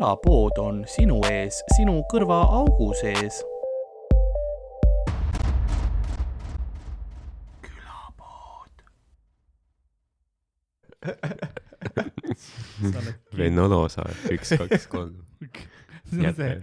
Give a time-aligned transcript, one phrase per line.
[0.00, 3.42] külapood on sinu ees, sinu kõrvaaugu sees.
[13.36, 15.18] Venno Loosaar, üks, kaks, kolm.
[16.10, 16.54] see on see,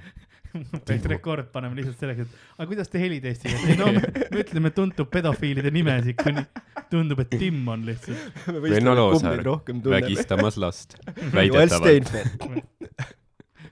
[0.87, 4.01] peaks rekord panema lihtsalt selleks, et aga kuidas te helitestiga, no me,
[4.31, 6.41] me ütleme, tuntub pedofiilide nimesid, kuni
[6.89, 8.41] tundub, et Tim on lihtsalt.
[8.65, 9.45] Venno Loosaar
[9.93, 10.97] vägistamas last,
[11.37, 12.09] väidetavalt.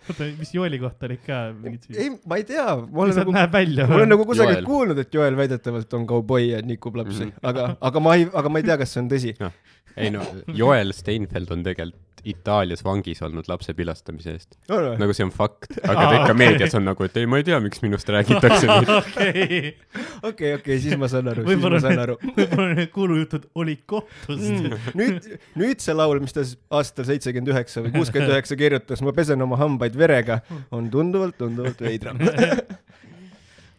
[0.09, 3.95] Oota, mis Joeli kohta olid ka mingid ei, ma ei tea, ma olen nagu, ma
[3.99, 4.67] olen nagu kusagilt Joel.
[4.67, 8.49] kuulnud, et Joel väidetavalt on kauboi ja nikub lapsi Mhm., aga, aga ma ei, aga
[8.53, 9.33] ma ei tea, kas see on tõsi.
[9.97, 10.21] ei no,
[10.53, 14.55] Joel Steinfeld on tegelikult Itaalias vangis olnud lapse pilastamise eest.
[14.71, 16.39] nagu see on fakt, aga ta Aa, ikka okei.
[16.41, 18.91] meedias on nagu, et ei, ma ei tea, miks minust räägitakse nüüd.
[18.95, 19.71] okei,
[20.31, 22.15] okei, okei, siis ma saan aru, siis ma saan aru.
[22.39, 24.73] võib-olla need kuulujutud olid kohtus Mm.
[24.97, 25.25] nüüd,
[25.59, 26.43] nüüd see laul, mis ta
[26.77, 30.39] aastal seitsekümmend üheksa või kuuskümmend üheksa kirjutas, ma pesen oma hambaid verega,
[30.75, 32.19] on tunduvalt, tunduvalt veidram.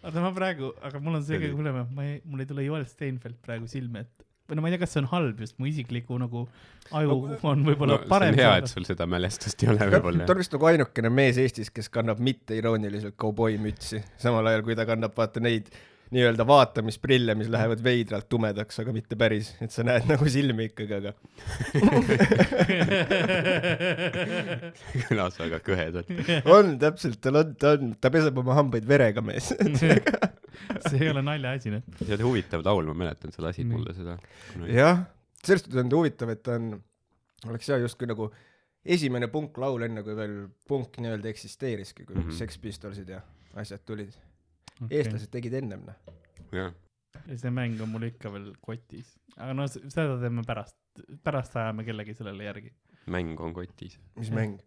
[0.03, 2.67] oota, ma praegu, aga mul on see kõige hullem, et ma ei, mul ei tule
[2.67, 4.26] Joel Steinfeld praegu silme ette.
[4.47, 6.45] Või no ma ei tea, kas see on halb just, mu isikliku nagu
[6.95, 7.17] aju
[7.51, 10.39] on võib-olla no, parem on hea, et sul seda mälestust ei ole ta võib-olla on.
[10.39, 15.39] vist nagu ainukene mees Eestis, kes kannab mitteirooniliselt kauboimütsi, samal ajal kui ta kannab vaata
[15.43, 15.67] neid
[16.15, 20.95] nii-öelda vaatamisprille, mis lähevad veidralt tumedaks, aga mitte päris, et sa näed nagu silmi ikkagi,
[21.01, 21.11] aga
[25.09, 26.07] kõlas väga kõhedalt.
[26.47, 29.47] on täpselt, tal on, ta on, ta peseb oma hambaid verega, mees.
[30.89, 31.87] see ei ole naljaasi, noh.
[32.01, 34.19] see oli huvitav laul, ma mäletan, sa lasid mulle seda.
[34.71, 35.05] jah,
[35.45, 36.73] sellest on huvitav, et ta on,
[37.51, 38.31] oleks hea justkui nagu
[38.97, 40.37] esimene punklaul, enne kui veel
[40.69, 42.29] punk nii-öelda eksisteeriski, kui mm.
[42.29, 42.39] -hmm.
[42.39, 43.21] Sex Pistolsid ja
[43.59, 44.13] asjad tulid
[44.83, 44.99] okay..
[44.99, 46.19] eestlased tegid ennem, noh.
[46.55, 46.75] jah,
[47.27, 50.79] ja see mäng on mul ikka veel kotis, aga no seda teeme pärast,
[51.25, 52.73] pärast ajame kellegi sellele järgi.
[53.13, 53.99] mäng on kotis.
[54.17, 54.41] mis Jah.
[54.41, 54.59] mäng?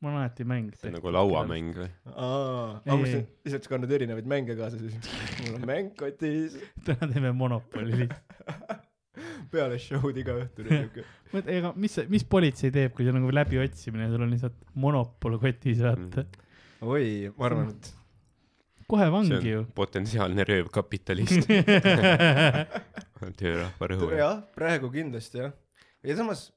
[0.00, 0.74] Mul on alati mäng.
[0.78, 1.88] see on nagu lauamäng või?
[2.12, 4.94] aa, ma mõtlesin lihtsalt sa kannad erinevaid mänge kaasa, siis
[5.42, 8.84] mul on mäng kotis, täna teeme Monopoli lihtsalt.
[9.52, 11.04] peale show'd iga õhtu niuke.
[11.58, 15.38] ega mis, mis politsei teeb, kui see on nagu läbiotsimine ja sul on lihtsalt Monopol
[15.42, 16.26] kotis, vaata.
[16.86, 17.90] oi, ma arvan, et
[18.88, 19.64] kohe vangi on ju.
[19.76, 21.50] potentsiaalne röövkapitalist.
[23.40, 24.12] töörahva rõhu.
[24.14, 25.52] jah, praegu kindlasti jah.
[26.06, 26.48] ja samas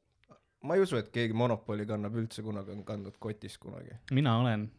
[0.64, 3.98] ma ei usu, et keegi Monopoli kannab üldse kunagi, on kandnud kotis kunagi.
[4.12, 4.70] mina olen.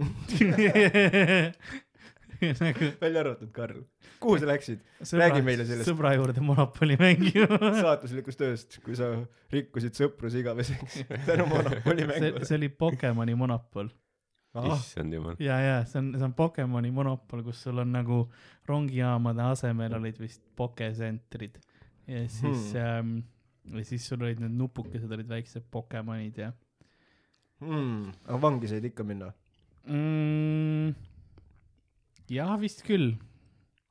[2.40, 3.82] nagu välja arvatud Karl.
[4.20, 4.78] kuhu sa läksid
[5.12, 5.88] Räägi meile sellest.
[5.88, 7.58] sõbra juurde Monopoli mängima.
[7.84, 9.10] saatuslikust tööst, kui sa
[9.52, 12.46] rikkusid sõpruse igaveseks tänu Monopoli see, mängule?
[12.48, 13.90] see oli Pokemoni Monopol
[14.54, 15.36] ah, issand jumal.
[15.42, 18.22] ja, ja see on, see on Pokemoni Monopol, kus sul on nagu
[18.70, 21.60] rongijaamade asemel olid vist pokesentrid
[22.08, 22.80] ja siis hmm.
[22.80, 23.16] ähm,
[23.64, 26.50] ja siis sul olid need nupukesed olid väiksed Pokemonid ja
[27.60, 29.32] hmm, aga vangi said ikka minna.
[29.84, 30.94] mm,.
[32.30, 33.14] jah, vist küll.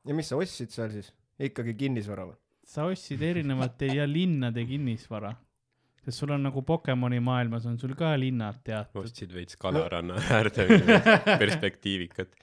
[0.05, 1.13] ja mis sa ostsid seal siis?
[1.39, 2.37] ikkagi kinnisvara või?
[2.69, 5.33] sa ostsid erinevate ja linnade kinnisvara,
[6.09, 9.03] sest sul on nagu Pokemoni maailmas on sul ka linnad teatud.
[9.03, 10.65] ostsid veits kalaranna äärde
[11.41, 12.33] perspektiivikat.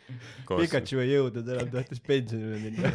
[0.49, 2.91] Pikachu ei jõudnud enam, tahtis pensionile minna.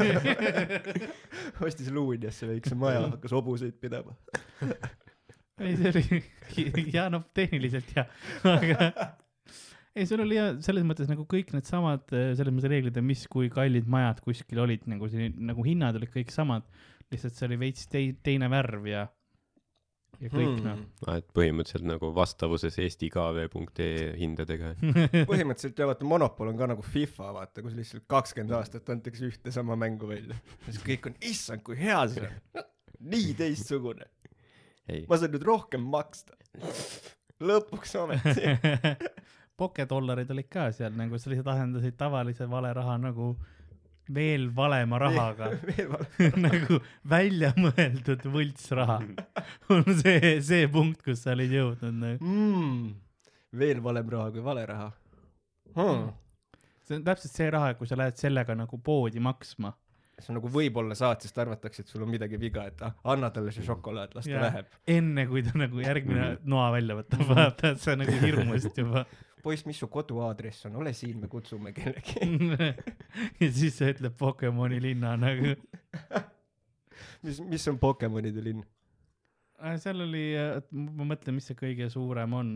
[1.68, 4.16] ostis Luuniasse väikse maja, hakkas hobuseid pidama.
[5.62, 8.09] ei, see oli, ja noh, tehniliselt jah,
[8.48, 8.92] aga
[9.92, 13.52] ei, sul oli ja selles mõttes nagu kõik needsamad selles mõttes reeglid ja mis, kui
[13.52, 16.64] kallid majad kuskil olid nagu siin nagu hinnad olid kõik samad,
[17.12, 19.09] lihtsalt see oli veits tei-, teine värv ja
[20.20, 20.66] ja kõik Hmm.
[20.66, 20.80] noh.
[21.08, 24.74] Ah, et põhimõtteliselt nagu vastavuses eestikv.ee hindadega.
[25.32, 29.54] põhimõtteliselt ja vaata Monopol on ka nagu FIFA vaata, kus lihtsalt kakskümmend aastat antakse ühte
[29.56, 30.36] sama mängu välja.
[30.68, 32.66] siis kõik on, issand, kui hea see on.
[33.12, 34.06] nii teistsugune,
[34.88, 36.36] ei, ma saan nüüd rohkem maksta.
[37.42, 38.52] lõpuks ometi.
[39.62, 43.35] pokedollarid olid ka seal nagu sa lihtsalt asendasid tavalise vale raha nagu
[44.16, 45.52] veel valema rahaga
[46.40, 46.79] nagu
[47.09, 48.99] väljamõeldud võltsraha
[49.73, 52.23] on see, see punkt, kus sa olid jõudnud nagu.
[52.23, 52.90] mm,.
[53.61, 54.90] veel valem raha kui vale raha
[55.75, 56.09] hmm..
[56.87, 59.73] see on täpselt see raha, kui sa lähed sellega nagu poodi maksma.
[60.19, 63.31] see on nagu võib-olla saad, sest arvatakse, et sul on midagi viga, et ah, anna
[63.34, 64.79] talle see šokolaad, las ta läheb.
[64.99, 69.05] enne kui ta nagu järgmine noa välja võtab, vaata, et sa nagu hirmust juba.
[69.43, 72.28] poiss, mis su koduaadress on, ole siin, me kutsume kellegi.
[73.41, 75.55] ja siis sa ütled Pokemoni linna nagu.
[77.26, 78.64] mis, mis on Pokemonide linn?
[79.78, 80.23] seal oli,
[80.73, 82.55] ma mõtlen, mis see kõige suurem on.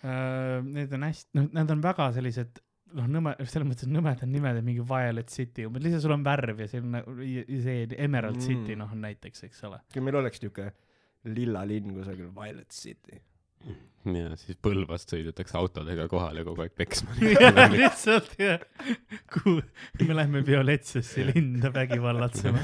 [0.00, 2.62] Need on hästi, noh, nad on väga sellised
[2.96, 7.16] noh, nõme, selles mõttes nõmedad nimed, mingi Violet City, lihtsalt sul on värv ja nagu
[7.18, 8.44] see Emerald Mm.
[8.46, 9.80] City, noh näiteks, eks ole.
[9.92, 10.70] kui meil oleks niuke
[11.28, 13.20] lilla linn kusagil Violet City.
[14.16, 17.16] Ja siis Põlvast sõidetakse autodega kohale kogu aeg peksma
[17.74, 18.62] lihtsalt jah.
[19.32, 19.58] kuhu,
[20.04, 22.62] me lähme violetsesse linna vägivallatsema.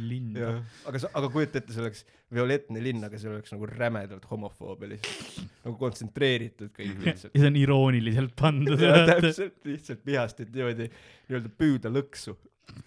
[0.00, 0.56] linna.
[0.88, 4.94] aga sa, aga kujuta ette, see oleks violettne linn, aga see oleks nagu rämedalt homofoobia
[4.94, 5.40] lihtsalt.
[5.66, 7.36] nagu kontsentreeritud kõik ja lihtsalt.
[7.36, 8.80] see on irooniliselt pandud.
[8.80, 12.36] täpselt, lihtsalt vihast, et niimoodi nii-öelda püüda lõksu.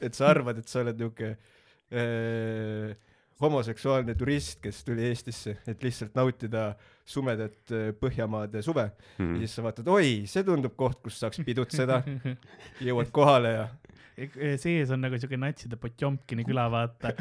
[0.01, 2.95] et sa arvad, et sa oled niuke äh,
[3.41, 6.69] homoseksuaalne turist, kes tuli Eestisse, et lihtsalt nautida
[7.05, 9.39] sumedat äh, Põhjamaade suve ja mm..
[9.41, 12.01] siis sa vaatad, oi, see tundub koht, kus saaks pidutseda,
[12.87, 13.67] jõuad kohale ja
[14.61, 17.11] sees on nagu siuke natside Potjomkini küla, vaata.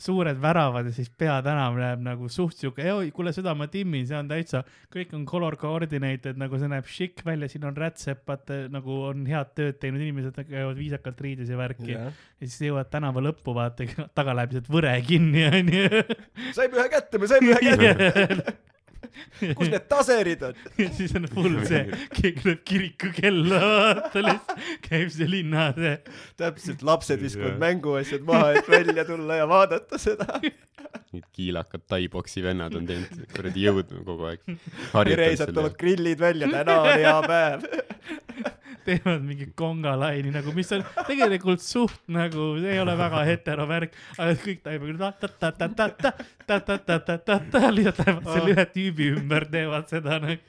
[0.00, 2.84] suured väravad ja siis peatänav näeb nagu suht siuke,
[3.16, 4.62] kuule seda ma timmin, see on täitsa,
[4.92, 9.54] kõik on color coordinated, nagu see näeb šikk välja, siin on rätsepad, nagu on head
[9.56, 12.08] tööd teinud inimesed, käivad viisakalt riides ja värki ja.
[12.10, 13.88] ja siis jõuad tänava lõppu, vaata,
[14.18, 16.04] taga läheb lihtsalt võre kinni, onju.
[16.56, 18.56] saime ühe kätte, me saime ühe kätte,
[19.58, 20.58] kus need taserid on?
[20.82, 21.82] ja siis on full see,
[22.14, 25.94] keegi lööb kirikukella, vaata lihtsalt, käib see linna see.
[26.40, 30.40] täpselt, lapsed viskavad mänguasjad maha, et välja tulla ja vaadata seda.
[31.14, 34.44] Need kiilakad taiboksi vennad on teinud kuradi jõudnud kogu aeg.
[35.18, 37.66] reisad toovad grillid välja, täna on hea päev.
[38.84, 43.92] Teevad mingi kongalaini nagu, mis on tegelikult suht nagu, see ei ole väga hetero värk,
[44.16, 50.40] aga kõik taibavad ta-ta-ta-ta-ta-ta-ta-ta-ta-ta, lihtsalt lähevad selle ühe tüübi ümber, teevad seda nagu.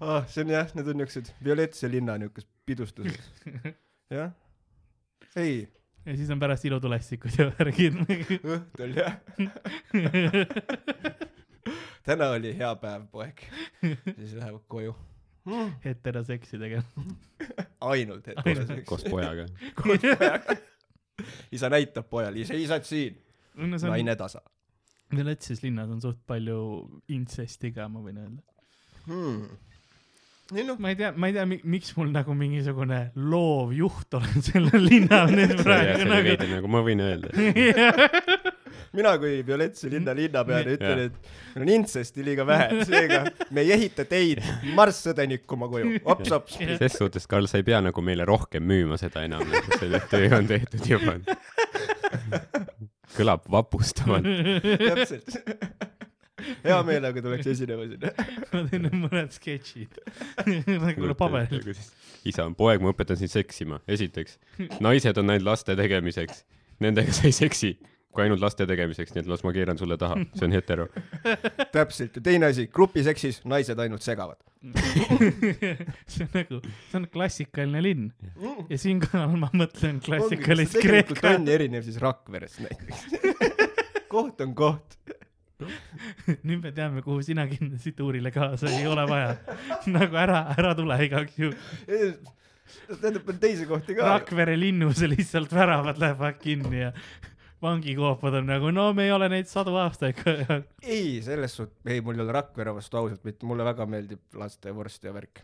[0.00, 0.22] ah,.
[0.30, 3.22] see on jah, need on niuksed violetse linna niukesed pidustused.
[4.16, 4.30] jah.
[5.36, 5.56] ei,
[6.06, 7.94] ja siis on pärast ilutulestikud ja värgid.
[8.40, 9.14] õhtul jah.
[12.08, 13.36] täna oli hea päev, poeg.
[13.82, 14.94] siis lähevad koju
[15.44, 15.72] mm.
[15.86, 17.06] heteroseksi tegema.
[17.80, 18.82] ainult hetkel.
[18.84, 19.46] koos pojaga.
[19.82, 20.56] koos pojaga.
[21.52, 23.18] isa näitab pojale, ise isad siin,
[23.56, 24.42] no on, naine tasa
[25.16, 26.60] Venetsias linnas on suht palju
[27.10, 28.42] intsesti ka, ma võin öelda.
[29.08, 29.56] hmm..
[30.54, 34.86] ei noh, ma ei tea, ma ei tea, miks mul nagu mingisugune loovjuht olen sellel
[34.86, 36.36] linnal nüüd praegu nagu.
[36.54, 37.32] nagu ma võin öelda.
[38.96, 43.20] Mina kui Violetse linna linnapea Me- ütlen, et meil on intsesti liiga vähe, seega
[43.54, 44.40] me ei ehita teid,
[44.76, 46.58] marss sõdenik oma koju, ops-ops.
[46.80, 49.46] ses suhtes, Karl, sa ei pea nagu meile rohkem müüma seda enam,
[49.78, 51.18] see töö on tehtud juba.
[53.16, 54.26] kõlab vapustavalt.
[54.88, 55.38] täpselt.
[56.64, 58.12] hea meelega tuleks esinema sinna.
[58.54, 59.98] ma teen nüüd mõned sketšid
[60.86, 61.72] nagu paberil.
[62.26, 63.80] isa on poeg, ma õpetan sind seksima.
[63.90, 64.38] esiteks,
[64.82, 66.44] naised on ainult laste tegemiseks.
[66.80, 67.74] Nendega sa ei seksi,
[68.10, 70.86] kui ainult laste tegemiseks, nii et las ma keeran sulle taha, see on hetero.
[71.76, 74.40] täpselt ja teine asi, grupiseksis naised ainult segavad.
[76.10, 76.58] see on nagu,
[76.90, 78.10] see on klassikaline linn
[78.68, 83.06] ja siinkohal ma mõtlen klassikalist see tegelikult on erinev siis Rakverest näiteks.
[84.12, 84.98] koht on koht.
[86.42, 89.32] nüüd me teame, kuhu sina kindlasti tuurile kaasa ei ole vaja.
[89.88, 92.28] nagu ära, ära tule igaks juhuks.
[92.90, 94.16] tähendab, on teisi kohti ka.
[94.18, 96.92] Rakvere linnus lihtsalt väravad lähevad kinni ja
[97.62, 100.20] vangikoopad on nagu, no me ei ole neid sadu aastaid
[100.82, 105.04] ei, selles suhtes, ei, mul ei ole Rakvere vastu ausalt mitte, mulle väga meeldib lastevorst
[105.04, 105.42] ja värk.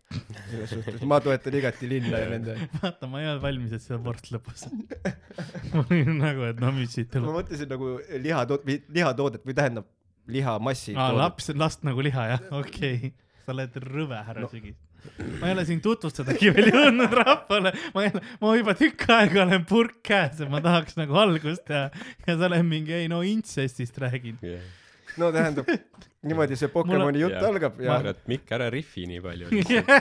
[0.50, 2.56] selles suhtes, ma toetan igati linna ja nende.
[2.80, 4.66] vaata, ma ei olnud valmis, et seda vorst lõpus.
[5.74, 7.36] ma olin nagu, et no mis siit ma tuleb.
[7.40, 7.92] mõtlesin nagu
[8.24, 9.92] lihatoot-, lihatoodet või tähendab
[10.26, 13.12] lihamassi aa, laps, last nagu liha jah, okei okay..
[13.44, 14.50] sa oled rõve, härra no.
[14.50, 14.78] Sügis.
[15.40, 19.44] Ma ei ole siin tutvustadagi veel jõudnud rahvale, ma ei ole, ma juba tükk aega
[19.44, 21.88] olen purk käes ja ma tahaks nagu algust teha
[22.26, 24.38] ja sa oled mingi, ei no intsestist räägin.
[25.20, 25.70] no tähendab,
[26.26, 27.50] niimoodi see Pokemoni jutt Jaa.
[27.50, 29.50] algab ja kurat, Mikk, ära rihvi nii palju.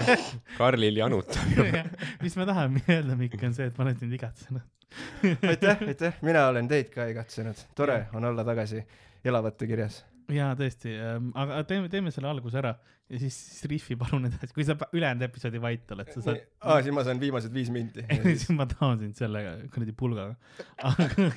[0.60, 1.84] Karlil janutab juba.
[2.24, 4.66] mis ma tahan öelda, Mikk, on see, et ma olen sind igatsenud.
[5.52, 8.84] aitäh, aitäh, mina olen teid ka igatsenud, tore on olla tagasi
[9.26, 10.04] elavate kirjas.
[10.32, 10.94] jaa, tõesti,
[11.34, 12.76] aga teeme, teeme selle alguse ära
[13.10, 16.42] ja siis, siis rihvi palun edasi, kui sa ülejäänud episoodi vait oled, sa saad.
[16.62, 18.06] aa, siis ma saan viimased viis minti.
[18.26, 19.44] siis ma tahan sind selle
[19.74, 20.36] kuradi pulgaga.
[20.82, 21.30] aga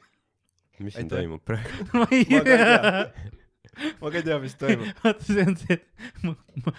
[0.84, 1.86] mis siin toimub praegu?
[2.00, 3.12] ma ei tea
[4.00, 4.90] ma ka ei tea, mis toimub.
[5.04, 6.34] vaata, see on see, et ma,
[6.64, 6.74] ma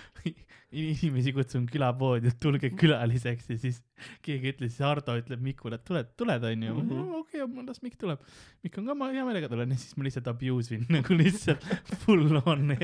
[0.78, 3.80] inimesi kutsun külapoodi, et tulge külaliseks ja siis
[4.26, 6.90] keegi ütles, siis Hardo ütleb Mikule, et tuled, tuled onju mm.
[6.90, 7.16] -hmm..
[7.22, 8.28] okei okay,, las Mikk tuleb.
[8.66, 11.64] Mikk on ka, ma hea meelega tulen ja siis ma lihtsalt abuse in nagu lihtsalt
[12.04, 12.76] full on.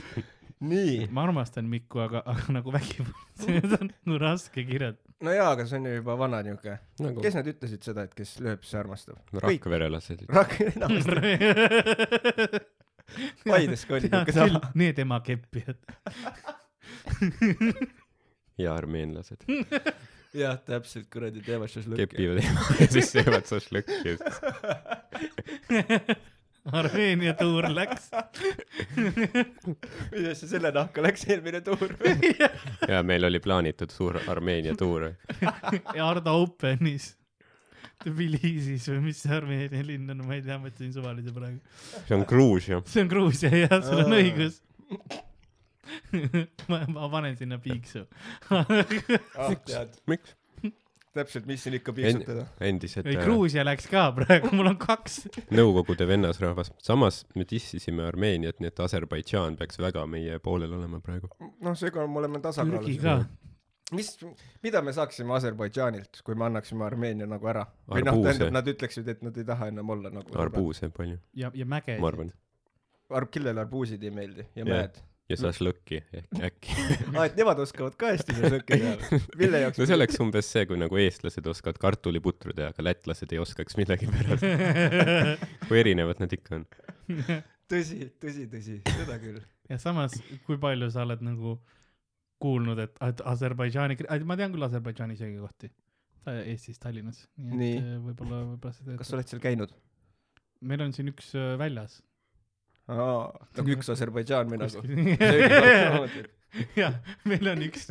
[0.72, 5.14] nii, ma armastan Mikku, aga, aga nagu vägivald, see on nagu raske kirjeldada.
[5.24, 6.76] no jaa, aga see on ju juba vana niuke.
[7.02, 9.18] nagu kes need ütlesid seda, et kes lööb, see armastab?
[9.34, 9.46] kõik.
[9.46, 10.24] rakverelased.
[10.30, 11.10] Rak-, enamasti
[13.44, 14.60] Paides ka oli niuke sama.
[14.78, 15.76] Need ema keppijad.
[18.62, 19.44] ja armeenlased
[20.36, 22.06] jah, täpselt, kuradi teevad šašlõkki.
[22.08, 24.16] kepivad eemaga ja siis söövad šašlõkki.
[26.70, 28.10] Armeenia tuur läks.
[30.10, 31.96] kuidas see selle nahka läks eelmine tuur?
[32.92, 35.08] ja meil oli plaanitud suur Armeenia tuur.
[35.96, 37.16] ja Ardo Openis.
[38.02, 41.58] Tbilisis või mis see Armeenia linn on, ma ei tea, ma ütlesin suvalise praegu.
[42.06, 42.80] see on Gruusia.
[42.86, 44.62] see on Gruusia jah, sul on õigus.
[46.70, 48.06] ma, ma panen sinna piiksu.
[48.50, 48.70] ah
[49.66, 50.36] tead, miks?
[51.16, 52.46] täpselt, mis siin ikka piiksutada.
[52.64, 55.22] endised ei, äh, Gruusia läks ka praegu, mul on kaks.
[55.52, 56.72] Nõukogude vennasrahvas.
[56.82, 61.30] samas me dissisime Armeeniat, nii et Aserbaidžaan peaks väga meie poolel olema praegu.
[61.40, 62.98] noh, seega me oleme Türgi tasakaalus.
[63.02, 63.16] ka.
[63.96, 64.12] mis,
[64.64, 67.66] mida me saaksime Aserbaidžaanilt, kui me annaksime Armeenia nagu ära?
[67.88, 70.38] või noh, tähendab, nad ütleksid, et nad ei taha enam olla nagu.
[70.38, 71.98] arbuuse palju, ja, ja mäge.
[72.00, 72.32] ma arvan.
[73.12, 74.68] arv, kellele arbuusid ei meeldi ja Jah.
[74.76, 75.02] mäed.
[75.30, 76.76] Ja šašlõkki ehk äkki.
[77.12, 79.20] aa, et nemad oskavad ka hästi šašlõkki teha.
[79.40, 83.32] mille jaoks no see oleks umbes see, kui nagu eestlased oskavad kartuliputru teha, aga lätlased
[83.32, 84.46] ei oskaks millegipärast.
[85.68, 86.66] kui erinevad nad ikka on.
[87.72, 89.40] tõsi, tõsi, tõsi, seda küll.
[89.70, 91.56] ja samas, kui palju sa oled nagu
[92.42, 95.70] kuulnud, et, et Aserbaidžaani, ma tean küll Aserbaidžaani söögikohti.
[96.22, 97.24] Eestis, Tallinnas.
[97.34, 97.78] nii Nii.
[97.78, 98.94] et äh, võib-olla, võib-olla seda.
[99.00, 99.72] kas sa oled seal käinud?
[100.62, 101.96] meil on siin üks äh, väljas.
[102.88, 104.82] aa, nagu üks Aserbaidžaan või nagu.
[106.76, 107.86] Jah, meil on üks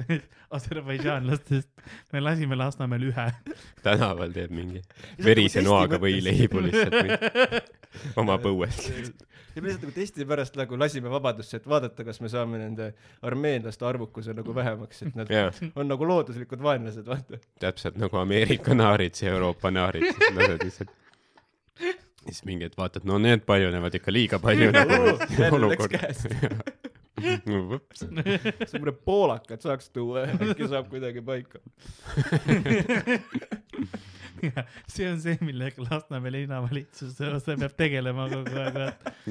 [0.54, 1.70] aserbaidžaanlastest,
[2.14, 3.26] me lasime Lasnamäel ühe.
[3.82, 4.84] tänaval teeb mingi
[5.26, 8.92] verise noaga võileibu lihtsalt oma põuest.
[9.56, 12.92] ja me lihtsalt nagu testi pärast nagu lasime vabadusse, et vaadata, kas me saame nende
[13.26, 17.42] armeenlaste arvukuse nagu vähemaks, et nad jaa, on nagu looduslikud vaenlased, vaata.
[17.66, 20.98] täpselt nagu Ameerika naarid, see Euroopa naarid, siis lased lihtsalt.
[22.26, 25.00] Siis mingi hetk vaatad, no need paljunevad ikka liiga palju nagu.
[27.96, 31.62] See mõne poolakat saaks tuua, äkki saab kuidagi paika.
[34.42, 38.80] jah, see on see, millega Lasnamäe linnavalitsus see peab tegelema kogu aeg,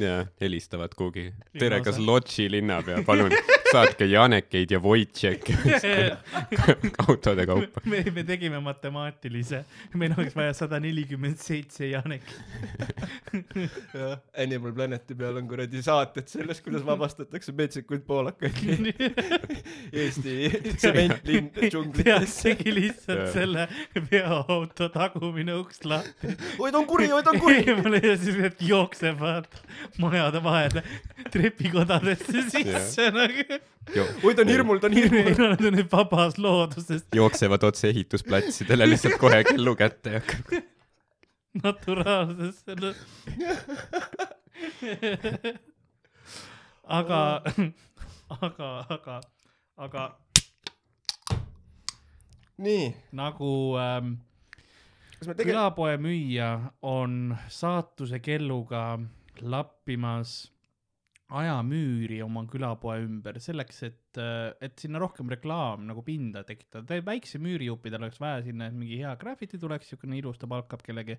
[0.05, 1.31] jaa, helistavad kuhugi.
[1.59, 3.35] tere, kas Lotši linnapea, palun
[3.73, 5.57] saatke Janekeid ja Wojtšekke
[7.09, 7.83] autode kaupa.
[7.85, 9.63] me, me tegime matemaatilise,
[9.95, 12.37] meil oleks vaja sada nelikümmend seitse Janekit.
[13.99, 18.91] jah, Animal Planeti peal on kuradi saated sellest, kuidas vabastatakse metsikuid poolakaid
[20.01, 22.51] Eesti tsementlinn džunglitesse.
[22.51, 23.67] tegi lihtsalt selle
[24.11, 26.35] veoauto tagumine uks lahti.
[26.59, 27.63] oi, ta on kuri, oi, ta on kuri.
[27.67, 29.49] eemale ja siis need jooksevad
[30.01, 30.85] majade vahele
[31.31, 33.60] trepikodadesse sisse nagu.
[34.25, 35.31] oi, ta on hirmul, ta on hirmul.
[35.39, 40.61] Nad on nüüd vabas looduses, jooksevad otse ehitusplatsidele lihtsalt kohe kellu kätte ja hakkab
[41.55, 42.97] naturaalses selles.
[46.85, 47.43] aga,
[48.41, 49.21] aga, aga,
[49.77, 50.05] aga
[52.61, 54.15] nii, nagu ähm,
[55.19, 56.51] kas me tegelikult, külapoe müüja
[56.83, 59.01] on saatuse kelluga
[59.41, 60.53] lappimas
[61.31, 64.19] ajamüüri oma külapoe ümber selleks, et,
[64.65, 66.99] et sinna rohkem reklaam nagu pinda tekitada.
[67.07, 71.17] väikse müürijuppidel oleks vaja sinna, et mingi hea graffiti tuleks, siukene ilus, ta palkab kellegi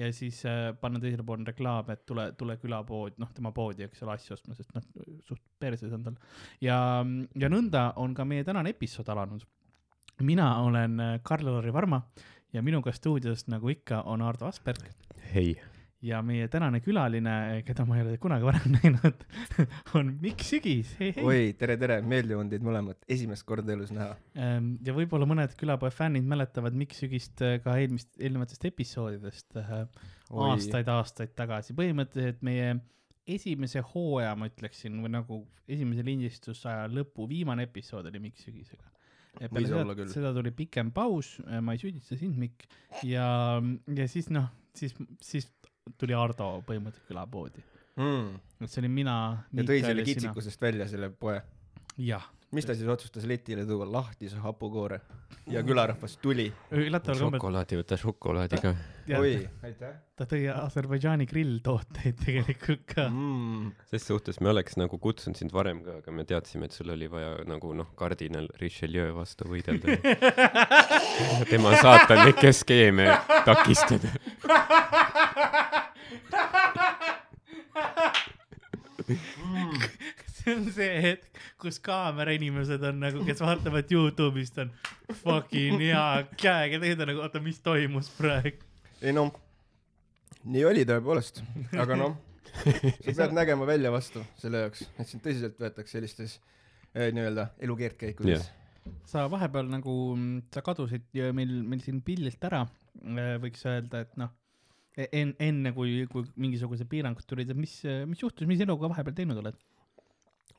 [0.00, 4.04] ja siis äh, panna teisele poole reklaam, et tule, tule külapoodi, noh, tema poodi, eks
[4.04, 4.86] ole, asju ostma, sest noh,
[5.26, 6.20] suht perses on tal.
[6.64, 6.78] ja,
[7.40, 9.46] ja nõnda on ka meie tänane episood alanud.
[10.20, 12.02] mina olen äh, Karl-Lari Varma
[12.52, 14.84] ja minuga stuudios, nagu ikka, on Ardo Asperg
[15.34, 15.54] hei,
[16.04, 17.34] ja meie tänane külaline,
[17.66, 19.24] keda ma ei ole kunagi varem näinud,
[19.96, 21.24] on Mikk Sügis, hei, hei.
[21.24, 24.12] oi, tere, tere, meeldiv on teid mõlemat esimest korda elus näha.
[24.36, 31.34] Ähm, ja võib-olla mõned külapoe fännid mäletavad Mikk Sügist äh, ka eelmist, eelnevatest episoodidest aastaid-aastaid
[31.38, 31.76] tagasi.
[31.78, 32.74] põhimõtteliselt meie
[33.24, 38.90] esimese hooaja, ma ütleksin, või nagu esimese lindistusaja lõpu viimane episood oli Mikk Sügisega.
[39.50, 40.10] Olla küll.
[40.12, 42.68] seda tuli pikem paus, ma ei süüdista sind, Mikk,
[43.02, 43.26] ja,
[43.96, 44.46] ja siis noh,
[44.78, 44.94] siis,
[45.24, 45.48] siis
[45.98, 47.64] tuli Ardo põhimõtteliselt külapoodi.
[48.00, 48.38] mm..
[48.64, 49.16] et see olin mina.
[49.52, 50.06] ja tõi selle.
[50.06, 51.40] kitsikusest välja selle poe.
[52.00, 55.00] jah, mis ta siis otsustas letile tuua, lahtise hapukoore
[55.50, 56.50] ja külarahvas tuli.
[56.70, 58.74] šokolaadi, võta šokolaadi ka.
[59.10, 63.08] ja, oi, aitäh ta tõi Aserbaidžaani grilltooteid tegelikult ka.
[63.08, 63.72] mm..
[63.90, 67.08] ses suhtes me oleks nagu kutsunud sind varem ka, aga me teadsime, et sul oli
[67.10, 69.98] vaja nagu noh, kardinal Richelieu vastu võidelda.
[71.52, 73.10] tema saatanlikke skeeme
[73.48, 74.14] takistada.
[80.34, 84.72] see on see hetk, kus kaamerainimesed on nagu, kes vaatavad Youtube'ist on
[85.22, 86.04] fucking hea
[86.40, 88.64] käega teed nagu, oota, mis toimus praegu.
[89.02, 89.32] ei noh,
[90.44, 91.42] nii oli tõepoolest,
[91.80, 92.18] aga noh,
[92.54, 96.38] sa pead nägema välja vastu selle jaoks, et sind tõsiselt võetakse sellistes
[96.94, 98.94] eh, nii-öelda elukeerdkäikudes Jah.
[99.08, 99.98] sa vahepeal nagu,
[100.54, 102.64] sa kadusid ja meil, meil siin pildilt ära,
[103.42, 104.32] võiks öelda, et noh,
[104.96, 109.40] enne, enne kui, kui mingisugused piirangud tulid, et mis, mis juhtus, mis eluga vahepeal teinud
[109.42, 109.58] oled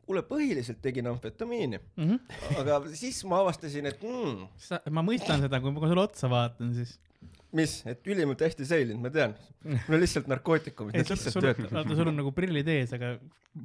[0.05, 2.11] kuule, põhiliselt tegin amfetamiini, mm?
[2.11, 2.59] -hmm.
[2.61, 6.73] aga siis ma avastasin, et mm, sa, ma mõistan seda, kui ma sulle otsa vaatan,
[6.77, 6.95] siis.
[7.55, 9.33] mis, et ülimalt hästi säilinud, ma tean.
[9.63, 11.73] mul on lihtsalt narkootikumid, need lihtsalt töötavad.
[11.79, 13.15] vaata, sul on nagu prillid ees, aga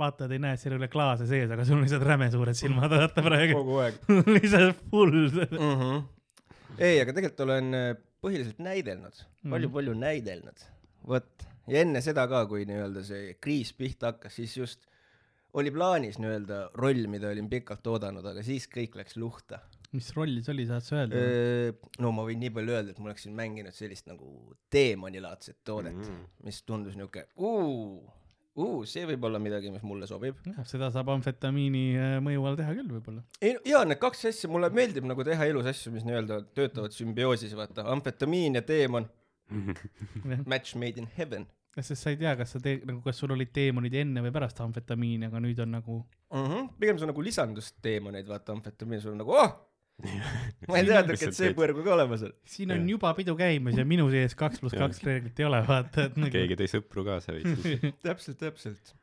[0.00, 2.94] vaatajad ei näe, seal ei ole klaase sees, aga sul on lihtsalt räme suured silmad,
[2.94, 3.58] vaata praegu.
[3.60, 4.00] kogu aeg
[4.38, 5.18] lihtsalt full.
[5.44, 5.74] mm.
[5.82, 6.06] -hmm.
[6.78, 7.90] ei, aga tegelikult olen äh,
[8.22, 9.16] põhiliselt näidelnud,
[9.50, 10.00] palju-palju Mhm.
[10.00, 10.58] näidelnud.
[11.08, 14.86] vot, ja enne seda ka, kui nii-öelda see kriis pihta hakkas, siis just
[15.54, 19.58] oli plaanis nii-öelda roll, mida olin pikalt oodanud, aga siis kõik läks luhta.
[19.92, 21.16] mis roll see oli, saad sa öelda?
[21.98, 26.00] no ma võin nii palju öelda, et ma oleksin mänginud sellist nagu teemanilaadset toodet mm,
[26.00, 26.16] Mm.
[26.16, 26.44] -hmm.
[26.44, 28.04] mis tundus niuke, uu,
[28.58, 30.40] uu, see võib olla midagi, mis mulle sobib.
[30.68, 33.22] seda saab amfetamiini äh, mõju all teha küll võib-olla.
[33.40, 37.54] ei, jaa, need kaks asja, mulle meeldib nagu teha elus asju, mis nii-öelda töötavad sümbioosis,
[37.58, 39.08] vaata, amfetamiin ja teemon,
[40.50, 43.52] match made in heaven sest sa ei tea, kas sa tee-, nagu kas sul olid
[43.54, 46.46] teemonid enne või pärast amfetamiini, aga nüüd on nagu mm.
[46.46, 46.70] -hmm.
[46.80, 49.54] pigem see on nagu lisandus teemoneid, vaata, amfetamiin, sul on nagu oh!,
[50.70, 52.36] ma ei teadnudki, et see põrgu ka olemas on.
[52.48, 56.08] siin on juba pidu käimas ja minu sees kaks pluss kaks reeglit ei ole, vaata,
[56.10, 57.68] et nagu keegi tõi sõpru kaasa veits.
[58.06, 58.94] täpselt, täpselt.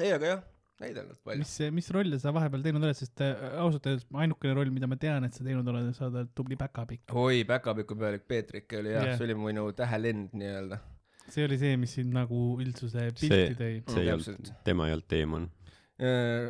[0.00, 0.42] ei, aga jah,
[0.82, 1.42] näidelnud palju.
[1.42, 4.98] mis, mis rolle sa vahepeal teinud oled, sest äh, ausalt öeldes ainukene roll, mida ma
[5.00, 7.14] tean, et sa teinud oled, sa oled tubli päkapikk.
[7.22, 10.80] oi, päkapiku pealik Peetrik oli jah yeah., see oli minu tähelend nii-öelda.
[11.28, 13.74] see oli see, mis sind nagu üldsuse pilti tõi.
[13.86, 14.38] see ei Täpselt.
[14.38, 15.50] olnud, tema ei olnud teemon.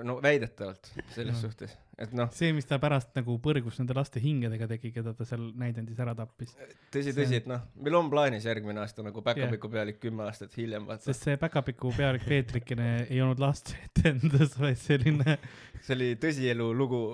[0.09, 4.69] no väidetavalt selles suhtes, et noh, see, mis ta pärast nagu põrgus nende laste hingedega
[4.71, 6.55] tegi, keda ta seal näidendis ära tappis.
[6.95, 10.87] tõsi, tõsi, et noh, meil on plaanis järgmine aasta nagu päkapiku pealik kümme aastat hiljem
[10.89, 11.07] vaata.
[11.09, 15.39] sest see päkapiku pealik Peetrikene ei olnud laste etendus, vaid selline
[15.85, 17.05] see oli tõsielu lugu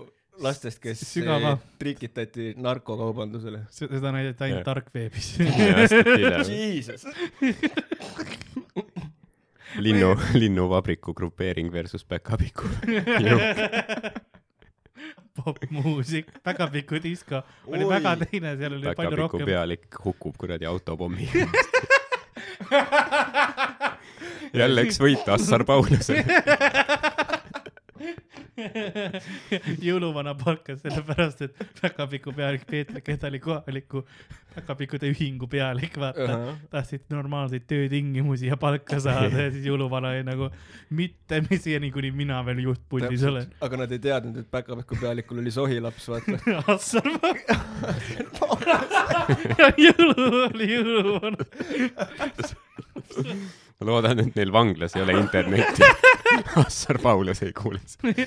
[0.43, 1.57] lastest, kes Sügava.
[1.79, 3.65] trikitati narkokaubandusele.
[3.71, 5.33] seda näidati ainult tarkveebis.
[6.49, 7.07] Jesus.
[9.79, 12.69] linnu, linnuvabriku grupeering versus Päkapiku.
[15.45, 17.91] popmuusik, päkapiku disko oli Oi.
[17.95, 19.47] väga teine, seal oli palju Päkapiku rohkem.
[19.47, 21.29] pealik hukub kuradi autopommi.
[24.61, 26.25] jälle üks võit Assar Paulusele.
[29.89, 34.05] jõuluvana palkas sellepärast, et päkapiku pealik Peetrik, keda oli kohaliku
[34.55, 36.57] päkapikkude ühingu pealik, vaata.
[36.73, 40.49] tahtsid normaalseid töötingimusi ja palka saada ja siis jõuluvana oli nagu
[40.91, 43.53] mitte siiani, kuni mina veel juhtpuldis olen.
[43.61, 46.39] aga nad ei teadnud, et päkapiku pealikul oli sohilaps, vaata.
[46.75, 47.07] Assar
[49.87, 51.49] jõulu oli jõuluvana.
[53.79, 55.87] Ma loodan, et neil vanglas ei ole internetti.
[56.65, 58.27] Assar Paulus ei kuule seda.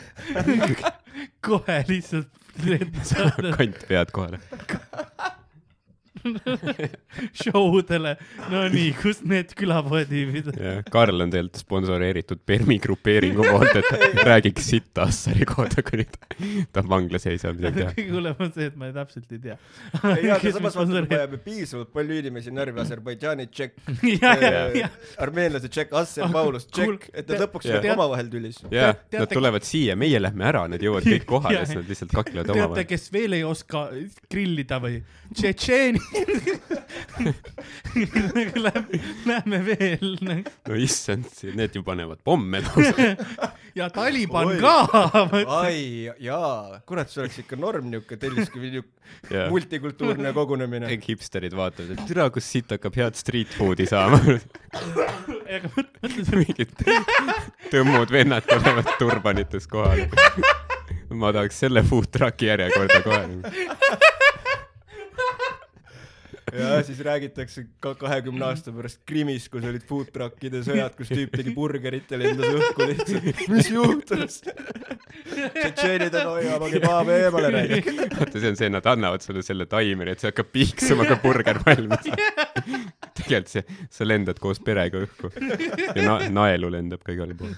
[1.46, 2.32] kohe lihtsalt
[3.58, 4.40] kant pead kohale.
[7.42, 8.16] show dele,
[8.52, 10.58] no nii, kus need külapoetiivid on?
[10.62, 16.30] ja Karl on tegelikult sponsoreeritud Permi grupeeringu poolt, et räägiks sitta Assari kohta, kuni ta,
[16.78, 17.94] ta vanglas ei saa midagi teha.
[17.98, 19.58] kõige hullem on see, et ma täpselt ei tea.
[20.16, 23.82] ei, aga samas vaata, me vajame piisavalt palju inimesi närvi, Aserbaidžaani tšekk,
[24.22, 28.62] ja, ja, ja, armeenlase tšekk, Asser Paulus Kuul- tšekk, et nad lõpuks olid omavahel tülis.
[28.72, 32.14] jaa, teate- nad tulevad siia, meie lähme ära, nad jõuavad kõik kohale, siis nad lihtsalt
[32.16, 32.88] kaklevad teate, omavahel.
[32.90, 33.88] kes veel ei oska
[34.32, 35.02] grillida või?
[35.32, 36.00] Tšetšeeni.
[38.56, 40.18] Lähme, lähme veel.
[40.68, 43.16] no issand, need ju panevad pomme lausa.
[43.76, 44.60] ja Taliban Oi.
[44.60, 44.90] ka.
[45.48, 48.90] ai, jaa, kurat, see oleks ikka norm niuke Telliskivi niuke
[49.32, 50.88] ja multikultuurne kogunemine.
[50.94, 54.20] kõik hipsterid vaatavad, et türa, kus siit hakkab head street food'i saama.
[56.42, 56.76] mingid
[57.72, 60.10] tõmmud vennad tulevad turbanites kohale.
[61.12, 63.24] ma tahaks selle food truck'i järjekorda kohe.
[66.52, 71.34] Ja siis räägitakse ka kahekümne aasta pärast Krimmis, kus olid food truck'ide sõjad, kus tüüp
[71.36, 73.44] tegi burgerit ja lendas õhku lihtsalt.
[73.54, 74.42] mis juhtus?
[75.32, 77.92] tšetšeenid on hoiamagi paave eemale näinud.
[78.18, 81.62] vaata, see on see, nad annavad sulle selle taimeri, et see hakkab piiksuma, kui burger
[81.66, 82.20] valmis saab.
[83.22, 85.32] tegelikult see, sa lendad koos perega õhku
[85.96, 87.56] ja na naelu lendab ka igale poole.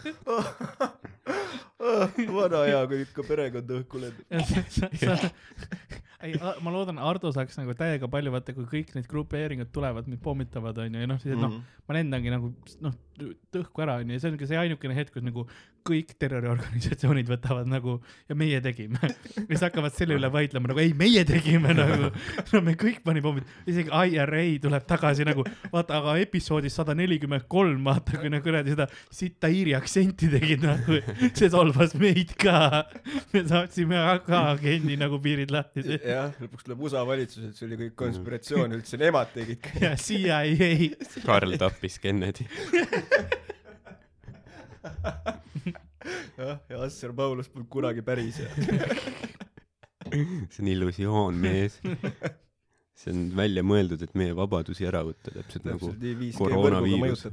[2.37, 5.25] vana hea, kui ikka perekond õhku lendab.
[6.23, 6.33] ei,
[6.63, 10.77] ma loodan, Ardo saaks nagu täiega palju, vaata, kui kõik need grupeeringud tulevad, mind pommitavad,
[10.85, 11.63] onju, ja noh, siis, et noh, Mhm.
[11.87, 15.25] ma lendangi nagu noh, õhku ära onju ja see on ka see ainukene hetk kus
[15.25, 15.45] nagu
[15.83, 17.97] kõik terroriorganisatsioonid võtavad nagu
[18.29, 18.99] ja meie tegime.
[19.43, 22.09] Ja siis hakkavad selle üle vaidlema nagu ei meie tegime nagu.
[22.53, 27.45] No me kõik panime pommid isegi IRA tuleb tagasi nagu vaata aga episoodis sada nelikümmend
[27.51, 30.99] kolm vaata kui nad kuradi seda sitta iiri aktsenti tegid nagu.
[31.35, 32.85] See solvas meid ka.
[33.33, 35.83] Me saatsime ka agendi nagu piirid lahti.
[35.99, 39.67] Jah, lõpuks tuleb USA valitsus, et see oli kõik konspiratsioon üldse, nemad tegid.
[39.83, 40.41] ja CIA.
[41.27, 42.47] Karl tappis Kennedy.
[46.37, 48.39] jah, ja Asser Paulus polnud kunagi päris
[50.13, 51.79] see on illusioon, mees.
[52.99, 57.25] see on välja mõeldud, et meie vabadusi ära võtta, täpselt nagu täpselt nii 5G koroonaviirus.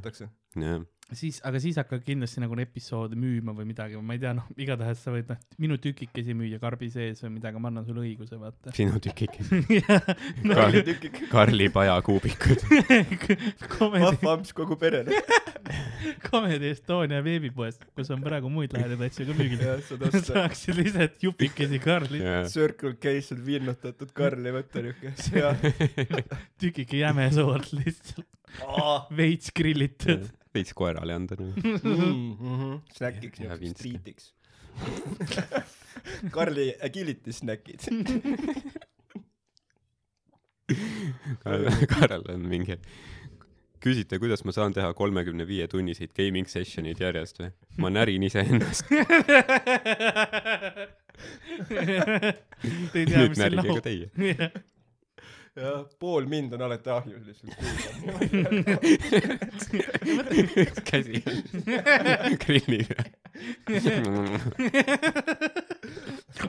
[0.57, 0.81] jah,
[1.17, 5.03] siis, aga siis hakkad kindlasti nagu episoode müüma või midagi, ma ei tea, noh, igatahes
[5.05, 8.75] sa võid noh, minu tükikesi müüa karbi sees või midagi, ma annan sulle õiguse, vaata.
[8.77, 9.51] sinu tükikes.
[10.47, 12.65] no Karl- tükik, Karli pajakuubikud.
[13.75, 15.23] Comedy, vahva amps kogu perele.
[16.31, 19.65] Comedy Estonia veebipoes, kus on praegu muid lahedaid asju ka müügil.
[20.31, 25.15] saaksid lihtsalt jupikesi Karli, Circle Case on vinnutatud Karli võtta niuke.
[25.37, 25.55] ja,
[26.61, 28.29] tükike jämesoort lihtsalt,
[29.17, 30.29] veits grillitud.
[30.55, 31.55] Veits koerale anda nagu.
[31.81, 32.81] Mm-hmm.
[32.97, 33.75] snäkiks Winston.
[33.79, 34.33] triitiks.
[36.31, 37.81] Karli agility snäkid.
[41.43, 42.77] Karl, Karl on mingi,
[43.83, 47.51] küsite, kuidas ma saan teha kolmekümne viie tunniseid gaming session'id järjest või?
[47.83, 48.85] ma närin iseennast.
[52.95, 54.07] Nüüd närige ka teie.
[55.59, 57.55] jah, pool mind on alati ahjus lihtsalt.
[60.91, 61.23] käsi
[62.45, 63.05] grilli peal.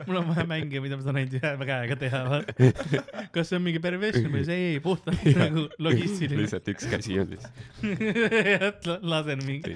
[0.07, 2.51] mul on vaja mänge, mida ma saan ainult ühe käega teha, vaata.
[3.35, 6.41] kas see on mingi perversion või see ei, puhtalt nagu logistiline.
[6.43, 9.75] lihtsalt üks käsi on lihtsalt lasen mingi,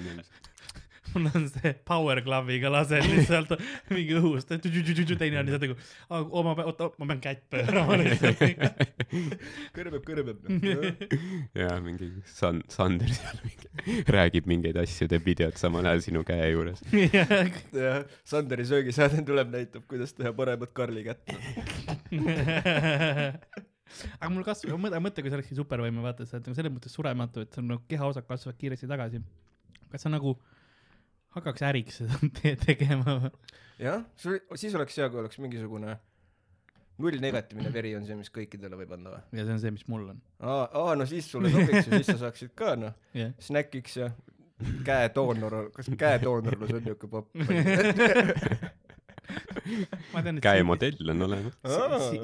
[1.16, 3.54] teine on see power glove'iga lasen lihtsalt
[3.90, 5.76] mingi õhust, teine on lihtsalt nagu,
[6.10, 8.42] oo ma pean, oota, ma pean kätt pöörama lihtsalt.
[9.76, 10.38] kõrbeb, kõrbeb.
[11.62, 16.50] ja mingi San-, Sander seal mingi räägib mingeid asju, teeb videot samal ajal sinu käe
[16.52, 16.82] juures.
[16.92, 21.24] jah, Sanderi söögisaade tuleb, näitab, kuidas teha paremat Karli kätt.
[24.18, 26.96] aga mul kasvab, mõtle, mõtle, kui sa oleksid supervõime, vaata, sa oled nagu selles mõttes
[26.96, 29.22] surematu, et sul nagu kehaosad kasvavad kiiresti tagasi.
[29.92, 30.34] kas sa nagu
[31.36, 33.30] hakkaks äriks seda te tegema?
[33.82, 34.04] jah,
[34.54, 35.96] siis oleks hea, kui oleks mingisugune
[37.02, 39.22] nullnegatiivne veri on see, mis kõikidele võib anda või?
[39.36, 40.22] ja see on see, mis mul on.
[40.40, 44.10] aa, aa, no siis sulle sobiks ja siis sa saaksid ka noh, jah, snäkiks ja
[44.86, 47.28] käedoonor, kas käedoonorlus on niuke popp?
[50.14, 51.56] ma tean, et käemodell on olemas.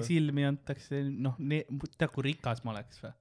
[0.07, 3.13] Silmi antakse, noh, tead, kui rikas ma oleks või?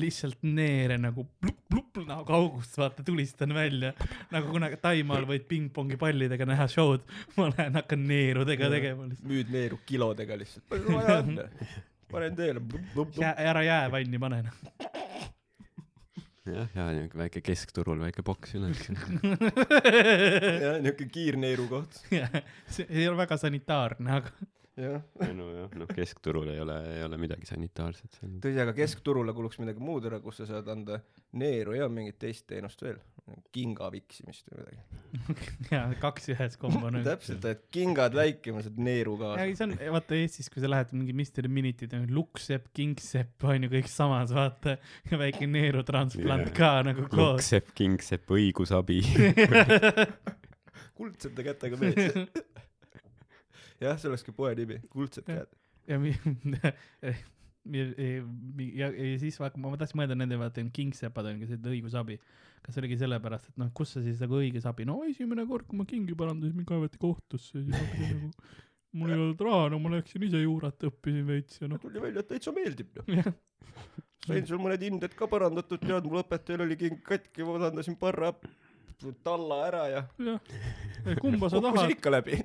[0.00, 3.92] Lihtsalt neere nagu plup-plup nagu kaugust vaata tulistan välja
[4.32, 7.04] nagu kunagi Taimaal võid pingpongi pallidega näha show'd
[7.36, 10.64] ma lähen hakkan neerudega tegema lihtsalt müüd neeru kilodega lihtsalt.
[12.12, 12.60] panen teele.
[13.16, 14.56] Jää, ära jäävanni pane noh
[16.48, 18.80] jah, ja niuke väike keskturul väike boks üles.
[20.64, 22.00] jah, niuke kiirneeru koht.
[22.72, 24.34] see ei ole väga sanitaarne aga
[24.82, 25.30] jah.
[25.36, 28.34] no jah, noh keskturul ei ole, ei ole midagi sanitaarset seal.
[28.42, 31.00] tõsi, aga keskturule kuluks midagi muud ära, kus sa saad anda
[31.38, 32.98] neeru ja mingit teist teenust veel.
[33.54, 34.82] kinga viksimist või midagi.
[35.74, 39.48] ja kaks ühes kombo nagu täpselt, et kingad väikema, saad neeru ja kaasa.
[39.60, 43.72] see on vaata Eestis kui sa lähed mingi Mr Minutid on lukksepp kingsepp on ju
[43.76, 44.78] kõik samas vaata
[45.24, 46.56] väike neerutransplant Jaa.
[46.58, 49.02] ka nagu koos Lukksepp, kingsepp, õigusabi.
[51.02, 52.12] kuldsete kätega mees.
[53.82, 55.50] jah, see olekski poe nimi, kuldsed käed.
[55.90, 56.14] ja mi-
[57.64, 62.18] ja, ja, ja siis vaata ma tahtsin mõelda nende vaata kingsepad on ka see õigusabi.
[62.62, 64.86] Kas oligi sellepärast et noh kus sa siis nagu õiges abi?
[64.86, 68.30] No esimene kord kui ma kingi parandasin mind kaevati kohtusse siis hakkasin nagu
[68.98, 71.80] mul ei olnud raha no ma läksin ise juurat õppisin veits ja noh.
[71.82, 73.30] Tuli välja, et täitsa meeldib noh.
[74.26, 78.30] sain sul mõned hinded ka parandatud, tead, mul õpetajal oli king katki, ma parandasin parra
[79.24, 80.38] talla ära ja jah
[81.20, 82.38] kumba sa tahad ikka läbi.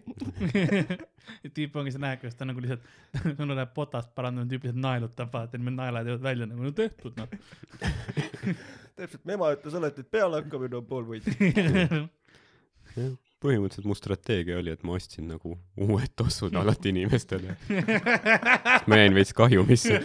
[1.56, 2.86] tüüp ongi, sa näed, kuidas ta nagu lihtsalt,
[3.38, 7.18] sul läheb potast parandanud, tüüp lihtsalt naelutab, vaata, need naelad jõuavad välja nagu no tehtud
[7.20, 7.30] noh.
[8.98, 11.28] täpselt, mu ema ütles alati, et pealehakkamine on pool võit.
[13.44, 17.58] põhimõtteliselt mu strateegia oli, et ma ostsin nagu uued tossud alati inimestele.
[18.88, 20.00] ma jäin veits kahjumisse.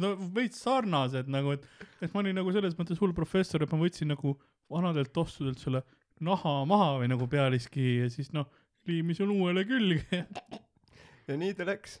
[0.00, 3.84] no veits sarnased nagu, et, et ma olin nagu selles mõttes hull professor, et ma
[3.84, 4.34] võtsin nagu
[4.72, 5.82] vanadelt tossudelt selle
[6.24, 8.48] naha maha või nagu pealiski ja siis noh,
[8.88, 10.22] liimisin uuele külge.
[11.28, 11.98] ja nii ta läks.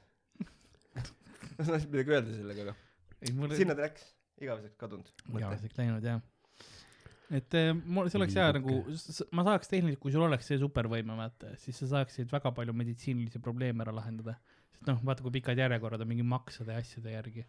[1.56, 2.76] ma tahtsin midagi öelda sellega,
[3.22, 4.08] ei mul aga sinna ta läks,
[4.40, 5.12] igaveseks kadunud.
[5.34, 6.22] igaveseks läinud jah.
[7.34, 8.78] et eh, mul, see oleks hea nagu,
[9.36, 13.42] ma saaks tehniliselt, kui sul oleks see supervõime, vaata, siis sa saaksid väga palju meditsiinilisi
[13.44, 14.38] probleeme ära lahendada.
[14.72, 17.46] sest noh, vaata, kui pikad järjekorrad on mingi maksade ja asjade järgi.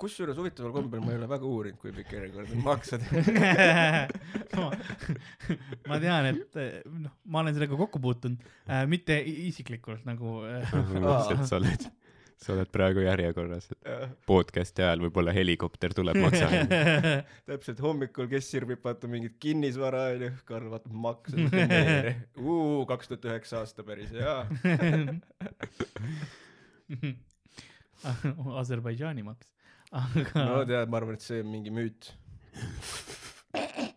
[0.00, 3.00] Kusjuures huvitaval kombel ma ei ole väga uurinud, kui pikk järjekord on maksad.
[4.56, 4.70] ma,
[5.90, 10.74] ma tean, et eh, noh, ma olen sellega kokku puutunud äh,, mitte isiklikult nagu äh,
[10.74, 11.88] mõtlesin, et sa oled,
[12.42, 13.80] sa oled praegu järjekorras, et
[14.28, 16.50] podcast'i ajal võib-olla helikopter tuleb maksa.
[17.48, 21.36] täpselt hommikul, kes sirvib vaata mingit kinnisvara onju, Karl vaatab makse.
[22.44, 24.36] uu, kaks tuhat üheksa aasta päris hea.
[28.60, 29.48] Aserbaidžaani maks,
[29.92, 32.12] aga no tead, ma arvan, et see on mingi müüt.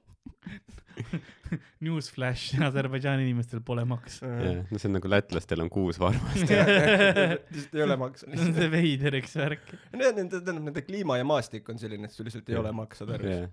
[1.85, 4.27] newsflash, Aserbaidžaani inimestel pole makse.
[4.27, 6.43] no see on nagu lätlastel on kuus varvast.
[6.43, 8.27] lihtsalt ei ole makse.
[8.33, 9.73] see on see veider, eks värk.
[9.93, 13.47] Nende, tähendab nende kliima ja maastik on selline, et sul lihtsalt ei ole makse tarvis.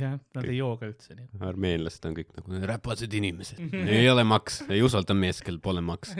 [0.00, 1.28] jah, nad ei joo ka üldse nii.
[1.50, 6.16] armeenlased on kõik nagu räpased inimesed, ei ole maks, ei usalda meest, kel pole maks.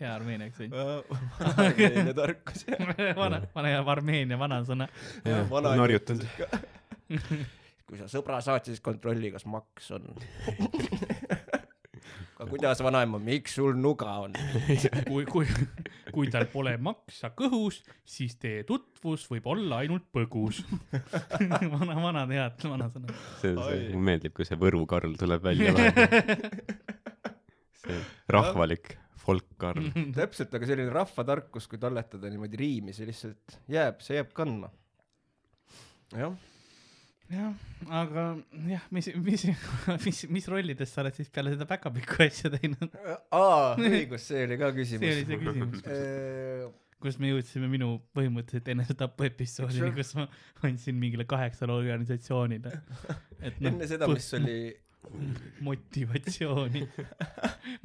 [0.00, 0.74] Hea Armeenia aktsent.
[1.66, 2.64] Armeenia tarkus.
[3.16, 4.88] vana, vana hea Armeenia vanasõna.
[5.26, 6.26] narjutanud.
[7.86, 10.08] kui sa sõbra saad, siis kontrolli, kas maks on.
[12.36, 14.36] aga kuidas vanaema, miks sul nuga on?
[15.10, 15.46] kui, kui,
[16.12, 20.60] kui tal pole maksa kõhus, siis teie tutvus võib olla ainult põgus.
[21.72, 23.16] vana, vanad head vanasõnad.
[23.40, 25.72] see on see, mulle meeldib, kui see Võru Karl tuleb välja
[27.86, 27.98] see
[28.32, 28.96] rahvalik
[29.26, 29.90] folk Karl.
[30.16, 34.70] täpselt, aga selline rahvatarkus, kui talletada niimoodi riimi, see lihtsalt jääb, see jääb kandma.
[36.14, 36.36] jah,
[37.32, 37.52] jah,
[38.02, 38.26] aga
[38.70, 39.46] jah, mis, mis,
[40.06, 42.96] mis, mis rollides sa oled siis peale seda päkapiku asja teinud?
[43.34, 45.82] aa, õigus, see oli ka see oli see küsimus.
[45.82, 46.82] küsimus.
[47.02, 50.28] kus me jõudsime minu põhimõtteliselt enesetapu episoodini, kus ma
[50.66, 52.78] andsin mingile kaheksale organisatsioonile.
[53.40, 54.60] et noh, enne seda, mis oli,
[55.66, 56.84] motivatsiooni.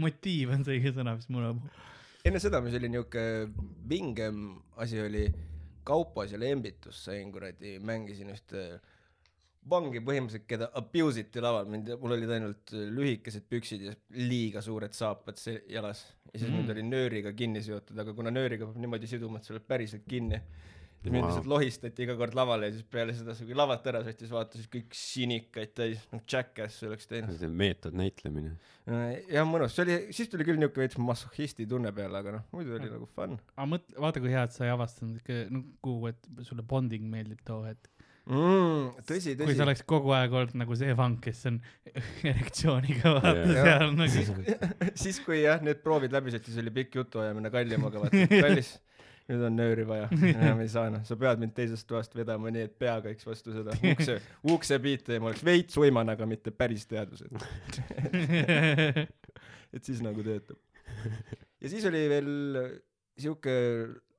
[0.03, 1.61] motiiv on see õige sõna, mis mul on.
[2.27, 3.25] enne seda, mis oli niuke
[3.89, 4.43] vingem
[4.81, 5.25] asi, oli
[5.83, 8.65] Kaupos ja Lembitus sain kuradi, mängisin ühte
[9.69, 14.93] vangi põhimõtteliselt, keda abuse iti laval, mind, mul olid ainult lühikesed püksid ja liiga suured
[14.97, 15.37] saapad
[15.69, 16.05] jalas.
[16.31, 16.57] ja siis mm.
[16.57, 20.07] mind oli nööriga kinni seotud, aga kuna nööriga peab niimoodi siduma, et sa oled päriselt
[20.09, 20.41] kinni,
[21.01, 24.31] siis mind lihtsalt lohistati iga kord lavale ja siis peale seda, kui lavalt ära sõitis,
[24.33, 27.33] vaatasid kõik sinikaid täis, noh Jackass oleks teinud.
[27.39, 28.53] see on meetodnäitlemine.
[29.31, 32.77] jah, mõnus, see oli, siis tuli küll niuke veits massohisti tunne peale, aga noh, muidu
[32.77, 36.29] oli nagu fun aga mõtle, vaata kui hea, et sa ei avastanud ikka nagu, et
[36.47, 37.89] sulle bonding meeldib too hetk.
[38.29, 39.01] mm,.
[39.09, 39.65] tõsi, kui sa tõsi.
[39.65, 41.57] oleks kogu aeg olnud nagu see vang, kes on
[42.33, 43.65] erektsiooniga vaata Jah.
[43.65, 44.47] seal nagu.
[45.07, 48.75] siis, kui jah, need proovid läbi said, siis oli pikk jutuajamine kallimaga, vaata, kallis,
[49.29, 52.67] nüüd on nööri vaja, enam ei saa noh, sa pead mind teisest toast vedama nii,
[52.69, 54.19] et pea käiks vastu seda ukse,
[54.55, 57.33] uksepiite ja ma oleks veits uiman, aga mitte päris teadused.
[59.75, 60.57] et siis nagu töötab.
[61.61, 62.31] ja siis oli veel
[63.21, 63.53] siuke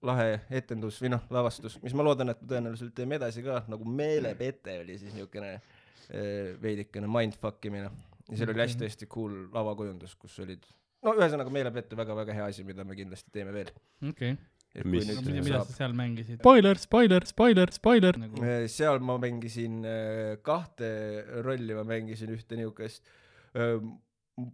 [0.07, 3.87] lahe etendus või noh, lavastus, mis ma loodan, et me tõenäoliselt teeme edasi ka, nagu
[3.87, 7.91] Meelepete oli siis niukene eh, veidikene mindfuck imine.
[8.29, 10.67] ja seal oli hästi-hästi cool lavakujundus, kus olid,
[11.07, 13.71] no ühesõnaga Meelepete väga-väga hea asi, mida me kindlasti teeme veel.
[14.09, 14.52] okei, et
[14.89, 16.39] Mis- nüüd mida, mida sa seal mängisid?
[16.41, 18.41] spoiler, spoiler, spoiler, spoiler nagu.
[18.43, 20.89] Eh, seal ma mängisin eh, kahte
[21.45, 23.05] rolli, ma mängisin ühte niukest,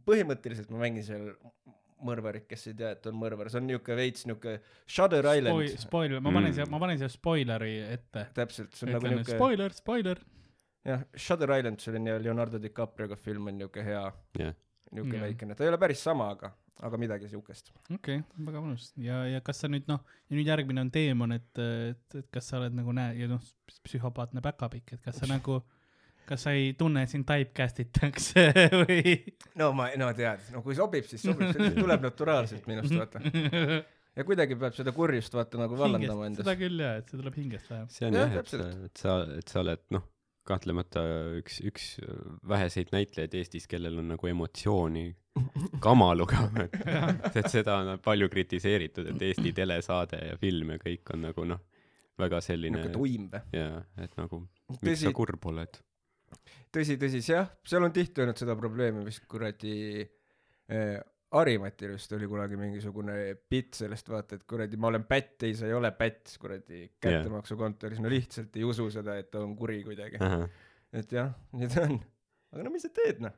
[0.09, 1.29] põhimõtteliselt ma mängin seal
[2.07, 5.79] mõrvarit, kes ei tea, et on mõrvar, see on niuke veits niuke Shutter Island.
[5.83, 6.55] spoiler, ma panen Mm.
[6.55, 8.27] siia, ma panen siia spoileri ette.
[8.35, 10.19] täpselt, see on nagu ütlen, et niuke, spoiler, spoiler.
[10.87, 14.55] jah, Shutter Island, nii Leonardo DiCaprioga film on niuke hea, jah,
[14.93, 15.23] niuke Jah.
[15.27, 16.53] väikene, ta ei ole päris sama, aga,
[16.87, 17.73] aga midagi siukest.
[17.91, 21.35] okei okay,, väga mõnus ja, ja kas sa nüüd noh, ja nüüd järgmine on teemon,
[21.39, 23.43] et, et, et kas sa oled nagu näe- ja noh,
[23.87, 25.61] psühhopaatne päkapikk, et kas sa nagu,
[26.29, 28.49] kas sa ei tunne, et sind typecast itakse
[28.85, 29.17] või?
[29.59, 33.23] no ma, no tead, no kui sobib, siis sobib, see tuleb naturaalselt minust, vaata.
[34.19, 36.61] ja kuidagi peab seda kurjust vaata nagu vallandama hingest, endas seda.
[36.63, 37.97] küll jaa, et see tuleb hingest vähemalt.
[37.97, 40.07] see on Jah, et sa, et sa, et sa oled noh,
[40.49, 41.03] kahtlemata
[41.39, 41.89] üks, üks
[42.49, 45.07] väheseid näitlejaid Eestis, kellel on nagu emotsiooni
[45.85, 51.27] kamaluga, et, et seda on palju kritiseeritud, et Eesti telesaade ja film ja kõik on
[51.29, 51.61] nagu noh,
[52.19, 53.45] väga selline niuke tuim või?
[53.55, 55.79] ja et nagu miks tõsi sa, kurb oled.
[56.75, 60.99] tõsi, tõsi, jah, seal on tihti olnud seda probleemi, vist kuradi äh,
[61.37, 63.15] Harimatil vist oli kunagi mingisugune
[63.53, 68.01] bitt sellest, vaata, et kuradi ma olen pätt, ei, sa ei ole pätt, kuradi kättemaksukontoris,
[68.01, 70.21] no lihtsalt ei usu seda, et ta on kuri kuidagi.
[70.97, 71.99] et jah, nii ta on.
[72.55, 73.35] aga no mis sa teed, noh.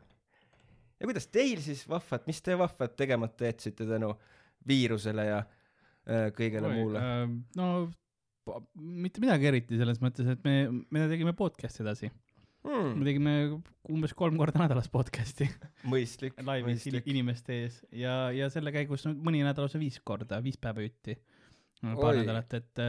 [1.00, 4.12] ja kuidas teil siis vahvad, mis te vahvad tegemata jätsite tänu
[4.70, 7.02] viirusele ja äh, kõigele muule?
[7.58, 7.72] no
[8.74, 12.10] mitte midagi eriti selles mõttes, et me, me tegime podcast'i edasi.
[12.64, 13.04] Me hmm..
[13.06, 13.34] tegime
[13.90, 15.48] umbes kolm korda nädalas podcast'i
[15.88, 20.84] mõistlik, laivis inimeste ees ja, ja selle käigus mõni nädal lausa viis korda, viis päeva
[20.84, 21.16] jutti.
[21.82, 22.20] paar Oi.
[22.20, 22.82] nädalat, et,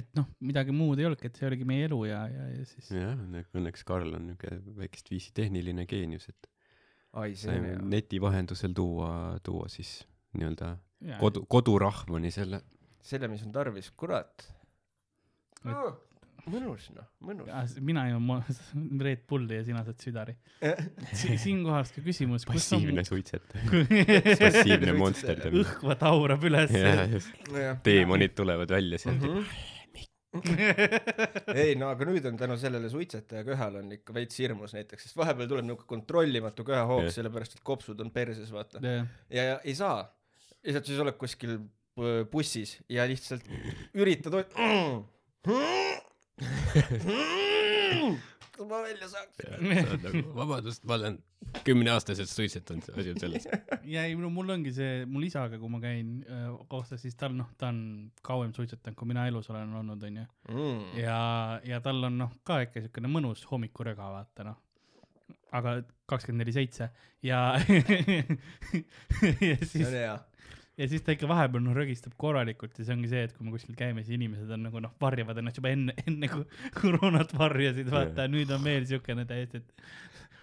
[0.00, 2.92] et noh, midagi muud ei olnudki, et see oligi meie elu ja, ja, ja siis
[2.98, 3.16] jah,
[3.56, 6.50] õnneks Karl on niuke väikest viisi tehniline geenius, et
[7.16, 9.10] ai, saime neti vahendusel tuua,
[9.46, 10.02] tuua siis
[10.36, 10.74] nii-öelda
[11.20, 12.60] kodu, kodurahvani selle.
[13.00, 14.50] selle, mis on tarvis, kurat.
[16.50, 17.48] Mõnus noh, mõnus.
[17.50, 18.26] Ja, s- mina joon
[19.06, 20.34] Red Bulli ja sina saad südari
[21.12, 21.36] si.
[21.42, 23.86] siinkohal ka küsimus, kus on passiivne suitsetaja,
[24.44, 25.64] passiivne monsterdamine.
[25.64, 26.70] õhva taurab üles.
[27.86, 29.26] teemonid tulevad välja sealt.
[31.56, 35.16] ei no aga nüüd on tänu sellele suitsetaja köhal on ikka veits hirmus näiteks, sest
[35.16, 38.82] vahepeal tuleb niuke kontrollimatu köhahoog Jah., sellepärast et kopsud on perses, vaata.
[38.84, 40.02] jah, ja, ja ei saa.
[40.66, 43.48] lihtsalt siis oled kuskil äh, bussis ja lihtsalt
[43.96, 44.56] üritad ot-.
[48.56, 49.38] kas ma välja saaks?
[50.02, 51.18] nagu, vabandust, ma olen
[51.64, 53.48] kümneaastaselt suitsetanud, asi on selles.
[53.84, 57.36] ja ei no mul ongi see, mul isaga, kui ma käin äh, kohta, siis tal
[57.36, 57.80] noh, ta on
[58.26, 60.26] kauem suitsetanud, kui mina elus olen olnud, onju.
[60.52, 60.84] Mm.
[61.00, 61.18] ja,
[61.64, 64.62] ja tal on noh, ka ikka siukene mõnus hommikuröga, vaata noh.
[65.56, 65.78] aga
[66.10, 66.90] kakskümmend neli seitse
[67.24, 67.38] ja
[69.48, 70.16] ja see siis on, hea.
[70.76, 73.54] Ja siis ta ikka vahepeal noh rögistab korralikult ja see ongi see, et kui me
[73.54, 76.44] kuskil käime, siis inimesed on nagu noh, varjavad ennast juba enne, enne kui
[76.80, 79.76] koroonat varjasid, vaata nüüd on veel siukene täiesti, et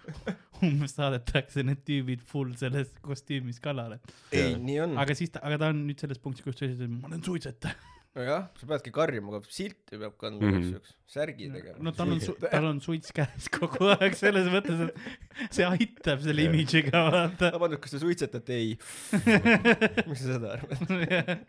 [0.66, 4.00] umbes saadetakse need tüübid full selles kostüümis kallale.
[4.34, 4.98] ei nii on.
[5.00, 7.24] aga siis ta, aga ta on nüüd selles punktis, kus ta ütles, et ma olen
[7.24, 7.93] suitsetaja.
[8.14, 10.54] nojah, sa peadki karjuma, aga silti peab kandma Mhm.
[10.60, 11.76] igaks juhuks, särgi tegema.
[11.82, 16.46] no tal on, tal on suits käes kogu aeg selles mõttes, et see aitab selle
[16.46, 17.50] imidžiga vaata.
[17.56, 18.54] vabandust, kas te suitsetate?
[18.54, 18.76] ei.
[20.08, 21.46] miks sa seda arvad?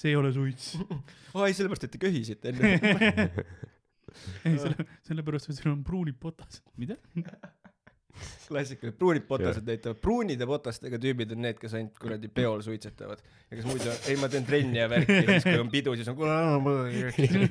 [0.00, 0.72] see ei ole suits.
[1.34, 2.72] aa ei, sellepärast, et te köhisite enne.
[4.46, 6.64] ei, selle, sellepärast, et sul on pruunid potased.
[6.80, 6.96] mida?
[8.48, 13.22] klassikaline, pruunid potased näitavad, pruunide potastega tüübid on need, kes ainult kuradi peol suitsetavad.
[13.50, 16.08] ja kes muidu, ei ma teen trenni ja värki ja siis kui on pidu, siis
[16.12, 16.18] on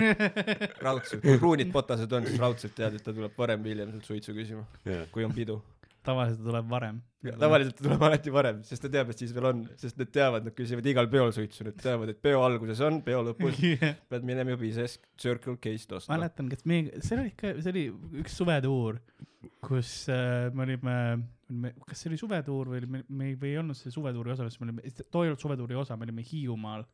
[0.88, 4.12] raudselt, kui pruunid potased on, siis raudselt tead, et ta tuleb varem või hiljem sult
[4.12, 4.65] suitsu küsima,
[5.13, 5.60] kui on pidu.
[6.06, 7.02] Tavaliselt tuleb varem.
[7.39, 10.48] tavaliselt ta tuleb alati varem, sest ta teab, et siis veel on, sest nad teavad,
[10.48, 13.60] nad küsivad igal peol suitsu, nad teavad, et peo alguses on, peo lõpus
[14.12, 14.88] pead minema juba ise
[15.20, 16.18] Circle K-st ostma.
[16.18, 17.86] mäletan, kas me, see oli ikka, see oli
[18.24, 19.00] üks suvetuur,
[19.63, 20.98] kus äh, me olime,
[21.52, 24.48] olime, kas see oli suvetuur või me, me ei, või ei olnud see suvetuuri osa,
[24.50, 26.86] sest me olime, too ei olnud suvetuuri osa, me olime Hiiumaal.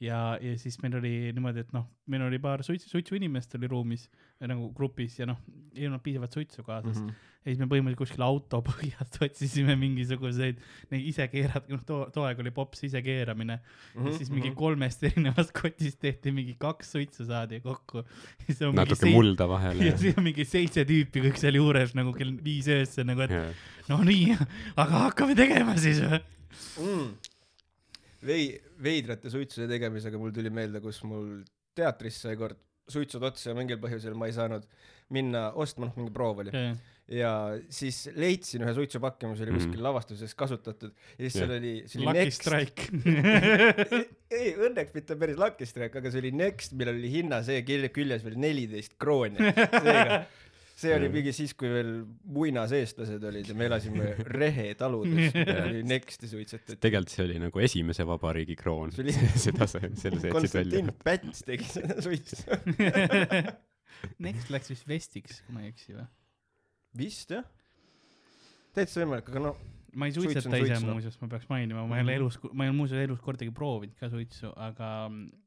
[0.00, 4.06] ja, ja siis meil oli niimoodi, et noh, meil oli paar suitsu, suitsuinimest oli ruumis
[4.44, 5.38] nagu grupis ja noh,
[5.74, 7.06] ei olnud piisavalt suitsu kaasas mm.
[7.06, 7.08] Mhm.
[7.08, 7.32] -hmm.
[7.46, 10.60] ja siis me põhimõtteliselt kuskil auto põhjast otsisime mingisuguseid,
[10.92, 14.00] neid ise keerata, noh too, too aeg oli pops isekeeramine mm.
[14.00, 14.18] Mhm, -hmm.
[14.18, 18.04] siis mingi kolmest erinevast kotist tehti mingi kaks suitsu saadi kokku.
[18.72, 19.96] natuke mulda vahele ja.
[19.98, 24.02] siis on mingi seitse tüüpi kõik seal juures nagu kell viis öösel nagu, et no
[24.04, 24.36] nii,
[24.76, 26.20] aga hakkame tegema siis või?
[26.84, 27.35] mm..
[28.26, 31.42] Vei-, veidrate suitsude tegemisega mul tuli meelde, kus mul
[31.76, 32.58] teatris sai kord
[32.90, 34.62] suitsud otsa ja mingil põhjusel ma ei saanud
[35.10, 36.52] minna ostma, noh mingi proov oli.
[37.10, 37.30] ja
[37.70, 39.58] siis leidsin ühe suitsupaki, mis oli Mhm.
[39.60, 41.46] kuskil lavastuses kasutatud ja siis Jah.
[41.46, 42.42] seal oli, see oli Lucky Next.
[42.42, 42.82] Strike.
[44.38, 47.92] ei, õnneks mitte päris Lucky Strike, aga see oli Next, millel oli hinna see külje-
[47.94, 49.38] küljes veel neliteist krooni.
[49.38, 50.20] seega,
[50.76, 51.92] see oli mingi siis, kui veel
[52.36, 54.10] muinaseestlased olid ja me elasime
[54.40, 55.32] Rehe taludes,
[55.64, 56.76] oli Nexti suitsetati.
[56.84, 58.92] tegelikult see oli nagu esimese vabariigi kroon.
[58.92, 59.14] See oli-
[59.46, 60.98] seda sa, selle sa jätsid Konstantin välja.
[61.06, 62.44] Päts tegi seda suitsu.
[64.22, 66.04] Next läks vist Vestiks, kui ma ei eksi või?
[66.96, 67.44] vist jah.
[68.76, 69.56] täitsa võimalik, aga noh,
[69.96, 70.94] ma ei suitseta ise suits, noh.
[70.96, 72.20] muuseas, ma peaks mainima, ma ei ole Mhm.
[72.22, 74.90] elus, ma ei ole muuseas elus kordagi proovinud ka suitsu, aga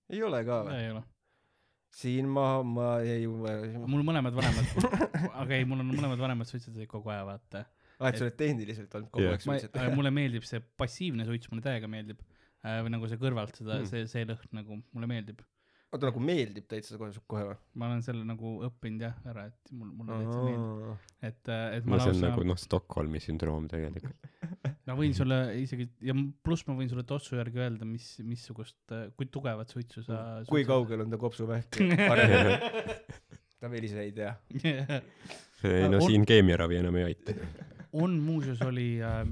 [0.10, 0.76] ei ole ka või?
[0.82, 1.02] ei ole.
[1.94, 4.90] Siin ma, ma ei, mul mõlemad vanemad,
[5.42, 7.64] aga ei, mul on mõlemad vanemad suitsetasid kogu aja, vaata.
[7.98, 9.94] aa, et sa oled tehniliselt olnud kogu aeg ma, suitsetaja.
[9.98, 12.22] mulle meeldib see passiivne suits, mulle täiega meeldib.
[12.60, 15.42] või nagu see kõrvalt seda Mm., see, see lõhn nagu mulle meeldib.
[15.90, 17.60] oota, nagu meeldib täitsa kohe, kohe või?
[17.74, 21.98] ma olen selle nagu õppinud jah ära, et mul, mulle täitsa meeldib, et, et ma
[21.98, 24.30] no see on lausa nagu, noh, Stockholmi sündroom tegelikult.
[24.90, 28.80] ma võin sulle isegi ja pluss ma võin sulle tossu järgi öelda, mis, missugust,
[29.16, 30.40] kui tugevat suitsu sa.
[30.50, 31.78] kui kaugel on ta kopsuvähk
[33.60, 34.34] ta veel ise ei tea.
[34.64, 37.36] ei no On- siin keemiaravi enam ei aita.
[38.00, 39.24] on muuseas oli äh,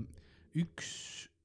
[0.57, 0.89] üks,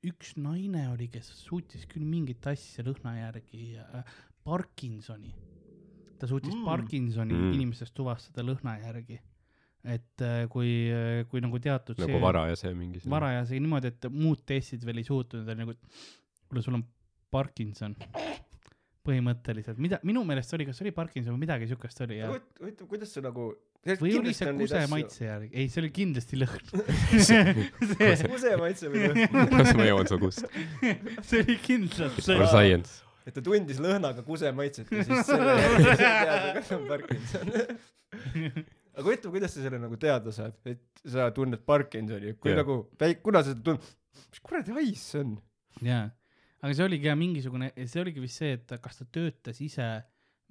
[0.06, 5.30] üks naine oli, kes suutis küll mingit asja lõhna järgi äh,, Parkinsoni.
[6.18, 6.64] ta suutis Mm.
[6.66, 7.52] Parkinsoni mm.
[7.54, 9.20] inimestest tuvastada lõhna järgi.
[9.82, 10.70] Et äh, kui,
[11.30, 13.02] kui nagu teatud nagu varajase mingi.
[13.10, 15.74] varajase niimoodi, et muud testid veel ei suutnud, oli nagu,
[16.46, 16.86] kuule, sul on
[17.32, 17.96] Parkinson.
[19.02, 23.10] põhimõtteliselt, mida minu meelest oli, kas oli Parkinson või midagi siukest oli ja huvitav, kuidas
[23.10, 23.48] see nagu
[23.98, 26.68] või oli see kuse maitse järgi, ei, see oli kindlasti lõhn
[27.26, 27.54] see,
[28.30, 30.46] kuse maitse või lõhn kas ma jõuan su kust?
[31.26, 32.36] see oli kindlalt see.
[32.52, 33.00] science.
[33.26, 37.52] et ta tundis lõhnaga kuse maitset ja siis selle järgi sai teada, kas on Parkinson.
[38.92, 42.60] Aga huvitav, kuidas sa selle nagu teada saad, et sa tunned Parkinsoni, kui yeah.
[42.60, 43.84] nagu väik-, kuna sa tunned,
[44.28, 45.36] mis kuradi hais see on?
[45.86, 46.04] jaa,
[46.60, 49.88] aga see oligi jah mingisugune, see oligi vist see, et kas ta töötas ise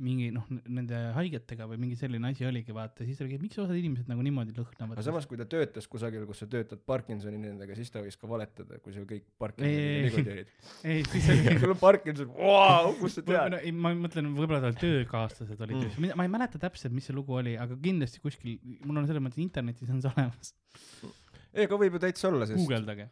[0.01, 4.07] mingi noh, nende haigetega või mingi selline asi oligi, vaata, siis oligi, miks osad inimesed
[4.09, 4.95] nagu niimoodi lõhnavad.
[4.95, 8.29] aga samas, kui ta töötas kusagil, kus sa töötad Parkinsoni nendega, siis ta võis ka
[8.31, 10.53] valetada, kui sul kõik Ei, Parkinsoni ei, niikuinii olid.
[10.83, 13.61] ei, siis oli sul on Parkinson, vau, kust sa tead no,?
[13.61, 15.87] ei, ma mõtlen, võib-olla tal töökaaslased olid Mm.
[15.97, 19.23] mm., ma ei mäleta täpselt, mis see lugu oli, aga kindlasti kuskil, mul on selles
[19.23, 20.51] mõttes internetis on see olemas,
[21.53, 23.07] ega võib ju täitsa olla, sest guugeldage.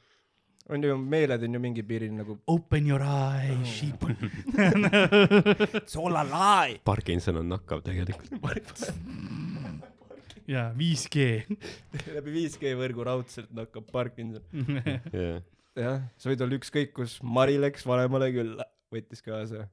[0.69, 4.03] On ju, meeled on ju mingi piiril nagu Open your eyes, sheep.
[5.81, 6.79] It's all a lie.
[6.85, 8.83] Parkinson on nakkav tegelikult.
[10.53, 11.17] jaa, 5G.
[12.15, 14.45] läbi 5G võrgu raudselt nakkab Parkinson.
[15.83, 19.67] jah, sa võid olla ükskõik kus, Mari läks vanemale külla, võttis kaasa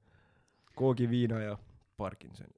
[0.76, 1.56] koogi, viina ja
[2.00, 2.52] Parkinsoni.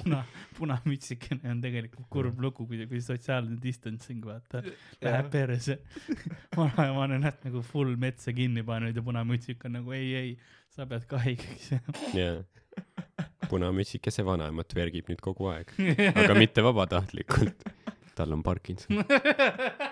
[0.00, 0.20] puna,
[0.58, 4.62] punamütsikene on tegelikult kurb lugu, kui, kui sotsiaalne distancing, vaata,
[5.04, 5.80] läheb perse.
[6.56, 10.32] vanaema on ennast nagu full metsa kinni pannud ja punamütsik on nagu ei, ei,
[10.74, 11.72] sa pead ka haigeks
[12.16, 12.46] jääma.
[13.50, 15.72] punamütsikese vanaemat vergib nüüd kogu aeg,
[16.24, 17.66] aga mitte vabatahtlikult.
[18.14, 19.00] tal on Parkinson.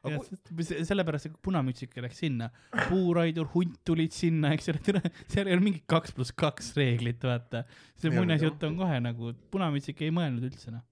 [0.00, 2.48] Sellepärast see punamütsike läks sinna,
[2.88, 7.66] puuraidur, hunt tulid sinna, eks ole, seal ei ole mingit kaks pluss kaks reeglit, vaata.
[8.00, 10.86] see muinasjutt on kohe nagu, punamütsik ei mõelnud üldse noh.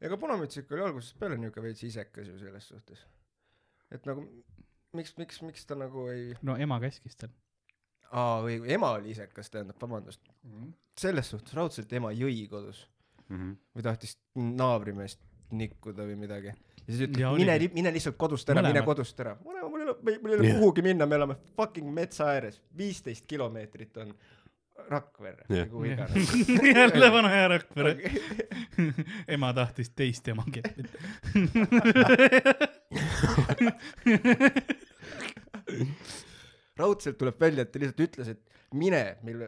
[0.00, 3.04] ega punamütsik oli algusest peale niuke veits isekas ju selles suhtes.
[3.92, 4.24] et nagu
[4.96, 7.34] miks, miks, miks ta nagu ei, no ema käskis tal.
[8.10, 10.24] aa või ema oli isekas, tähendab, vabandust.
[10.98, 12.86] selles suhtes raudselt ema jõi kodus
[13.30, 15.20] või tahtis naabrimeest
[15.54, 16.54] nikkuda või midagi.
[16.90, 19.36] Ja siis ütleb Ja, mine mine lihtsalt kodust ära, mine kodust ära.
[19.44, 23.96] mul ei ole, mul ei ole, kuhugi minna, me elame fucking metsa ääres, viisteist kilomeetrit
[24.02, 24.14] on
[24.90, 26.30] Rakverre või kuhu iganes.
[26.80, 27.92] jälle vana hea Rakvere.
[29.36, 30.90] ema tahtis teist ema kettida.
[36.80, 38.42] raudselt tuleb välja, et ta lihtsalt ütles, et
[38.74, 39.46] mine, mille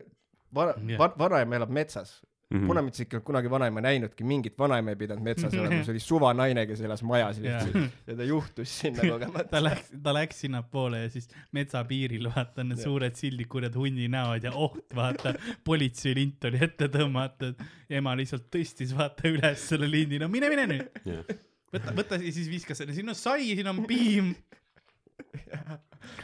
[0.54, 0.74] vana
[1.18, 2.20] vanaema elab metsas
[2.52, 2.58] mm.
[2.58, 2.64] Mhm.
[2.64, 2.68] -hmm.
[2.68, 6.66] punamütsik ei olnud kunagi vanaema näinudki, mingit vanaema ei pidanud metsas olema, see oli suvanaine,
[6.66, 9.62] kes elas majas lihtsalt ja ta juhtus sinna kogemata ta.
[9.64, 12.84] läks, ta läks sinnapoole ja siis metsa piiril vaata need Jah.
[12.84, 15.34] suured sildid, kurjad hundinäod ja oht, vaata,
[15.64, 17.64] politseilint oli ette tõmmatud.
[17.90, 21.24] ema lihtsalt tõstis vaata üles selle lindi, no mine, mine nüüd, jah,
[21.72, 24.34] võta, võta ja siis viskas selle, siin on sai, siin on piim.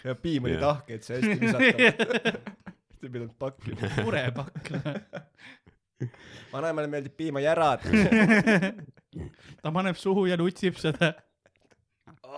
[0.04, 0.64] ja piim oli Jah.
[0.66, 2.56] tahke, et see hästi visata.
[3.02, 3.88] ei pidanud pakkima.
[4.02, 4.70] purepakk.
[6.54, 7.80] vanaemale meeldib piimajärad.
[9.62, 11.08] ta paneb suhu ja lutsib seda.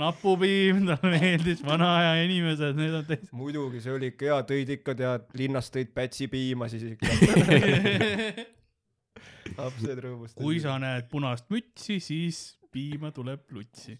[0.00, 3.36] napupiim, talle meeldis vana aja inimesed, need on täitsa.
[3.36, 7.06] muidugi, see oli ikka hea, tõid ikka tead, linnast tõid pätsipiima, siis ikka
[9.58, 10.40] lapsed rõõmustasid.
[10.40, 12.36] kui sa näed punast mütsi, siis
[12.72, 13.96] piima tuleb lutsi.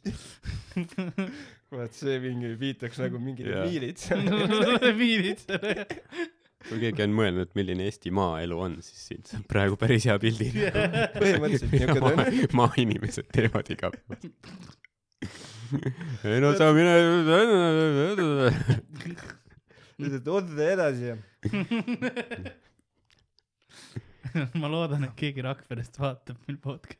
[1.74, 4.30] vaat see mingi viitaks nagu mingile miilitsale.
[5.00, 5.74] miilitsale.
[6.68, 10.50] kui keegi on mõelnud, milline Eesti maaelu on, siis siit saab praegu päris hea pildi.
[11.20, 12.24] põhimõtteliselt niuke ta on.
[12.62, 14.52] maainimesed teevad igapäevaselt.
[16.26, 16.94] ei no sa mine.
[20.00, 21.14] lihtsalt otse edasi
[24.60, 26.99] ma loodan, et keegi Rakverest vaatab meil podcast'i.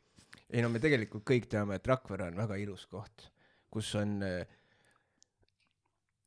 [0.51, 3.29] Ei no me tegelikult kõik teame, et Rakvere on väga ilus koht,
[3.71, 4.57] kus on äh,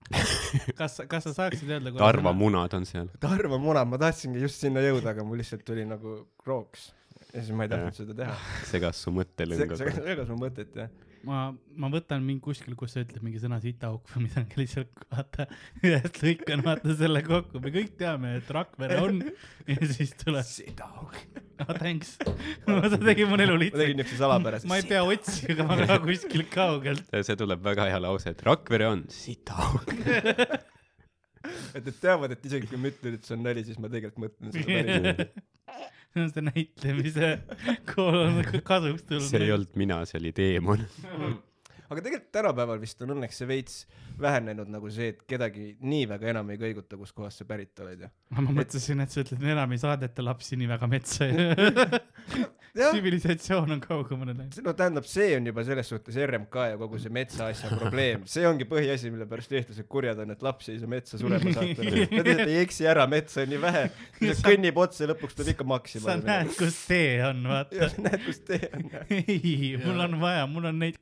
[0.81, 1.95] kas, kas sa saaksid öelda?
[1.97, 3.09] tarvamunad on seal.
[3.23, 6.91] Tarva muna, ma tahtsingi just sinna jõuda, aga mul lihtsalt tuli nagu krooks
[7.35, 8.37] ja siis ma ei tahtnud seda teha.
[8.73, 9.79] segas su mõttelõnga.
[9.81, 10.93] see segas mu mõtet jah.
[11.27, 11.47] ma,
[11.81, 15.49] ma võtan mingi kuskil, kus sa ütled mingi sõna sitaauk või midagi, lihtsalt vaata,
[15.83, 20.91] ühest lõikan vaata selle kokku, me kõik teame, et Rakvere on ja siis tuleb, seda
[21.01, 21.19] auk.
[21.63, 22.17] Ah thanks,
[22.93, 23.81] sa tegid mu elu ma lihtsaks.
[23.83, 24.69] tegin niukse salapärase.
[24.71, 27.05] ma ei pea otsima ka kuskilt kaugelt.
[27.29, 29.95] see tuleb väga hea lause, et Rakvere on sitaauk.
[31.75, 34.27] et nad teavad, et isegi kui ma ütlen, et see on nali, siis ma tegelikult
[34.27, 35.43] mõtlen seda päriselt.
[36.15, 37.31] see on see näitlemise
[37.95, 39.27] kool- kasuks tulnud.
[39.31, 40.87] see ei olnud mina, see oli teemon.
[41.91, 43.79] Aga tegelikult tänapäeval vist on õnneks see veits
[44.21, 48.11] vähenenud nagu see, et kedagi nii väga enam ei kõiguta, kuskohast sa pärit oled ja.
[48.37, 51.29] ma mõtlesin, et sa ütled, enam ei saadeta lapsi nii väga metsa.
[52.75, 54.57] tsivilisatsioon on kaugemale läinud.
[54.65, 58.67] no tähendab, see on juba selles suhtes RMK ja kogu see metsaasja probleem, see ongi
[58.71, 61.87] põhiasi, mille pärast eestlased kurjad on, et lapsi ei saa metsa surema saata.
[62.15, 63.87] Nad lihtsalt ei eksi ära, metsa on nii vähe,
[64.43, 66.19] kõnnib otsa ja lõpuks tuleb ikka maksima sa.
[66.19, 68.91] näed, kus tee on, vaata näed, kus tee on.
[69.23, 70.99] ei, mul on vaja, mul on neid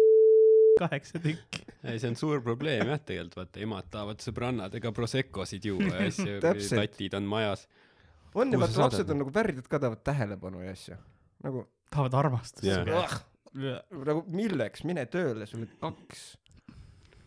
[0.78, 1.62] kaheksa tükki.
[1.84, 6.38] ei, see on suur probleem jah, tegelikult vaata, emad tahavad sõbrannadega Proseccosid juua ja asju,
[6.80, 7.66] tatid on majas.
[8.34, 10.96] on ja vaata, lapsed on nagu värdjad ka tahavad tähelepanu ja asju.
[11.44, 13.08] nagu, tahavad armastust Jaa.
[14.06, 16.22] nagu milleks, mine tööle, sul on kaks.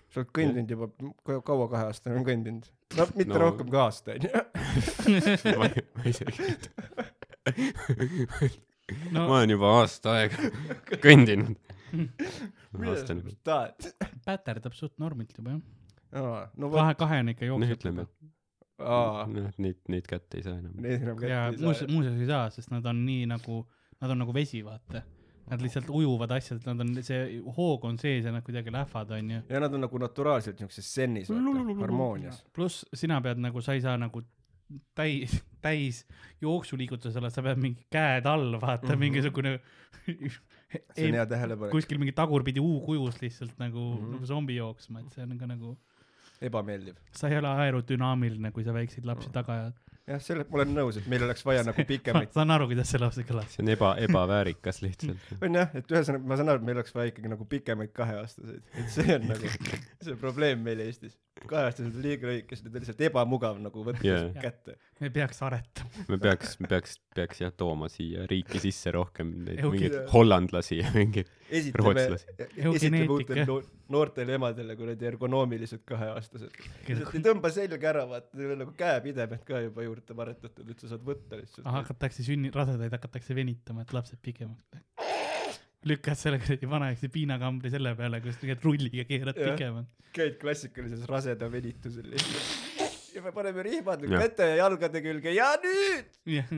[0.09, 0.89] sa oled kõndinud juba,
[1.45, 2.71] kaua kaheaastane on kõndinud?
[2.97, 3.39] no mitte No.
[3.47, 4.29] rohkem kui aasta onju.
[5.59, 6.73] ma ei, ma isegi ei tea.
[9.11, 10.49] no ma olen juba aasta aega
[11.03, 11.57] kõndinud.
[12.79, 13.89] mida sa tahad?
[14.27, 16.21] päterdab suht normilt juba jah.
[16.21, 17.79] aa, no vot, kahe, kahene ikka noh, jookseb.
[17.79, 18.07] ütleme,
[18.83, 20.77] aa et, noh, et neid, neid kätte ei saa enam.
[20.85, 21.93] neid enam kätte ja ei muuseas, saa.
[21.95, 23.61] muuseas ei saa, sest nad on nii nagu,
[24.01, 25.05] nad on nagu vesi, vaata.
[25.45, 29.43] Nad lihtsalt ujuvad asjad, nad on, see hoog on sees ja nad kuidagi lähevad, onju.
[29.45, 32.39] ja nad on nagu naturaalselt niisuguses sennis, vaata, harmoonias.
[32.55, 34.23] pluss sina pead nagu, sa ei saa nagu
[34.97, 36.01] täis, täis
[36.41, 38.93] jooksuliigutusele, sa pead mingi käed all, vaata mm.
[38.93, 38.99] -hmm.
[38.99, 39.59] mingisugune
[40.73, 41.73] see on hea tähelepanek.
[41.75, 44.03] kuskil mingi tagurpidi U-kujus lihtsalt nagu mm.
[44.03, 44.13] -hmm.
[44.17, 45.77] nagu zombi jooksma, et see on ka nagu,
[46.41, 46.95] ebameeldiv.
[47.11, 49.81] sa ei ole aerodünaamiline, kui sa väikseid lapsi taga ajad.
[50.07, 52.91] jah, selle, ma olen nõus, et meil oleks vaja nagu ma pikemaid, saan aru, kuidas
[52.91, 53.55] see lause kõlas.
[53.55, 55.29] see on eba, ebaväärikas lihtsalt.
[55.45, 58.65] on jah, et ühesõnaga ma saan aru, et meil oleks vaja ikkagi nagu pikemaid kaheaastaseid,
[58.81, 59.53] et see on nagu
[60.09, 61.17] see probleem meil Eestis.
[61.45, 64.29] kaheaastased on liiga lühikesed, need on lihtsalt ebamugav nagu võtta yeah.
[64.41, 64.79] kätte.
[65.03, 66.05] Me peaks aretama.
[66.07, 70.79] me peaks, me peaks, peaks jah tooma siia riiki sisse rohkem neid Eugi- mingeid hollandlasi
[70.79, 71.31] ja mingeid
[71.75, 73.57] Rootslasi., esitleme uutele no,
[73.93, 76.55] noortele emadele kuradi ergonoomilised kaheaastased.
[76.87, 80.85] lihtsalt ei tõmba selga ära, vaata, neil on nagu käepidemed ka juba juurde varetatud, et
[80.85, 81.67] sa saad võtta lihtsalt.
[81.75, 85.59] hakatakse sünni, rasedaid hakatakse venitama, et lapsed pikemaks läheks.
[85.85, 89.91] lükkad selle kuradi vanaeksi piinakambri selle peale, kus tegelikult rulliga keerad pikemalt.
[90.15, 92.64] käid klassikalises raseda venitusel lihtsalt.
[93.15, 94.21] Ja me paneme rihmad Jah.
[94.25, 96.11] käte ja jalgade külge ja nüüd.
[96.35, 96.51] jah,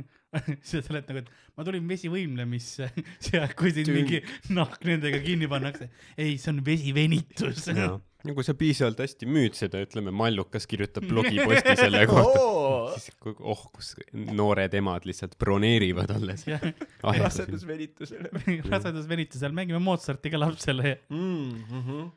[0.65, 2.89] sa oled nagu, et ma tulin vesivõimlemisse,
[3.29, 4.21] seal kui sind mingi
[4.57, 5.89] nahk nendega kinni pannakse.
[6.17, 7.67] ei, see on vesivenitus.
[7.73, 7.93] ja
[8.27, 13.35] ja kui sa piisavalt hästi müüd seda, ütleme, Mallukas kirjutab blogiposti selle kohta, siis kui-
[13.39, 13.93] oh, kus
[14.35, 16.45] noored emad lihtsalt broneerivad alles.
[17.03, 18.31] rasedusvenitusele
[18.71, 20.97] rasedusvenitusel mängime Mozarti ka lapsele.
[21.09, 21.63] mm.
[21.69, 22.11] -hmm.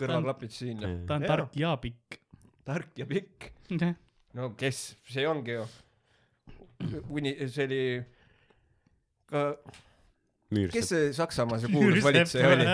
[0.00, 2.19] kõrvaklapid siin ja ta on tark ja pikk.
[2.70, 3.50] Tark ja pikk.
[4.38, 5.68] no kes, see ongi ju.
[7.08, 7.82] kuni see oli
[9.30, 9.42] ka,
[10.74, 12.66] kes see Saksamaa see kuulus valitseja oli??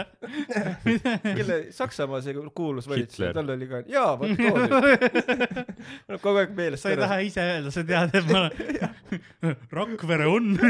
[1.39, 4.77] kelle Saksamaa see kuulus valitseja, tal oli ka, jaa, vot too nüüd.
[6.13, 8.47] no kogu aeg meelest sa ei taha ise öelda, sa tead, et ma
[9.81, 10.55] Rakvere on.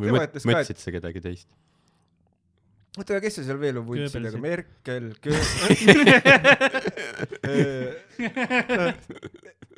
[0.00, 1.48] või mõtlesid sa kedagi teist?
[2.98, 4.38] oota, aga kes see seal veel on vuntsidega.
[4.42, 5.04] Merkel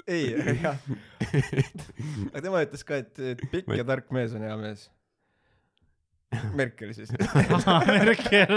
[0.13, 0.25] ei,
[0.63, 0.79] jah.
[2.33, 4.87] aga tema ütles ka, et et pikk ja tark mees on hea mees.
[6.59, 7.13] Merkel siis.
[7.13, 8.55] Merkel.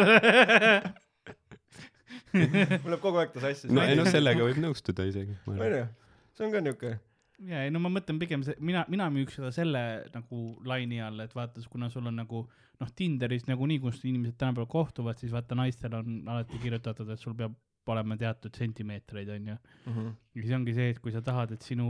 [2.35, 3.71] mul läheb kogu aeg ta sassi.
[3.71, 5.35] no ei noh, sellega võib nõustuda isegi.
[5.51, 5.83] onju,
[6.35, 6.91] see on ka niuke.
[7.51, 9.81] ja ei no ma mõtlen pigem see, mina, mina müüks seda selle
[10.13, 12.45] nagu laine all, et vaata, kuna sul on nagu
[12.81, 17.35] noh, Tinderis nagunii, kus inimesed tänapäeval kohtuvad, siis vaata naistel on alati kirjutatud, et sul
[17.37, 17.55] peab
[17.93, 19.55] olema teatud sentimeetreid, onju.
[19.85, 20.07] Mhm.
[20.35, 21.87] ja siis ongi see, et kui sa tahad, et sinu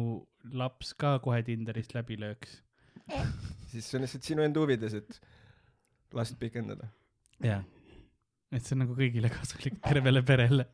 [0.53, 2.61] laps ka kohe Tinderist läbi lööks.
[3.71, 5.19] siis see on lihtsalt sinu enda huvides, et
[6.13, 6.87] last pikendada.
[7.43, 7.63] jah.
[8.51, 10.67] et see on nagu kõigile kasulik, tervele perele.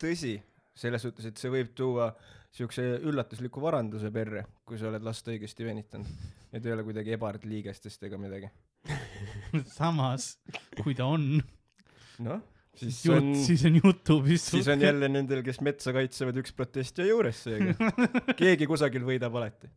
[0.00, 0.38] tõsi,
[0.74, 2.10] selles suhtes, et see võib tuua
[2.54, 6.06] siukse üllatusliku varanduse perre, kui sa oled last õigesti venitanud.
[6.52, 8.50] et ei ole kuidagi ebardliigestest ega midagi.
[9.78, 10.34] samas,
[10.80, 11.26] kui ta on,
[12.24, 12.42] noh,
[12.76, 16.54] siis siis on jut-, siis on Youtube'is siis on jälle nendel, kes metsa kaitsevad, üks
[16.56, 17.74] protestija juures seega.
[18.40, 19.70] keegi kusagil võidab alati.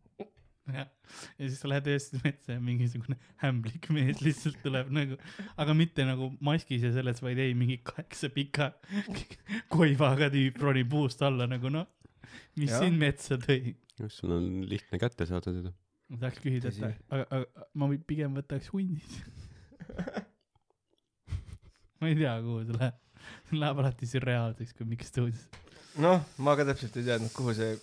[0.71, 5.17] jah, ja siis sa lähed öösel metsa ja mingisugune hämblik mees lihtsalt tuleb nagu,
[5.59, 8.71] aga mitte nagu maskis ja selles, vaid ei, mingi kaheksa pika
[9.73, 11.89] koivaga tüüp ronib puust alla nagu noh,
[12.55, 12.85] mis Jah.
[12.85, 13.75] sind metsa tõi.
[14.07, 15.73] sul on lihtne kätte saada teda.
[16.13, 19.15] Ma tahaks küsida, et aga, aga ma pigem võtaks hundid.
[21.99, 22.99] ma ei tea, kuhu see läheb.
[23.55, 25.45] Läheb alati sürreaalseks, kui Mikk stuudios.
[26.03, 27.77] noh, ma ka täpselt ei teadnud, kuhu see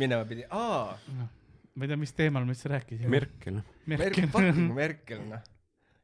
[0.00, 0.44] minema pidi.
[0.50, 3.12] aa, ma ei tea, mis teemal me üldse rääkisime.
[3.14, 3.62] Merkel.
[3.90, 5.46] Merkel, fucking Merkel, noh.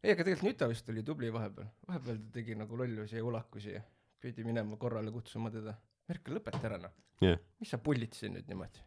[0.01, 1.69] ei, aga tegelikult nüüd ta vist oli tubli vahepeal.
[1.91, 3.83] vahepeal ta tegi nagu lollusi ja ulakusi ja
[4.23, 5.77] pidi minema korrale kutsuma teda.
[6.09, 6.95] Merkel, lõpeta ära, noh.
[7.25, 8.85] jah, mis sa pullid siin nüüd niimoodi?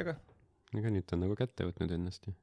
[0.00, 0.16] ega,
[0.78, 2.34] aga nüüd ta on nagu kätte võtnud ennast ju.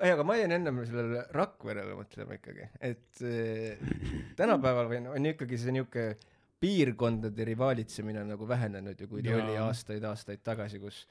[0.00, 3.80] ei, aga ma jäin ennem sellele Rakverele mõtlema ikkagi, et eh,
[4.40, 6.10] tänapäeval või no on ikkagi see niuke
[6.60, 11.04] piirkondade rivaalitsemine on nagu vähenenud ju, kui ta oli aastaid-aastaid tagasi, kus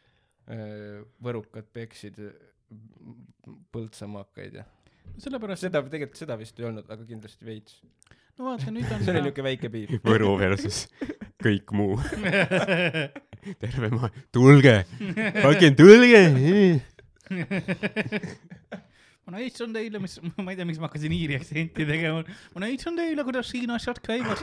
[0.51, 2.35] eh, võrukad peksid eh,
[3.73, 4.67] põldsamaakaid ja
[5.17, 7.79] sellepärast, seda tegelikult seda vist ei olnud, aga kindlasti veits.
[8.37, 9.97] no vaata nüüd on see oli niuke väike piir.
[10.05, 10.85] Võru versus
[11.43, 11.97] kõik muu.
[13.59, 14.75] terve maa, tulge,
[15.41, 16.21] fucking tulge.
[19.25, 22.23] ma näitan teile, mis, ma ei tea, miks ma hakkasin iiri aktsenti tegema.
[22.55, 24.41] ma näitan teile, kuidas siin asjad käivad.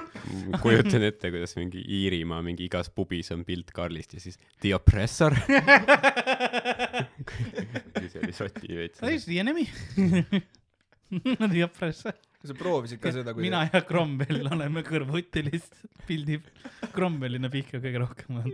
[0.62, 5.34] kujutan ette, kuidas mingi Iirimaa mingi igas pubis on pilt Karlist ja siis The Oppressor.
[8.16, 9.00] see oli soti veits.
[9.26, 9.66] The enemy.
[11.38, 11.62] Nad ei
[12.36, 12.52] oppressa.
[12.52, 16.40] sa proovisid ka seda, kui mina ja Cromwell oleme kõrvuti lihtsalt pildi,
[16.94, 18.42] Cromwelli näeb ikka kõige rohkem.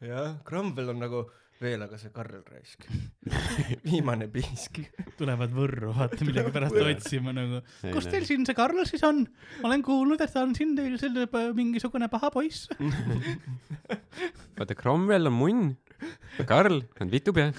[0.00, 1.24] jah, Cromwell on nagu
[1.64, 2.86] veel, aga see Karl raisk.
[3.88, 4.80] viimane piisk.
[5.18, 7.60] tulevad Võrru, vaata millegipärast otsima nagu,
[7.94, 9.22] kus teil siin see Karl siis on?
[9.62, 12.66] ma olen kuulnud, et ta on siin teil selle p- mingisugune paha poiss.
[14.58, 15.72] vaata, Cromwell on munn.
[16.48, 17.52] Karl on vitupea.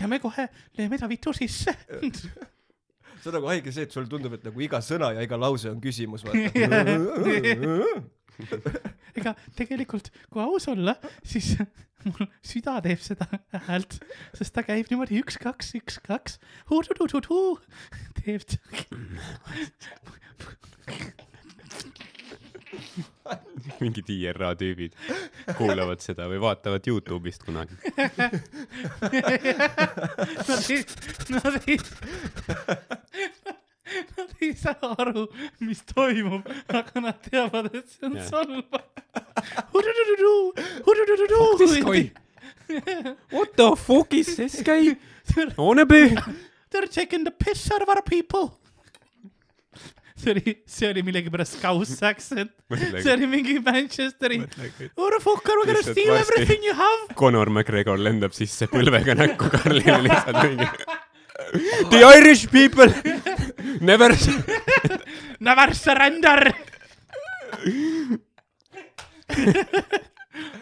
[0.00, 1.74] Ja me kohe lööme ta vitu sisse.
[2.00, 5.70] see on nagu haige see, et sulle tundub, et nagu iga sõna ja iga lause
[5.72, 6.24] on küsimus,
[9.16, 11.54] ega tegelikult, kui aus olla, siis
[12.06, 13.26] mul süda teeb seda
[13.68, 13.98] häält,
[14.36, 16.38] sest ta käib niimoodi üks, kaks, üks, kaks,
[18.20, 18.44] teeb.
[23.80, 24.94] mingid IRA tüübid
[25.58, 27.76] kuulavad seda või vaatavad Youtube'ist kunagi.
[30.46, 30.82] Nad ei,
[31.30, 31.78] nad ei,
[34.16, 35.26] nad ei saa aru,
[35.62, 38.16] mis toimub, aga nad teavad, et see on
[39.72, 40.34] hu-tu-tu-tu-tu.
[43.32, 44.96] What the fuck is this guy
[45.56, 46.18] on a bed?
[46.70, 48.58] They're taking the piss out of our people.
[50.16, 52.52] See oli, see oli millegipärast Scouse accent,
[53.02, 54.38] see oli mingi Manchesteri.
[54.96, 57.14] Who the fuck are we gonna Lihtsalt steal varsti- everything you have?
[57.20, 60.70] Conor McGregor lendab sisse põlvega näkku Karlile lihtsalt mingi.
[61.92, 62.88] The Irish people
[63.84, 64.10] never.
[65.46, 66.48] Never surrender.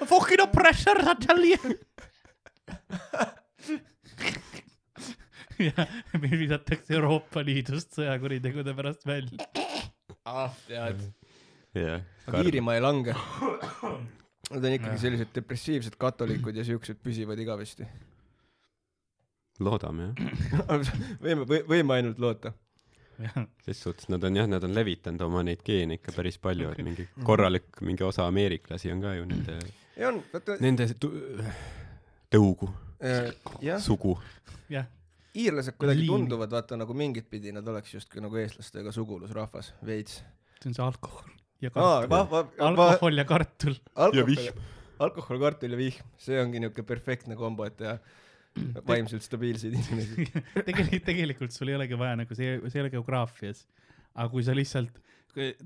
[0.05, 1.79] Fucking oppressors, I tell you.
[5.69, 5.87] Ja
[6.19, 9.47] meil visatakse Euroopa Liidust sõjakuritegude pärast välja.
[10.25, 11.05] ah, tead.
[11.75, 13.15] aga Iirimaa ei lange.
[14.51, 17.87] Nad on ikkagi sellised depressiivsed katolikud ja siuksed püsivad igavesti.
[19.63, 20.93] loodame jah.
[21.25, 22.53] võime, võime ainult loota.
[23.65, 26.83] ses suhtes nad on jah, nad on levitanud oma neid geene ikka päris palju, et
[26.83, 29.59] mingi korralik, mingi osa ameeriklasi on ka ju nende,
[30.59, 30.89] nende
[32.35, 32.69] tõugu,
[33.63, 34.17] jah, sugu.
[34.73, 34.89] jah,
[35.35, 36.11] iirlased kuidagi Liin.
[36.13, 40.21] tunduvad, vaata nagu mingit pidi nad oleks justkui nagu eestlastega sugulusrahvas, veits.
[40.63, 41.31] see on see alkohol
[41.61, 42.09] ja kartul.
[42.11, 43.75] vah, alkohol ja kartul.
[43.95, 44.53] alkohol,
[45.09, 47.99] alkohol, kartul ja vihm, see ongi niuke perfektne kombo, et teha
[48.87, 50.29] vaimselt stabiilseid inimesi.
[50.69, 53.65] tegelikult, tegelikult sul ei olegi vaja nagu see, see ei ole geograafias.
[54.15, 55.01] aga kui sa lihtsalt,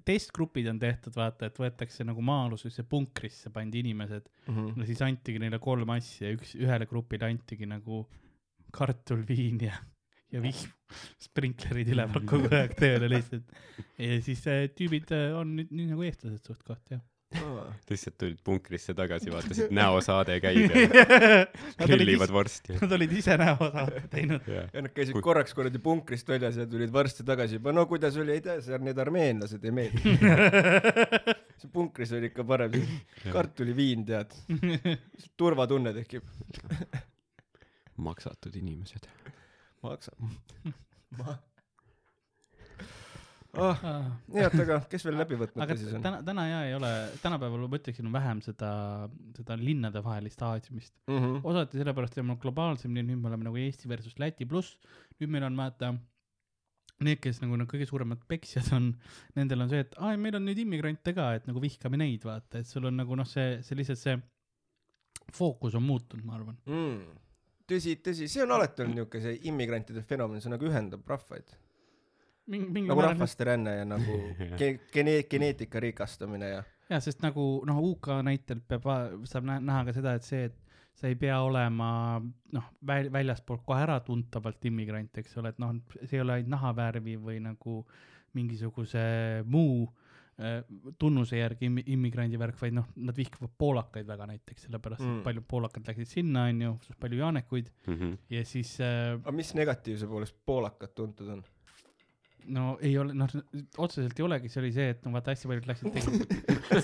[0.08, 4.70] testgrupid on tehtud, vaata, et võetakse nagu maa-alusesse punkrisse pandi inimesed Mhm.
[4.80, 8.06] no siis antigi neile kolm asja, üks, ühele grupile antigi nagu
[8.74, 9.76] kartul, viin ja,
[10.32, 10.72] ja vihm.
[11.20, 13.44] sprinklerid üleval kogu aeg tööle lihtsalt.
[14.00, 17.02] ja siis äh, tüübid äh, on nüüd nii nagu eestlased suht-koht jah.
[17.90, 20.86] lihtsalt tulid punkrisse tagasi, vaatasid, näosaade käib ja
[21.78, 22.78] Nad olid grillivad vorsti.
[22.80, 24.48] nad olid ise näosaate teinud.
[24.48, 28.16] ja nad käisid Kui- korraks kuradi punkrist väljas ja tulid varsti tagasi juba, no kuidas
[28.16, 30.16] oli, ei tea, seal need armeenlased ei meeldi.
[31.60, 32.80] see punkris oli ikka parem,
[33.28, 34.32] kartuliviin tead,
[35.36, 36.24] turvatunne tekib.
[38.02, 39.08] Maksatud inimesed.
[39.82, 40.18] maksab.
[43.58, 43.80] ah,
[44.28, 46.04] nii, oota, aga kes veel läbi aga võtmata siis on?
[46.04, 46.92] täna, täna ja ei ole,
[47.22, 48.70] tänapäeval ma ütleksin, on vähem seda,
[49.38, 50.94] seda linnadevahelist aadimist.
[51.10, 51.40] Mhm.
[51.48, 54.78] osati sellepärast, et me oleme globaalsemini, nüüd me oleme nagu Eesti versus Läti, pluss
[55.18, 55.94] nüüd meil on vaata
[57.04, 58.90] need, kes nagu need kõige suuremad peksjad on,
[59.38, 62.62] nendel on see, et aa, meil on nüüd immigrante ka, et nagu vihkame neid, vaata,
[62.62, 64.18] et sul on nagu noh, see, see lihtsalt see
[65.34, 66.58] fookus on muutunud, ma arvan.
[66.66, 67.24] mm..
[67.68, 71.56] tõsi, tõsi, see on alati olnud niuke see immigrantide fenomen, see nagu ühendab rahvaid.
[72.48, 74.16] mingi, mingi nagu rahvaste ränne ja nagu
[74.60, 76.62] ge-, gene-, geneetika rikastamine ja.
[76.88, 78.88] jaa, sest nagu noh, UK näitel peab,
[79.28, 80.56] saab nä- näha ka seda, et see, et
[80.98, 81.90] sa ei pea olema
[82.52, 87.18] noh, väl-, väljaspoolt kohe äratuntavalt immigrant, eks ole, et noh, see ei ole ainult nahavärvi
[87.22, 87.82] või nagu
[88.36, 89.02] mingisuguse
[89.48, 90.07] muu äh,
[91.02, 95.16] tunnuse järgi immi- immigrandi värk, vaid noh, nad vihkavad poolakaid väga näiteks, sellepärast et Mm.
[95.18, 95.22] mm.
[95.26, 98.12] paljud poolakad läksid sinna, onju, palju jaanekuid Mhm.
[98.30, 101.42] ja siis äh, aga mis negatiivse poolest poolakad tuntud on?
[102.48, 103.28] no ei ole, noh,
[103.76, 106.30] otseselt ei olegi, see oli see, et no vaata, hästi paljud läksid tegelikult,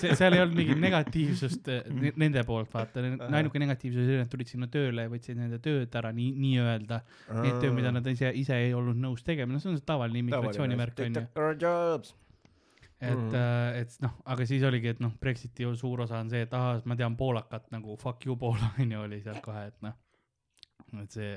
[0.03, 3.01] see, seal ei olnud mingit negatiivsust äh, ne- nende poolt, vaata,
[3.31, 6.99] ainuke negatiivsus oli, et nad tulid sinna tööle ja võtsid nende tööd ära nii, nii-öelda.
[7.41, 10.21] Need töö, mida nad ise, ise ei olnud nõus tegema, no see on see tavaline
[10.21, 11.25] immigratsioonivärk onju.
[13.01, 16.45] Et mm., et noh, aga siis oligi, et noh, Brexiti ju suur osa on see,
[16.45, 19.95] et ahah, ma tean poolakat nagu fuck you Poola onju oli seal kohe, et noh.
[21.01, 21.31] et see,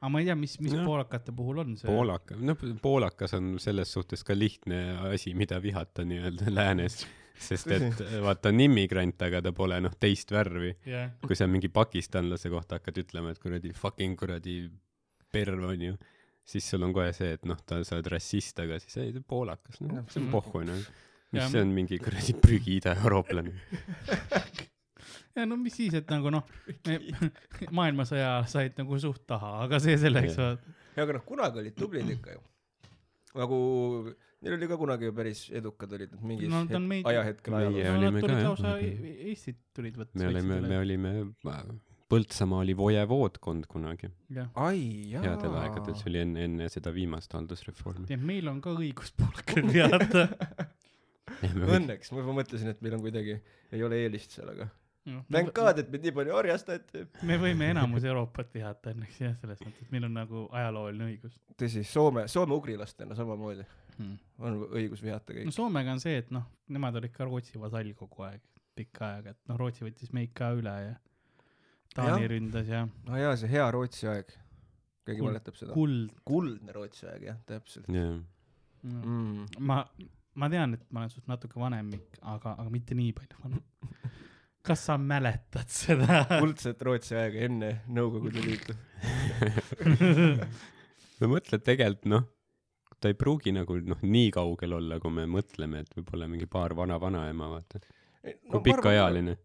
[0.00, 0.86] aga ma ei tea, mis, mis Jah.
[0.88, 1.88] poolakate puhul on see.
[1.90, 7.02] poolaka, noh, poolakas on selles suhtes ka lihtne asi, mida vihata nii-öelda läänes,
[7.42, 10.72] sest et vaata, on immigrant, aga ta pole noh, teist värvi.
[10.88, 14.62] jah, kui sa mingi pakistanlase kohta hakkad ütlema, et kuradi fucking kuradi
[15.32, 15.96] perv onju,
[16.44, 19.22] siis sul on kohe see, et noh, ta, sa oled rassist, aga siis ei, ta
[19.22, 20.82] on poolakas, noh, see on pohhu noh.
[21.32, 23.54] mis Ja see on mingi kuradi prügi ida-eurooplane.
[25.36, 26.44] ja no mis siis, et nagu noh,
[27.78, 32.34] maailmasõja said nagu suht taha, aga see selleks ja aga noh, kunagi olid tublid ikka
[32.36, 32.42] ju.
[33.40, 33.58] nagu
[34.42, 37.70] neil oli ka kunagi ju päris edukad olid nad mingis No on meid- ajahetkel Meie-
[37.70, 37.86] ajaloos.
[37.88, 39.24] no olime ka, tulid jah.
[39.30, 40.18] Eestit tulid võtta.
[40.20, 41.12] me olime, me olime,
[42.12, 44.50] Põltsamaa oli vojevoodkond kunagi, jaa.
[44.52, 48.04] headel aegadel, see oli enne, enne seda viimast haldusreformi.
[48.12, 50.26] et meil on ka õigus poolakaid teada.
[51.42, 53.38] Õnneks, ma juba mõtlesin, et meil on kuidagi,
[53.72, 54.68] ei ole eelist seal, aga
[55.32, 57.06] thank god, et meid nii palju orjastati.
[57.26, 61.38] me võime enamus Euroopat vihata õnneks jah, selles mõttes, et meil on nagu ajalooline õigus
[61.58, 63.64] tõsi, Soome, soome-ugrilastena samamoodi
[63.96, 64.18] hmm..
[64.42, 65.54] on õigus vihata no kõiki.
[65.56, 68.44] Soomega on see, et noh, nemad olid ka Rootsi vasall kogu aeg,
[68.78, 70.94] pikka aega, et noh, Rootsi võttis meid ka üle ja
[71.96, 72.30] Taani Jah.
[72.32, 74.32] ründas ja no jaa, see hea Rootsi aeg.
[75.06, 75.74] keegi Kuld- mäletab seda?
[75.76, 78.16] kuld kuldne Rootsi aeg jah, täpselt jah,
[78.82, 78.98] no..
[79.02, 79.46] mm..
[79.68, 79.82] ma,
[80.34, 83.62] ma tean, et ma olen sinust natuke vanem, aga, aga mitte nii palju vanem.
[84.66, 86.22] kas sa mäletad seda?
[86.38, 88.76] kuldset Rootsi aega enne Nõukogude Liitu.
[91.20, 92.28] no mõtle tegelikult noh,
[93.02, 96.76] ta ei pruugi nagu noh, nii kaugel olla, kui me mõtleme, et võib-olla mingi paar
[96.78, 97.82] vana-vanaema, vaata.
[98.22, 99.36] kui pikaajaline.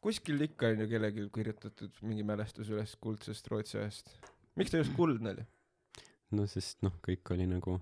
[0.00, 4.12] Kuskil ikka on ju kellelgi kirjutatud mingi mälestus üles kuldsest Rootsi ajast.
[4.56, 5.46] miks ta just kuldne oli
[6.36, 7.76] no sest noh, kõik oli nagu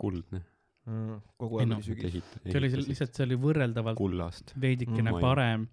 [0.00, 0.42] kuldne.
[0.86, 1.20] mm.?
[1.40, 2.20] kogu aeg no, oli sügis.
[2.44, 4.54] see oli seal lihtsalt, see oli võrreldavalt kullast.
[4.60, 5.68] veidikene Mm, parem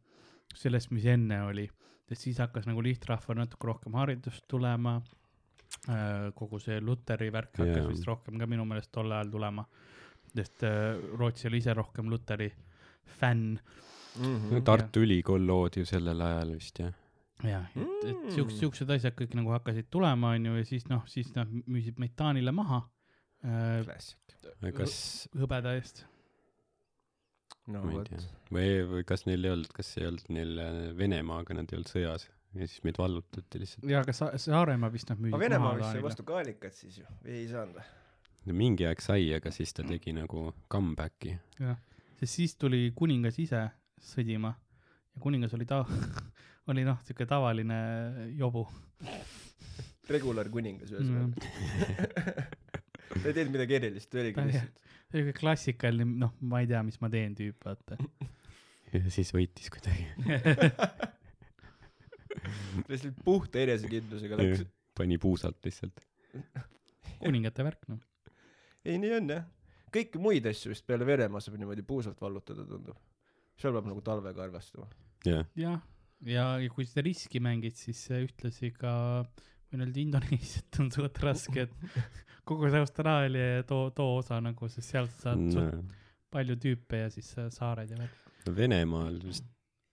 [0.56, 1.68] sellest, mis enne oli,
[2.10, 5.00] sest siis hakkas nagu lihtrahval natuke rohkem haridust tulema.
[6.36, 7.88] kogu see Luteri värk hakkas Jaa.
[7.88, 9.64] vist rohkem ka minu meelest tol ajal tulema,
[10.34, 12.50] sest äh, Rootsi oli ise rohkem Luteri
[13.20, 13.56] fänn
[14.20, 14.64] Mm -hmm.
[14.68, 16.94] Tartu Ülikool loodi ju sellel ajal vist jah.
[17.44, 18.32] jah, et, et Mm.
[18.36, 22.12] siuksed, siuksed asjad kõik nagu hakkasid tulema, onju, ja siis noh, siis nad müüsid meid
[22.16, 22.82] Taanile maha
[23.46, 24.20] äh, klassik.
[24.78, 26.06] kas, hõbeda eest.
[27.68, 28.10] no vot
[28.52, 31.90] või, või kas neil ei olnud, kas ei olnud neil äh, Venemaaga, nad ei olnud
[31.90, 33.90] sõjas ja siis meid vallutati lihtsalt.
[33.90, 36.98] ja aga Sa-, Saaremaa vist nad müüsid aga Venemaa maha vist sai vastu kaalikat siis
[37.02, 37.86] ju, või ei saanud või?
[38.46, 41.38] no mingi aeg sai, aga siis ta tegi nagu comeback'i.
[41.60, 41.78] jah,
[42.20, 43.70] sest siis tuli kuningas ise
[44.04, 44.54] sõdima
[45.16, 45.86] ja kuningas oli ta-,
[46.72, 47.78] oli noh, siuke tavaline
[48.38, 48.66] jobu.
[50.12, 51.40] regular kuningas ühesõnaga.
[53.12, 54.84] ta ei teinud midagi erilist, ta oligi Ta lihtsalt.
[55.14, 57.98] siuke klassikaline, noh, ma ei tea, mis ma teen tüüp, vaata.
[58.94, 60.08] ja siis võitis kuidagi.
[62.92, 64.68] lihtsalt puhta enesekindlusega läks.
[64.98, 66.04] pani puusalt lihtsalt.
[67.22, 68.02] kuningate värk, noh.
[68.86, 69.48] ei, nii on jah.
[69.94, 73.00] kõiki muid asju vist peale Venemaa saab niimoodi puusalt vallutada, tundub.
[73.60, 74.88] Seal peab nagu talvega arvestama.
[75.26, 75.80] jah, jah,
[76.26, 78.94] ja, ja kui seda riski mängid, siis ühtlasi ka,
[79.72, 82.12] võin öelda Indoneesiat on suht raske, et
[82.48, 85.84] kogu see Austraalia ja too, too osa nagu, sest sealt sa saad no,
[86.32, 88.18] palju tüüpe ja siis saared ja värk.
[88.48, 89.46] no Venemaal vist,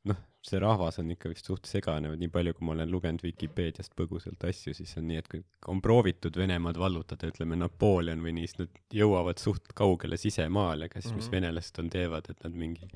[0.08, 0.16] noh,
[0.48, 4.44] see rahvas on ikka vist suht segane, nii palju, kui ma olen lugenud Vikipeediast põgusalt
[4.48, 8.62] asju, siis on nii, et kui on proovitud Venemaad vallutada, ütleme Napoleon või nii, siis
[8.62, 11.34] nad jõuavad suht kaugele sisemaale, aga siis mis Mhm.
[11.36, 12.88] venelased on, teevad, et nad mingi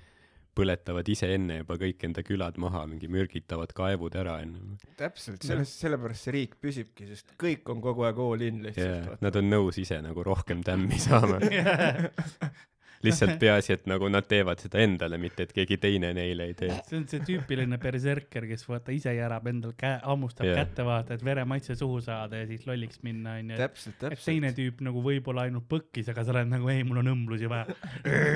[0.57, 4.77] põletavad ise enne juba kõik enda külad maha, mingi mürgitavad kaevud ära enne.
[5.01, 9.23] täpselt, sellest, sellepärast see riik püsibki, sest kõik on kogu aeg all in lihtsalt.
[9.25, 11.41] nad on nõus ise nagu rohkem tämmi saama.
[13.07, 16.71] lihtsalt peaasi, et nagu nad teevad seda endale, mitte et keegi teine neile ei tee.
[16.89, 20.63] see on see tüüpiline berserker, kes vaata ise järab endal käe, hammustab yeah.
[20.63, 23.59] kätte vaata, et veremaitse suhu saada ja siis lolliks minna onju.
[23.61, 24.61] täpselt, et teine täpselt.
[24.61, 27.69] tüüp nagu võib-olla ainult põkkis, aga sa oled nagu ei, mul on õmblusi vaja.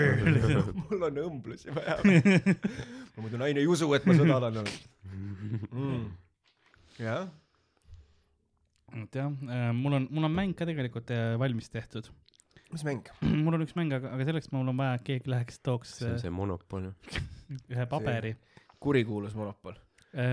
[0.90, 1.98] mul on õmblusi vaja.
[2.02, 4.94] ma muidu naine ei usu, et ma sõda olen olnud
[5.72, 6.04] mm..
[7.00, 7.26] jah,
[9.02, 9.32] et jah,
[9.76, 12.08] mul on, mul on mäng ka tegelikult äh, valmis tehtud.
[12.72, 13.08] Mis mäng?
[13.44, 16.08] mul on üks mäng, aga, aga selleks mul on vaja, et keegi läheks, tooks see
[16.08, 16.90] on äh, see monopol.
[17.74, 18.34] ühe paberi.
[18.82, 19.78] kurikuulus monopol.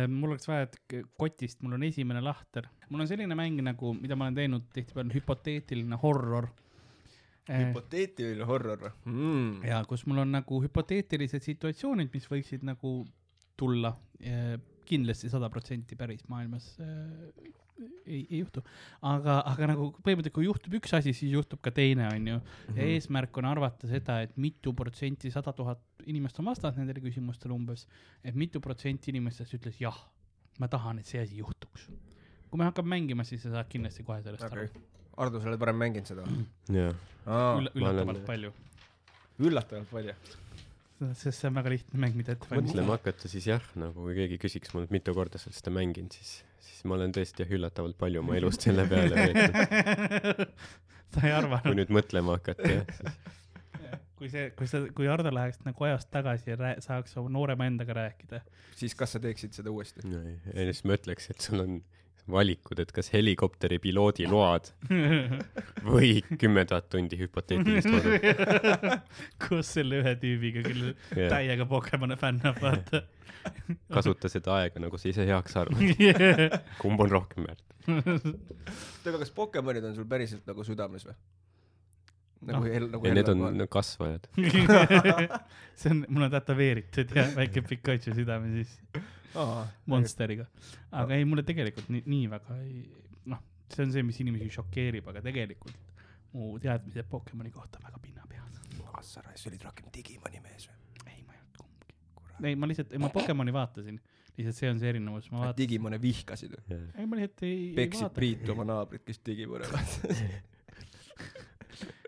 [0.10, 2.70] mul oleks vaja, et kotist, mul on esimene lahter.
[2.90, 6.50] mul on selline mäng nagu, mida ma olen teinud tihtipeale, hüpoteetiline horror.
[7.50, 9.66] hüpoteetiline horror mm.?
[9.68, 13.02] ja kus mul on nagu hüpoteetilised situatsioonid, mis võiksid nagu
[13.60, 13.94] tulla.
[14.84, 17.54] kindlasti sada protsenti päris maailmas äh,
[18.06, 18.64] ei, ei juhtu,
[19.10, 22.40] aga, aga nagu põhimõtteliselt, kui juhtub üks asi, siis juhtub ka teine, onju.
[22.40, 22.80] Mhm.
[22.80, 27.56] ja eesmärk on arvata seda, et mitu protsenti, sada tuhat inimest on vastanud nendele küsimustele
[27.56, 27.88] umbes,
[28.24, 30.00] et mitu protsenti inimestest ütles jah,
[30.62, 31.90] ma tahan, et see asi juhtuks.
[32.50, 34.70] kui me hakkame mängima, siis sa saad kindlasti kohe sellest okay.,
[35.18, 36.46] Ardo, sa oled varem mänginud seda või?
[36.74, 36.96] jah,
[37.30, 37.68] aru.
[37.78, 38.54] üllatavalt palju,
[39.46, 40.16] üllatavalt palju.
[41.20, 42.82] sest see on väga lihtne mäng, mida ette valmistada.
[42.82, 46.18] mõtlema hakata, siis jah, nagu kui keegi küsiks mult, mitu korda sa oled seda mänginud,
[46.18, 50.44] siis, siis ma olen tõesti jah, üllatavalt palju oma elust selle peale veetnud.
[51.14, 53.34] sa ei kui arvanud, nüüd mõtlema hakata, jah, siis
[54.24, 57.68] kui see, kui sa, kui Ardo läheks nagu ajast tagasi ja rää- saaks oma noorema
[57.68, 58.40] endaga rääkida.
[58.76, 60.06] siis kas sa teeksid seda uuesti?
[60.08, 60.22] no,.
[60.54, 61.82] ja siis ma ütleks, et sul on
[62.32, 64.70] valikud, et kas helikopteri piloodi load
[65.94, 68.16] või kümme tuhat tundi hüpoteetilist kodu.
[69.48, 73.04] koos selle ühe tüübiga, kellel täiega Pokemoni fännab, vaata.
[73.96, 75.96] kasuta seda aega, nagu sa ise heaks arvad.
[76.80, 77.66] kumb on rohkem väärt?
[77.84, 81.18] oota, aga kas Pokemonid on sul päriselt nagu südames või?
[82.50, 82.76] Nagu Noh.
[82.78, 84.28] el-, nagu ja need on no, kasvajad.
[85.80, 88.78] see on, mul on tätoveeritud ja väike Pikachu südame siis
[89.34, 89.72] kohal?
[89.90, 90.46] Monsteriga.
[90.92, 92.84] aga ei, mulle tegelikult nii, nii väga ei,
[93.32, 93.42] noh,
[93.74, 95.78] see on see, mis inimesi šokeerib, aga tegelikult
[96.34, 98.62] mu teadmised Pokemoni kohta on väga pinnapead.
[98.88, 100.80] ah sa raisk, sa olid rohkem Digimoni mees või?
[101.08, 101.98] ei, ma ei olnud kumbki.
[102.50, 104.00] ei, ma lihtsalt, ma Pokemoni vaatasin,
[104.38, 105.60] lihtsalt see on see erinevus, ma vaatasin.
[105.62, 106.80] Digimone vihkasid või?
[106.80, 108.10] ei, ma lihtsalt ei, peksid.
[108.18, 110.26] Priitu oma naabrit, kes Digimone vaatas.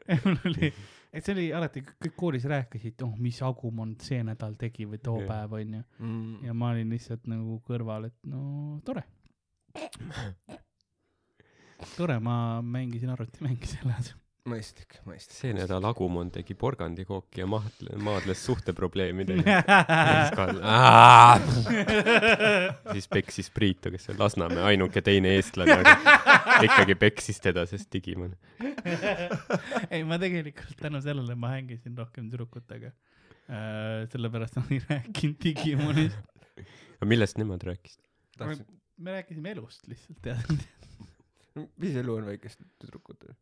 [0.25, 0.69] mul oli,
[1.13, 5.23] et see oli alati, kõik koolis rääkisid, oh, mis Agumon see nädal tegi või too
[5.25, 5.81] päev onju.
[5.99, 6.45] Mm.
[6.45, 9.05] ja ma olin lihtsalt nagu kõrval, et no tore.
[11.97, 14.24] tore, ma mängisin arvutimänge selle asemel.
[14.49, 15.35] mõistlik, mõistlik.
[15.39, 19.55] see nädal Agumon tegi porgandikooki ja maadle-, maadles suhteprobleemidega.
[22.93, 28.35] siis peksis Priitu, kes on Lasnamäe ainuke teine eestlane, aga ikkagi peksis teda, sest Digimon.
[29.89, 32.93] ei, ma tegelikult tänu sellele ma hängisin rohkem tüdrukutega
[33.49, 34.05] äh,.
[34.13, 36.17] sellepärast ma ei rääkinud Digimonist.
[37.05, 38.01] millest nemad rääkisid?
[38.37, 38.65] tahtsin,
[38.97, 40.65] me rääkisime elust lihtsalt tead.
[41.55, 43.35] Mis elu on väikestel tüdrukutel?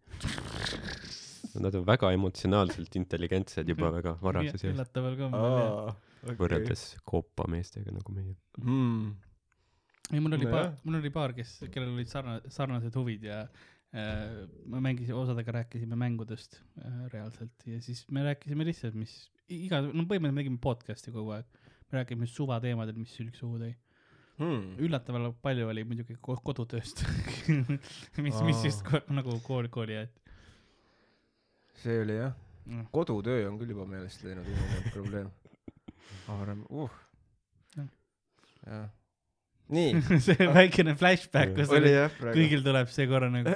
[1.64, 6.40] Nad on väga emotsionaalselt intelligentsed juba väga varases eas, üllataval kombel jah.
[6.40, 8.34] võrreldes koopameestega nagu meie.
[8.62, 9.12] mm..
[10.14, 13.44] ei, mul oli No paar mul oli paar, kes, kellel olid sarna-, sarnased huvid ja
[13.44, 19.14] äh, ma mängisin, osadega rääkisime mängudest äh, reaalselt ja siis me rääkisime lihtsalt, mis
[19.52, 21.62] iga, no põhimõtteliselt me tegime podcast'i kogu aeg.
[21.92, 23.74] me rääkisime suvateemadel, mis sülg suhu tõi.
[24.42, 24.74] Hmm.
[24.82, 27.04] üllatavalt palju oli muidugi ko- kodutööst
[28.26, 28.64] mis, mis Aa.
[28.66, 30.24] just ko nagu kooli, kooli jäeti
[31.84, 32.34] see oli jah,
[32.66, 32.86] no..
[32.96, 35.32] kodutöö on küll juba meelest läinud viimane probleem.
[36.32, 36.92] Aarem, uh.
[37.76, 37.88] Jah.
[38.68, 38.86] jah.
[39.74, 40.04] nii.
[40.28, 43.56] see väikene flashback, kus oli jah kõigil tuleb see korra nagu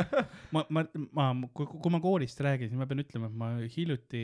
[0.54, 4.22] ma, ma, ma, kui, kui ma koolist rääkisin, ma pean ütlema, et ma hiljuti,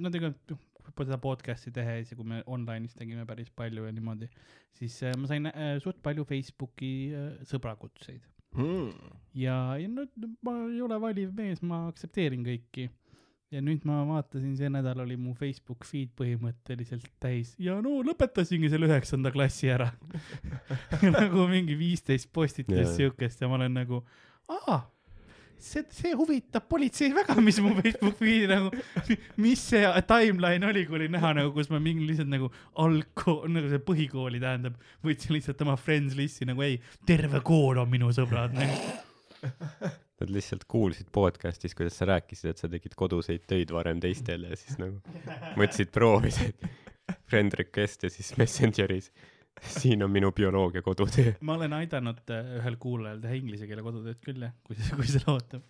[0.00, 0.56] no tegelikult
[0.96, 4.30] seda podcast'i tehes ja kui me online'is tegime päris palju ja niimoodi,
[4.78, 8.26] siis äh, ma sain äh, suht palju Facebooki äh, sõbrakutseid
[8.56, 8.92] Hmm.
[9.36, 10.06] ja, ja no
[10.42, 12.88] ma ei ole valiv mees, ma aktsepteerin kõiki.
[13.52, 18.68] ja nüüd ma vaatasin, see nädal oli mu Facebook feed põhimõtteliselt täis ja no lõpetasingi
[18.72, 19.88] selle üheksanda klassi ära.
[21.16, 22.96] nagu mingi viisteist postitust Jaa.
[22.96, 24.02] siukest ja ma olen nagu,
[24.52, 24.82] aa,
[25.62, 28.72] see, see huvitab politseid väga, mis mu Facebook feed'i nagu,
[29.42, 32.50] mis see timeline oli, kui oli näha nagu, kus ma mingi lihtsalt nagu
[32.84, 37.90] algkool, nagu see põhikooli tähendab, võtsin lihtsalt oma friends list'i nagu ei, terve kool on
[37.92, 38.82] minu sõbrad nagu..
[40.18, 44.58] Nad lihtsalt kuulsid podcast'is, kuidas sa rääkisid, et sa tegid koduseid töid varem teistele ja
[44.58, 44.98] siis nagu
[45.54, 46.66] mõtlesid, proovisid
[47.30, 49.12] friend request ja siis Messengeris.
[49.80, 51.34] siin on minu bioloogia kodutöö.
[51.40, 55.24] ma olen aidanud äh, ühel kuulajal teha inglise keele kodutööd küll jah, kui kui see
[55.32, 55.66] ootab.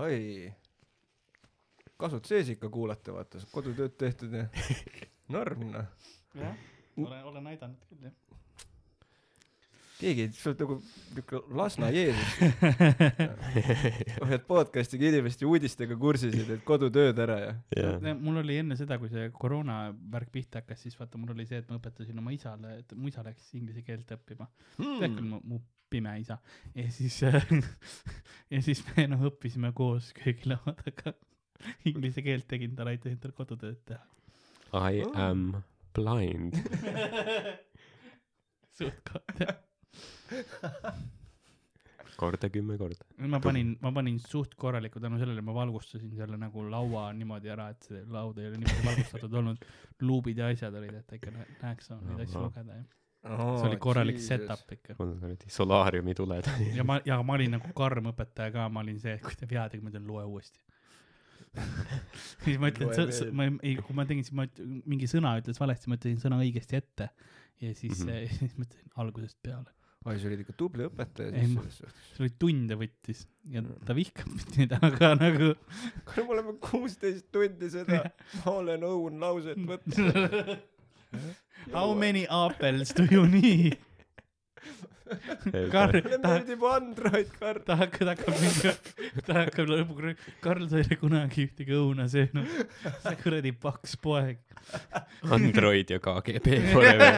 [0.00, 0.52] ai.
[2.00, 4.48] kasut sees ikka kuulata, vaata, kodutööd tehtud ja
[5.34, 6.10] norm noh.
[6.40, 6.60] jah,
[6.96, 8.18] olen, olen aidanud küll jah.
[9.98, 10.76] keegi, sa oled nagu
[11.16, 12.32] niuke Lasna Jeesus.
[14.24, 17.52] hoiad podcast'iga inimeste uudistega kursis ja teed kodutööd ära ja.
[17.78, 19.78] jah, mul oli enne seda, kui see koroona
[20.12, 23.10] värk pihta hakkas, siis vaata, mul oli see, et ma õpetasin oma isale, et mu
[23.12, 24.98] isa läks inglise keelt õppima mm..
[25.02, 25.60] tead küll, mu, mu
[25.94, 26.40] pime isa.
[26.74, 27.20] ja siis,
[28.52, 31.14] ja siis me noh õppisime koos köögilaua taga.
[31.88, 34.02] Inglise keelt tegin, tal aitasin tal kodutööd teha.
[34.74, 35.14] I Oh.
[35.22, 35.62] am
[35.94, 36.58] blind.
[38.78, 39.22] suht ka,
[42.20, 43.04] korda kümme korda.
[43.28, 47.70] ma panin, ma panin suht korraliku tänu sellele, ma valgustasin selle nagu laua niimoodi ära,
[47.74, 49.64] et see laud ei ole niimoodi valgustatud olnud.
[50.02, 52.84] luubid ja asjad olid, et ikka nä- näeks saanud neid asju lugeda ja
[53.24, 54.96] see oli korralik setup ikka.
[54.98, 56.48] mul kuradi solaariumi tuled.
[56.74, 59.54] ja ma, ja ma olin nagu karm õpetaja ka, ma olin see, et kui teeb
[59.56, 60.60] head, ma ütlen loe uuesti.
[62.44, 64.46] siis ma ütlen ma ei, kui ma tegin, siis ma
[64.90, 67.08] mingi sõna ütles valesti, ma ütlesin sõna õigesti ette.
[67.62, 68.10] ja siis mm.
[68.10, 68.38] -hmm.
[68.38, 69.72] siis ma ütlesin algusest peale.
[70.04, 72.08] oi, sa olid ikka tubli õpetaja Ei, siis ma- selles suhtes.
[72.16, 73.22] see oli tunde võttis
[73.54, 75.50] ja ta vihkab mind aga nagu
[76.10, 78.02] kuule, me oleme kuusteist tundi seda
[78.42, 80.54] ma olen õun lauset võtnud.
[81.72, 83.78] How many apples do you need?
[85.04, 87.60] Karl, mulle ta, meeldib Android, Karl.
[87.66, 88.60] ta hakkab, ta hakkab mind,
[89.26, 92.48] ta hakkab lõpuks, Karl, sa ei ole kunagi ühtegi õuna söönud.
[93.04, 94.38] sa kuradi paks poeg.
[95.28, 97.12] Android ja KGB forever.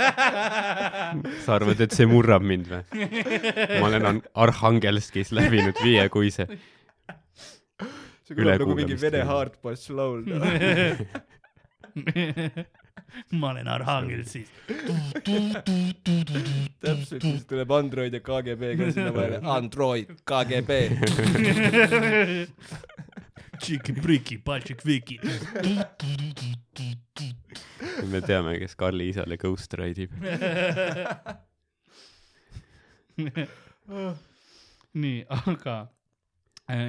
[1.45, 2.83] sa arvad, et see murrab mind või?
[3.79, 6.49] ma olen An- Arhangelskis läbinud viiekuise.
[8.27, 10.27] see kõlab nagu mingi vene hardbass laul.
[13.41, 14.49] ma olen Arhangelsis.
[16.81, 19.41] täpselt, siis tuleb Android ja KGB ka sinna vahele.
[19.43, 20.71] Android, KGB.
[23.57, 25.19] Tšiki-priki, paltšik-viki.
[28.11, 30.13] me teame, kes Karli isale Ghost Ride'ib.
[34.93, 35.96] nii, aga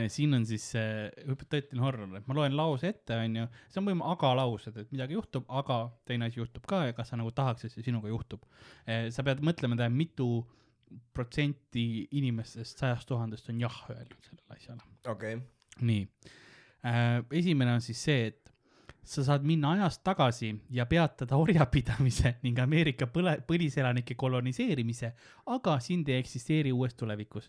[0.09, 4.17] siin on siis see hüpoteetiline horror, et ma loen lause ette, onju, see on põhimõtteliselt
[4.17, 7.75] aga-laused, et midagi juhtub, aga teine asi juhtub ka ja kas sa nagu tahaks, et
[7.75, 8.47] see sinuga juhtub.
[8.85, 10.31] sa pead mõtlema, tähendab, mitu
[11.13, 14.83] protsenti inimestest sajast tuhandest on jah öelnud sellele asjale.
[15.11, 15.37] okei.
[15.81, 16.03] nii
[16.85, 18.53] äh,, esimene on siis see, et
[19.07, 25.13] sa saad minna ajas tagasi ja peatada orjapidamise ning Ameerika põle-, põliselanike koloniseerimise,
[25.53, 27.47] aga sind ei eksisteeri uues tulevikus.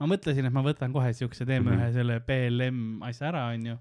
[0.00, 1.76] Ma mõtlesin, et ma võtan kohe siukse, teeme mm.
[1.76, 1.84] -hmm.
[1.84, 3.76] ühe selle BLM asja ära, onju,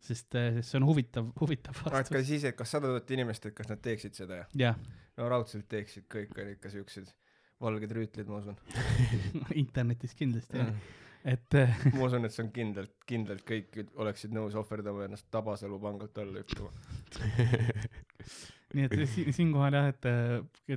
[0.00, 2.26] sest, sest see on huvitav, huvitav aga vastus.
[2.30, 4.48] siis, et kas sada tuhat inimest, et kas nad teeksid seda ja?
[4.66, 4.80] jah,
[5.18, 7.12] no raudselt teeksid, kõik on ikka siuksed
[7.62, 8.58] valged rüütlid, ma usun.
[9.62, 10.72] internetis kindlasti jah,
[11.34, 15.78] et äh, ma usun, et see on kindlalt, kindlalt kõik oleksid nõus ohverdama ennast Tabasalu
[15.82, 16.72] pangalt alla hüppama.
[18.72, 20.08] nii et si- siinkohal jah, et,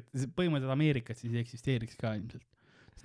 [0.01, 2.45] et see põhimõtteliselt Ameerikat siis ei eksisteeriks ka ilmselt.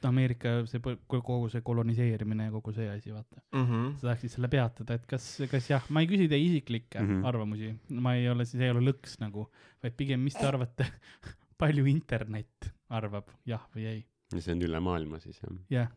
[0.01, 0.80] Sest Ameerika see
[1.11, 3.42] kogu see koloniseerimine ja kogu see asi, vaata.
[3.53, 7.18] sa tahaksid selle peatada, et kas, kas jah, ma ei küsi teie isiklikke mm Mhm.
[7.20, 7.26] -hmm.
[7.28, 9.44] arvamusi, ma ei ole, see ei ole lõks nagu,
[9.82, 10.86] vaid pigem, mis te arvate,
[11.61, 14.05] palju internet arvab jah või ei?
[14.32, 15.59] ja see on üle maailma siis jah.
[15.70, 15.90] jah,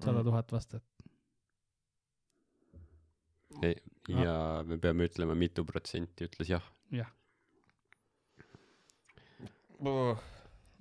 [0.00, 0.82] sada tuhat vastajat.
[4.08, 6.62] ja me peame ütlema, mitu protsenti ütles jah.
[6.90, 7.10] jah,
[9.84, 10.16] Oh,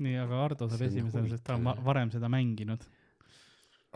[0.03, 2.83] nii, aga Ardo saab on esimesena, sest ta on varem seda mänginud.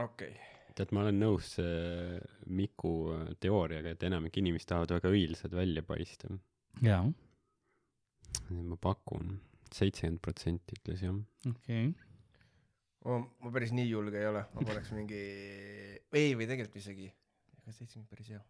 [0.03, 0.33] okei.
[0.77, 2.17] tead, ma olen nõus äh,
[2.53, 2.93] Miku
[3.41, 6.29] teooriaga, et enamik inimesi tahavad väga õilsad välja paista.
[6.85, 7.05] jaa,
[8.57, 9.37] ma pakun,
[9.73, 11.15] seitsekümmend protsenti ütles jah.
[11.49, 13.23] okei okay..
[13.43, 15.23] ma päris nii julge ei ole, ma paneks mingi,
[16.19, 17.09] ei, või tegelikult isegi,
[17.61, 18.43] ega seitsekümmend päris hea.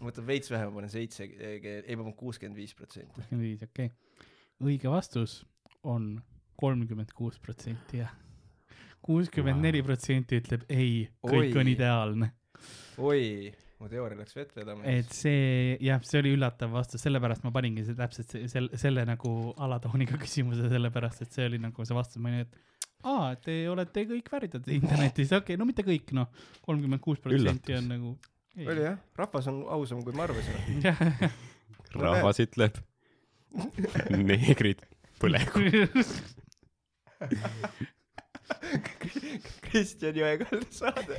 [0.00, 3.14] ma mõtlen veits vähem, ma panen seitse, ei ma panen kuuskümmend viis protsenti.
[3.16, 4.28] kuuskümmend viis, okei okay..
[4.62, 5.40] õige vastus
[5.82, 6.14] on
[6.60, 8.12] kolmkümmend kuus protsenti jah.
[9.02, 11.60] kuuskümmend neli protsenti ütleb ei, kõik Oi.
[11.62, 12.30] on ideaalne.
[12.98, 14.84] oi, mu teooria läks vett vedama.
[14.88, 19.06] et see jah, see oli üllatav vastus, sellepärast ma paningi see täpselt see, selle, selle
[19.08, 22.60] nagu alatooniga küsimuse, sellepärast et see oli nagu see vastus, ma olin, et
[23.02, 26.30] aa, te olete kõik värdjad internetis, okei okay,, no mitte kõik noh,
[26.66, 28.14] kolmkümmend kuus protsenti on nagu.
[28.62, 30.62] oli jah, rahvas on ausam, kui me arvasime.
[30.86, 31.02] jah,
[31.98, 32.78] rahvas ütleb,
[34.30, 34.86] neegrid
[35.22, 35.66] põlegu.
[39.66, 41.18] Kristjan Jõekalda saade.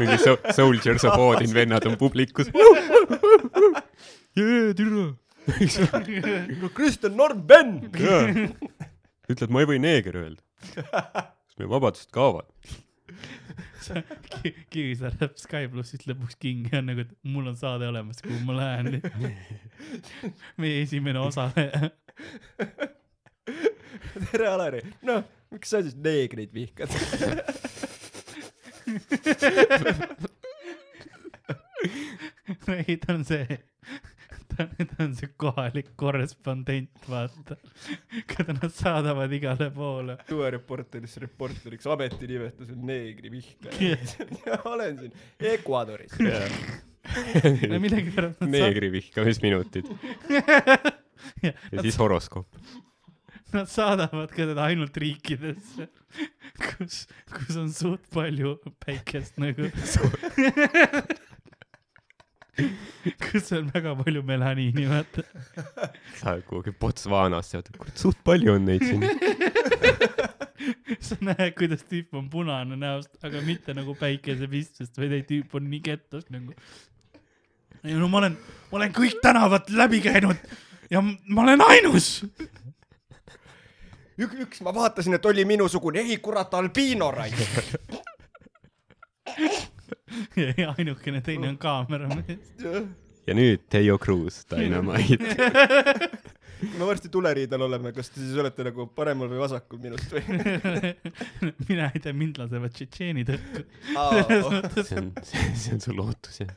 [0.00, 2.50] mingi so- Soldiers of Odin vennad on publikus.
[4.38, 5.06] jee, türa.
[6.60, 7.74] no Kristjan Norm Ben.
[9.28, 10.42] ütled, ma ei või neeger öelda.
[10.74, 12.48] kas meie vabadused kaovad?
[14.72, 18.38] Kivisaar läheb Sky plussist lõpuks kinni ja on nagu, et mul on saade olemas, kuhu
[18.46, 19.02] ma lähen.
[20.62, 21.90] meie esimene osaleja.
[24.30, 24.80] tere, Alari.
[25.06, 25.22] noh,
[25.54, 26.90] miks sa siis neegreid vihkad?
[32.88, 33.58] ei, ta on see,
[34.54, 37.56] ta ta on see kohalik korrespondent, vaata.
[38.30, 40.18] keda nad saadavad igale poole.
[40.28, 44.60] suvereporteris reporteriks, ametinimetus on neegrivihkaja.
[44.64, 45.12] olen siin
[45.54, 46.12] Ecuadoris.
[47.84, 49.90] millegipärast nad saavad, neegri vihkamisminutid
[51.42, 52.46] Ja, ja siis horoskoop.
[53.54, 55.88] Nad saadavad ka teda ainult riikidesse,
[56.64, 59.70] kus, kus on suht palju päikest nagu.
[63.26, 65.24] kus on väga palju melaniini, vaata.
[66.20, 69.02] sa oled kuhugi Botswanasse, oota, kurat, suht palju on neid siin.
[71.06, 75.66] sa näed, kuidas tüüp on punane näost, aga mitte nagu päikesepistest, vaid ei, tüüp on
[75.70, 76.54] nii kettas nagu.
[77.84, 78.38] ei no ma olen,
[78.70, 80.38] ma olen kõik tänavad läbi käinud
[80.90, 82.24] ja ma olen ainus.
[84.18, 87.72] üks, üks ma vaatasin, et oli minusugune, ei kurat, albiino raisk.
[90.58, 92.54] ja ainukene teine on kaameramees.
[93.26, 95.36] ja nüüd Teio Cruz, Dynamite.
[96.78, 100.22] me varsti tuleriidal oleme, kas te siis olete nagu paremal või vasakul minust või?
[101.68, 103.64] mina ei tea, mind lasevad tšetšeenid õhku.
[104.80, 106.54] see on, see on su lootus jah.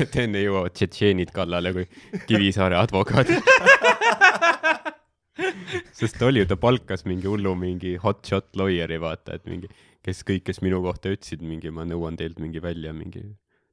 [0.00, 1.88] et enne jõuavad tšetšeenid kallale kui
[2.28, 3.42] Kivisaare advokaadid.
[5.96, 9.70] sest ta oli ju, ta palkas mingi hullu mingi hotshot lawyer'i vaata, et mingi,
[10.04, 13.24] kes kõik, kes minu kohta ütlesid mingi, ma nõuan teilt mingi välja mingi,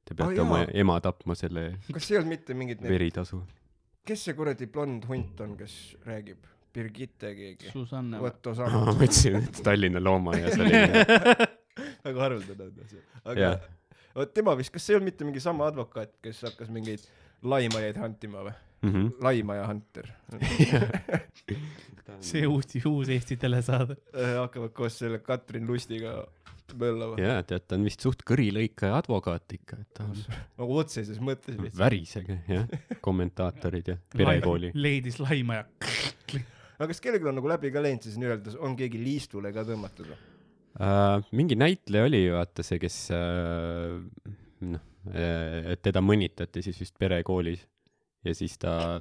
[0.08, 3.42] te peate oh, oma ema tapma selle kas ei olnud mitte mingid need, veritasu.
[4.08, 5.76] kes see kuradi blond hunt on, kes
[6.08, 6.48] räägib?
[6.70, 7.72] Birgitte keegi?
[7.72, 8.20] Susanne.
[8.22, 8.92] Otto ma Sahv.
[8.94, 11.48] mõtlesin, et Tallinna loomaaia see oli.
[12.06, 13.02] väga haruldane on see.
[13.24, 13.64] aga Jah.
[14.14, 17.02] vot tema vist, kas see ei olnud mitte mingi sama advokaat, kes hakkas mingeid
[17.42, 18.54] laimajaid hantima või?
[18.82, 19.08] Mhm.
[19.20, 20.08] laimaja hunter.
[22.20, 23.96] see uus, uus Eesti telesaade.
[24.38, 26.20] hakkavad koos selle Katrin Lustiga
[26.78, 27.18] möllama.
[27.20, 30.16] jaa, tead, ta on vist suht kõrilõikaja advokaat ikka, et ta on
[30.60, 31.80] nagu otseses mõttes lihtsalt.
[31.80, 32.66] värisege, jah,
[33.04, 34.72] kommentaatorid ja perekooli.
[34.74, 35.66] leidis laimaja.
[35.84, 36.44] Äh,
[36.78, 40.12] aga kas kellelgi on nagu läbi ka läinud siis nii-öelda, on keegi liistule ka tõmmatud
[40.12, 40.20] või?
[40.80, 43.98] Uh, mingi näitleja oli vaata see, kes uh,
[44.70, 47.66] noh, et teda mõnitati siis vist perekoolis
[48.24, 49.00] ja siis ta,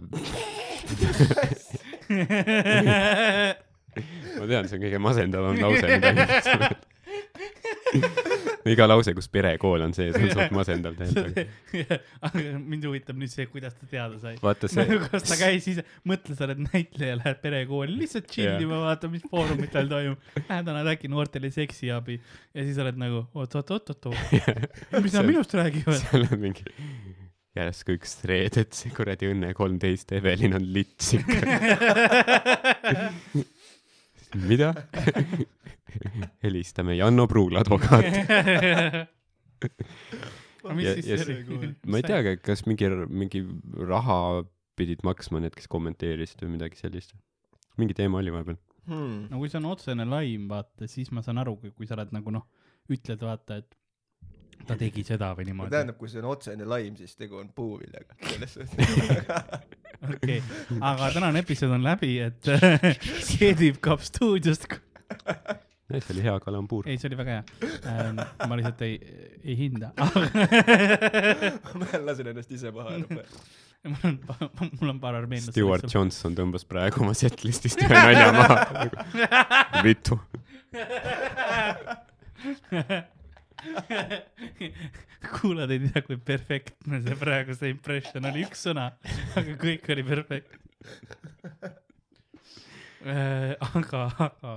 [4.39, 6.78] ma tean, see on kõige masendavam lause, mida üldse öelda.
[8.70, 11.38] iga lause, kus perekool on sees, on suht masendav tegelikult.
[12.28, 14.36] aga mind huvitab nüüd see, kuidas ta teada sai.
[14.43, 19.09] vaata see, kas ta käis ise, mõtle, sa oled näitleja, lähed perekooli lihtsalt tšillima, vaata,
[19.11, 20.20] mis foorumitel toimub.
[20.45, 24.15] Lähed annad äkki noortele seksiabi ja siis oled nagu oot-oot-oot-oot,
[25.03, 25.99] mis nad minust räägivad.
[26.05, 26.63] seal on mingi
[27.58, 31.39] järsku üks reedet, see kuradi Õnne kolmteist Evelin on lits ikka.
[34.50, 34.70] mida?
[36.45, 38.06] helistame Janno Pruul, advokaat.
[40.70, 43.41] Ja- ja see- ma ei tea, kas mingi, mingi
[43.89, 44.43] raha
[44.80, 47.16] pidid maksma need, kes kommenteerisid või midagi sellist.
[47.80, 48.58] mingi teema oli vahepeal.
[48.89, 49.28] Hmm.
[49.32, 52.32] no kui see on otsene laim, vaata, siis ma saan aru, kui sa oled nagu
[52.34, 52.43] noh,
[52.91, 53.76] ütled vaata, et
[54.68, 55.74] ta tegi seda või niimoodi.
[55.74, 58.18] tähendab, kui see on otsene laim, siis tegu on puuviljaga.
[58.26, 58.88] selles suhtes.
[60.16, 60.41] okei,
[60.80, 62.51] aga tänane episood on läbi, et
[63.30, 64.68] see tüüp kaob stuudiost.
[65.89, 66.89] see oli hea kalambuur.
[66.89, 68.22] ei, see oli väga hea ähm,.
[68.47, 68.99] ma lihtsalt ei,
[69.43, 69.93] ei hinda.
[71.80, 73.26] ma lasen ennast ise maha ära.
[73.89, 74.20] mul on,
[74.82, 75.53] mul on paar armeenlast.
[75.55, 78.57] Stewart Johnson tõmbas praegu oma setlist'ist ühe nalja maha.
[79.88, 80.20] vitu.
[85.39, 88.89] kuulad ei tea, kui perfektne see praegu see impression oli, üks sõna,
[89.39, 90.57] aga kõik oli perfekt.
[93.05, 94.53] aga, aga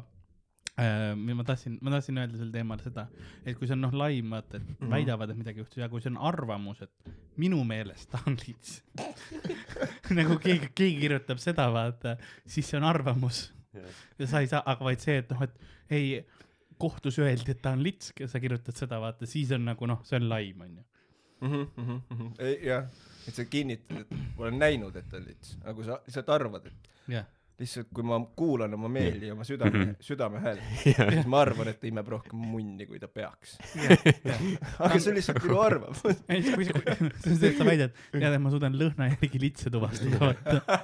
[0.80, 3.06] äh, ma tahtsin, ma tahtsin öelda sel teemal seda,
[3.46, 4.90] et kui see on noh laim, vaata, et Mhm.
[4.92, 8.80] väidavad, et midagi juhtus ja kui see on arvamus, et minu meelest ta on lits.
[10.18, 13.50] nagu keegi, keegi kirjutab seda, vaata, siis see on arvamus
[14.18, 15.54] ja sa ei saa, aga vaid see, et noh, et
[15.92, 16.24] ei,
[16.82, 20.18] kohtus öeldi, et ta on lits, sa kirjutad seda, vaata, siis on nagu noh, see
[20.20, 20.88] on laim, onju.
[21.42, 22.32] Mhm,
[22.62, 22.86] jah,
[23.26, 26.28] et sa kinnitad, et ma olen näinud, et ta on lits, aga kui sa lihtsalt
[26.36, 27.26] arvad, et jah,
[27.62, 31.68] lihtsalt kui ma kuulan oma meeli ja oma südame Mhm., südame häält, siis ma arvan,
[31.72, 33.56] et ta imeb rohkem munni, kui ta peaks.
[34.82, 36.02] aga see on lihtsalt minu arvamus.
[36.32, 39.72] ei, kui, see on see, et sa väidad, tead, et ma suudan lõhna järgi litse
[39.74, 40.78] tuvastada, vaata.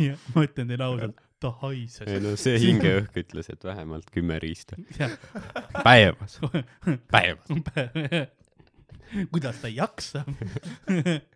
[0.00, 2.06] ja ma ütlen teile ausalt, ta haises.
[2.06, 4.78] ei no see hingeõhk ütles, et vähemalt kümme riista.
[5.82, 6.40] päevas,
[7.10, 7.48] päevas.
[9.32, 10.26] kuidas ta jaksab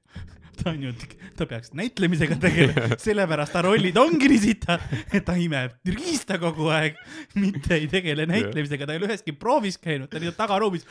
[0.59, 0.93] ta on ju,
[1.39, 4.83] ta peaks näitlemisega tegelema, sellepärast ta rollid ongi nii sitad,
[5.15, 6.99] et ta imeb riista kogu aeg,
[7.39, 10.89] mitte ei tegele näitlemisega, ta ei ole üheski proovis käinud, ta on lihtsalt tagaruumis.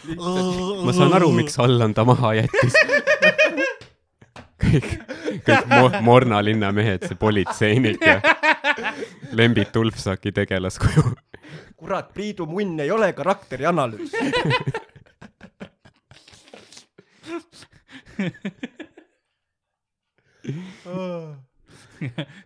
[0.88, 2.80] ma saan aru, miks Allan ta maha jättis.
[4.64, 4.90] kõik,
[5.48, 8.22] kõik mo- Morna linnamehed, see politseinik ja
[9.38, 11.04] Lembit Ulfsaki tegelaskuju.
[11.78, 14.12] kurat, Priidu munn ei ole karakteri analüüs.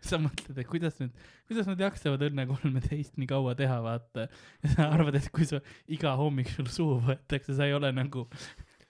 [0.05, 1.11] sa mõtled, et kuidas nüüd,
[1.49, 4.27] kuidas nad jaksavad Õnne kolmeteist nii kaua teha, vaata.
[4.63, 5.61] ja sa arvad, et kui sa
[5.91, 8.27] iga hommik sul suhu võetakse, sa ei ole nagu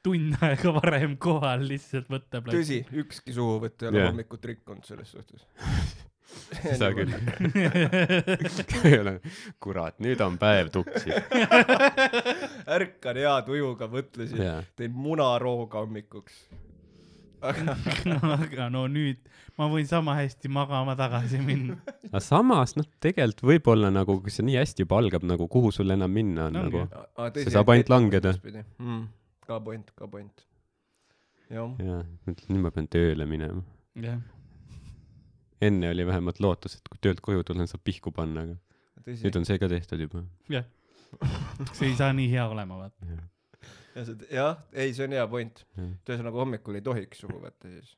[0.03, 2.57] tund aega varem kohal lihtsalt võtteplats.
[2.57, 4.11] tõsi, ükski suhuvõtt ei ole yeah.
[4.11, 5.45] hommikut rikkunud selles suhtes.
[6.61, 7.11] seda küll.
[8.87, 9.15] ei ole,
[9.63, 11.13] kurat, nüüd on päev tuksis.
[12.77, 16.43] ärkan hea tujuga, mõtlesin, jaa, teen munarooga hommikuks.
[17.41, 17.73] aga
[18.37, 19.17] aga no nüüd
[19.57, 21.79] ma võin sama hästi magama tagasi minna.
[22.11, 25.93] aga samas noh, tegelikult võib-olla nagu, kui see nii hästi juba algab nagu, kuhu sul
[25.93, 26.83] enam minna on Ongi.
[26.83, 27.07] nagu.
[27.17, 28.35] aga See saab ainult langeda.
[28.37, 29.01] mm,.
[29.47, 30.45] Ka point, ka point.
[31.51, 31.73] jah,
[32.27, 33.63] mõtlen, nüüd ma pean tööle minema.
[33.99, 34.21] jah,
[35.61, 39.39] enne oli vähemalt lootus, et kui töölt koju tulen, saab pihku panna, aga tõsi nüüd.
[39.39, 40.23] on see ka tehtud juba.
[40.51, 40.67] jah.
[41.75, 43.17] see ei saa nii hea olema, vaata.
[43.95, 45.65] ja see, jah, ei, see on hea point.
[45.77, 45.89] Jah.
[45.97, 47.91] et ühesõnaga hommikul ei tohiks suhu võtta siis.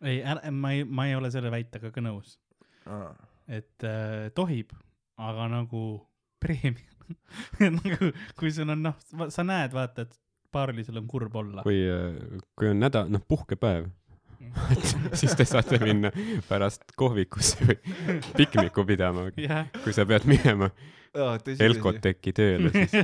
[0.00, 2.38] ei, ära, ma ei, ma ei ole selle väitega ka nõus,
[3.50, 4.72] et äh, tohib,
[5.20, 5.84] aga nagu
[6.42, 6.86] preemia.
[7.74, 9.00] nagu kui sul on noh,
[9.34, 10.18] sa näed, vaata, et
[10.52, 11.64] paarilisel on kurb olla.
[11.66, 11.82] kui,
[12.58, 13.88] kui on nädal, noh, puhkepäev,
[15.20, 16.10] siis te saate minna
[16.48, 20.70] pärast kohvikusse või pikniku pidama, jah, kui sa pead minema
[21.14, 21.58] tõsi.
[21.64, 22.94] Elkoteki tööle, siis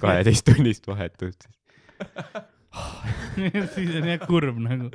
[0.00, 1.48] kaheteisttunnist vahetust.
[3.74, 4.90] siis on jah kurb nagu,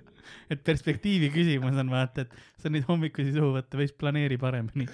[0.52, 4.88] et perspektiivi küsimus on vaata, et sa neid hommikusi suhu võtta võiks planeeri paremini.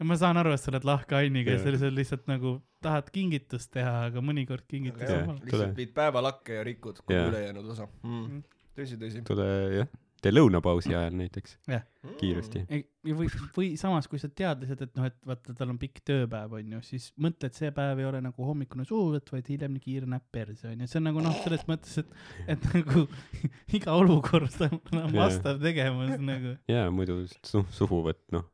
[0.00, 3.72] Ja ma saan aru, et sa oled lahke Anniga ja sa lihtsalt nagu tahad kingitust
[3.76, 5.72] teha, aga mõnikord kingitus on lihtsalt tule.
[5.76, 8.22] viid päeva lakke ja rikud kogu ülejäänud osa mm.
[8.22, 8.62] Mm..
[8.78, 9.24] tõsi, tõsi.
[9.28, 9.90] tule jah,
[10.24, 11.84] tee lõunapausi ajal näiteks Jah.
[12.20, 12.62] kiiresti.
[13.04, 16.56] Või, või samas, kui sa tead lihtsalt, et noh, et vaata, tal on pikk tööpäev,
[16.60, 20.08] onju, siis mõtle, et see päev ei ole nagu hommikune suuvõtt, vaid hiljem nii kiire
[20.10, 22.16] näpp perse, onju, see on nagu noh, selles mõttes, et,
[22.56, 23.04] et nagu
[23.80, 26.56] iga olukord on vastav tegevus nagu.
[26.72, 28.48] jaa, muidu su-, suhuvõtt, noh,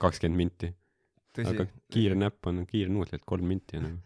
[0.00, 0.74] kakskümmend minti.
[1.44, 1.66] aga.
[1.92, 3.98] kiire näpp on kiire nuudel, kolm minti on nagu.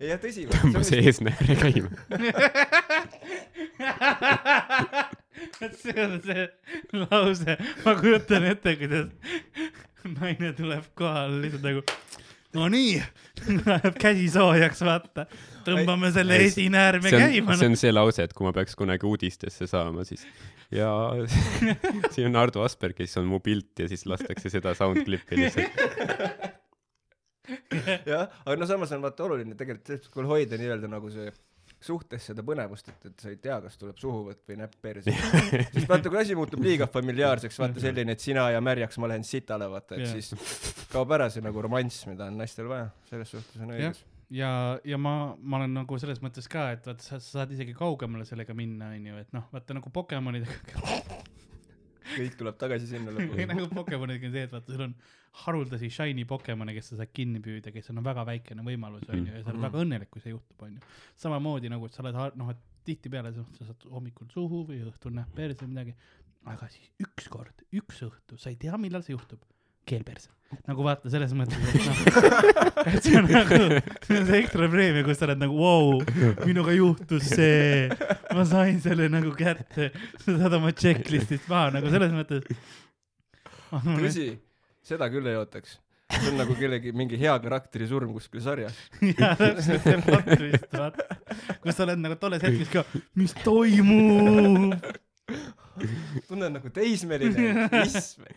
[0.00, 0.42] jah, tõsi.
[0.52, 1.90] tõmba see eesnääre käima.
[5.64, 6.42] et see on see
[7.04, 7.52] lause,
[7.84, 9.08] ma kujutan ette, kuidas
[10.18, 11.80] naine tuleb kohale lihtsalt nagu
[12.52, 12.98] Nonii,
[13.66, 15.24] läheb käsi soojaks, vaata,
[15.64, 17.56] tõmbame selle esinäärme see on, käima.
[17.56, 20.26] see on see lause, et kui ma peaks kunagi uudistesse saama, siis
[20.72, 20.88] ja
[22.14, 25.80] siin on Ardo Asperg, kes on mu pilt ja siis lastakse seda soundclip'i lihtsalt.
[28.12, 31.30] jah, aga no samas on vaata oluline tegelikult kui hoida nii-öelda nagu see
[31.82, 35.14] suhtes seda põnevust, et, et sa ei tea, kas tuleb suhuvõtt või näpp perse.
[35.74, 39.26] sest vaata, kui asi muutub liiga familiaarseks, vaata selline, et sina ja märjaks ma lähen
[39.26, 40.14] sitale, vaata, et Jah.
[40.14, 44.04] siis kaob ära see nagu romanss, mida on naistel vaja, selles suhtes on õigus.
[44.32, 44.50] ja,
[44.88, 48.24] ja ma, ma olen nagu selles mõttes ka, et vaata, sa sa saad isegi kaugemale
[48.28, 50.82] sellega minna, onju, et noh, vaata nagu Pokemonidega,
[52.16, 53.46] kõik tuleb tagasi sinna lõpuni.
[53.52, 54.94] nagu Pokemonidega on see, et vaata, sul on
[55.44, 59.44] haruldasi shiny Pokemone, kes sa saad kinni püüda, kes on väga väikene võimalus, onju, ja
[59.44, 59.68] sa oled Mhm.
[59.68, 60.82] väga õnnelik, kui see juhtub, onju.
[61.16, 65.14] samamoodi nagu, et sa oled noh, et tihtipeale sa sa saad hommikul suhu või õhtul
[65.14, 65.94] näeb perse midagi,
[66.50, 69.40] aga siis ükskord, üks õhtu, sa ei tea, millal see juhtub,
[69.88, 70.30] keel perse.
[70.68, 72.00] nagu vaata, selles mõttes, et noh,
[72.90, 73.60] et see on nagu,
[74.04, 75.94] see on see ekstra preemia, kus sa oled nagu, vau,
[76.44, 77.86] minuga juhtus see,
[78.36, 79.88] ma sain selle nagu kätte,
[80.20, 82.44] sa saad oma checklist'ist maha nagu selles mõttes.
[83.72, 84.26] tõsi,
[84.84, 85.78] seda küll ei ootaks.
[86.12, 88.76] see on nagu kellegi mingi hea karakteri surm kuskil sarjas.
[89.08, 91.08] jaa, täpselt see plot twist, vaata.
[91.64, 92.84] kus sa oled nagu tolles hetkes ka,
[93.16, 94.76] mis toimub?
[96.28, 98.28] tunnen nagu teismeline, issme.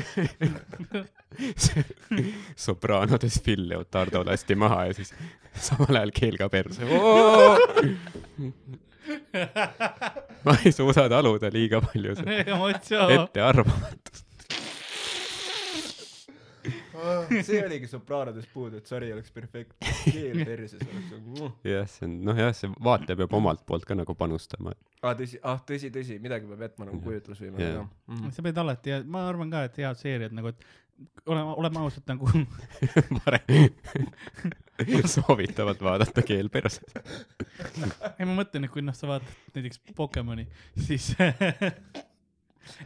[2.66, 5.14] sopraanodes Phil Leotardo lasti maha ja siis
[5.54, 6.82] samal ajal keel ka perse.
[10.44, 14.29] ma ei suuda taluda liiga palju seda ettearvamatust.
[17.46, 19.94] see oligi Sopraanodes puudu, et sari oleks perfektne.
[20.04, 23.96] keel perses oleks nagu jah, see on, noh jah, see vaataja peab omalt poolt ka
[23.98, 24.74] nagu panustama.
[25.02, 27.86] ah tõsi, ah tõsi, tõsi, midagi peab jätma nagu kujutlusvõimele Jaa.
[27.86, 28.36] ka mm..
[28.36, 30.68] sa pead alati, ma arvan ka, et head seeriad nagu, et
[31.26, 32.28] oleme, oleme ausad nagu,
[33.24, 36.94] parem soovitavalt vaadata keel perses.
[38.18, 40.46] ei ma mõtlen, et kui noh, sa vaatad näiteks Pokemoni,
[40.78, 41.12] siis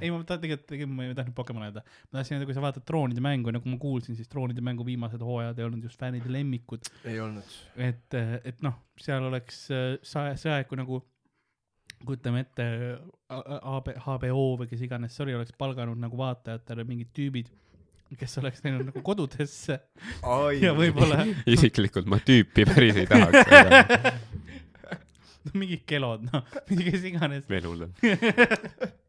[0.00, 2.62] ei, ma tahan tegelikult, tegelikult ma ei tahtnud Pokemoni öelda, ma tahtsin öelda, kui sa
[2.64, 6.30] vaatad troonide mängu, nagu ma kuulsin, siis troonide mängu viimased hooajad ei olnud just fännide
[6.32, 7.56] lemmikud, ei olnud.
[7.76, 9.64] et, et noh, seal oleks
[10.06, 11.02] sa- see aeg, kui nagu
[12.04, 12.64] kujutame ette
[13.32, 17.48] AB, HBO või kes iganes see oli, oleks palganud nagu vaatajatele mingid tüübid,
[18.20, 19.78] kes oleks läinud nagu kodudesse
[20.22, 24.12] ai ja võib-olla isiklikult ma tüüpi päris ei tahaks, aga
[25.48, 26.44] no, mingid kelod, noh,
[26.84, 27.48] kes iganes.
[27.50, 27.96] veel hullem.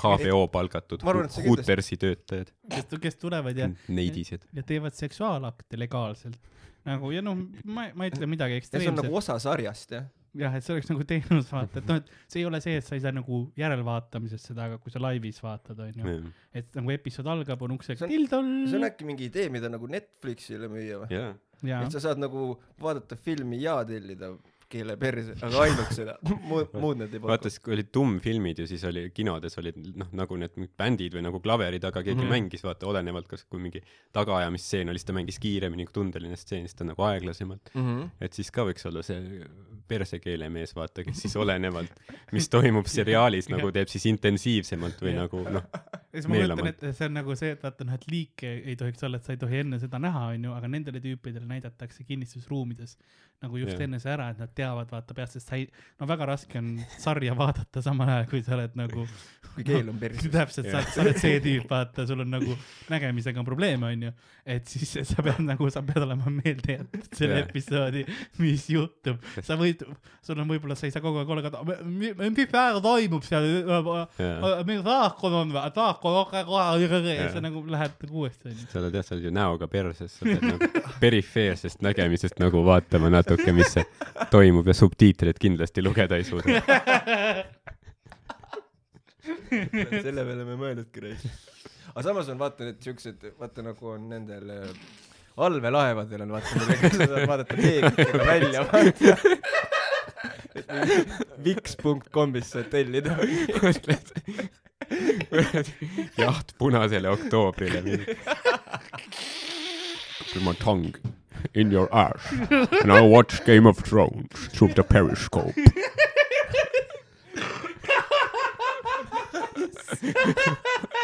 [0.00, 4.44] HBO palgatud Hootersi töötajad, kes, kes tulevad ja, neidised.
[4.56, 6.38] ja teevad seksuaalakte legaalselt.
[6.86, 9.02] nagu ja noh, ma, ma ei ütle midagi ja see on ekstreemset.
[9.04, 9.16] nagu.
[9.22, 10.06] osa sarjast jah.
[10.36, 12.84] Jah, et see oleks nagu teenus vaata, et noh, et see ei ole see, et
[12.84, 16.16] sa ei saa nagu järelvaatamisest seda, aga kui sa laivis vaatad, onju.
[16.60, 19.70] et nagu episood algab, on uksega See on- tildol see on äkki mingi idee mida
[19.72, 21.22] nagu Netflixile müüa või?
[21.64, 22.50] Ja et sa saad nagu
[22.84, 24.34] vaadata filmi ja tellida
[24.76, 28.62] keele perse aga ainult seda muud muud need ei paku vaata siis kui olid tummfilmid
[28.62, 32.26] ja siis oli kinodes olid noh, nagu need bändid või nagu klaverid, aga keegi mm.
[32.26, 32.34] -hmm.
[32.36, 33.82] mängis, vaata olenevalt, kas, kui mingi
[34.16, 37.70] tagaajamisstseen oli, siis ta mängis kiiremini, kui tundeline stseen, siis ta nagu aeglasemalt.
[37.74, 38.08] mm -hmm.
[38.20, 39.44] et siis ka võiks olla see
[39.88, 41.92] persekeele mees, vaata, kes siis olenevalt,
[42.32, 45.68] mis toimub seriaalis nagu teeb siis intensiivsemalt või nagu noh,
[46.16, 46.72] ja siis ma meelamalt.
[46.72, 49.36] ette, see on nagu see, et vaata noh, et liike ei tohiks olla, et sa
[49.36, 52.96] ei tohi enne seda näha, onju, aga nendele tüüpidele näidatakse kinnistusruumides
[53.42, 53.84] nagu just yeah.
[53.84, 55.66] enne see ära, et nad teavad, vaata peast, sest sa ei,
[56.00, 59.04] no väga raske on sarja vaadata samal ajal, kui sa oled nagu
[59.56, 62.56] kui keel on perses täpselt, sa sa oled see tüüp, vaata, sul on nagu
[62.92, 64.12] nägemisega on probleeme, onju.
[64.56, 68.06] et siis sa pead nagu, sa pead olema meelde jätnud selle episoodi,
[68.40, 69.20] mis juhtub.
[69.44, 69.84] sa võid,
[70.24, 71.44] sul on võib-olla, sa ei saa kogu aeg olla
[72.32, 73.50] mis praegu toimub seal,
[74.64, 75.64] mingi saakon on või,
[76.14, 76.62] saakon on kohe,
[77.08, 77.32] ja Jah.
[77.32, 78.66] sa nagu lähed nagu uuesti onju.
[78.72, 80.70] sa oled jah, sa oled ju näoga perses, sa pead nagu
[81.02, 83.74] perifeersest nägemisest nagu vaatama natuke, mis
[84.30, 86.62] toimub ja subtiitreid kindlasti lugeda ei suuda.
[89.26, 91.22] selle peale me mõelnudki reis
[91.96, 94.68] aga samas on vaata need siuksed vaata nagu on nendel äh,
[95.46, 99.16] allveelaevadel on vaata millega sa saad vaadata peeglitega välja vaata
[101.48, 103.16] viks.com'ist saad tellida
[106.16, 108.16] jaht punasele oktoobrile.
[110.40, 110.94] My tongue
[111.54, 115.54] in your ass and I watch Game of Thrones through the periscope.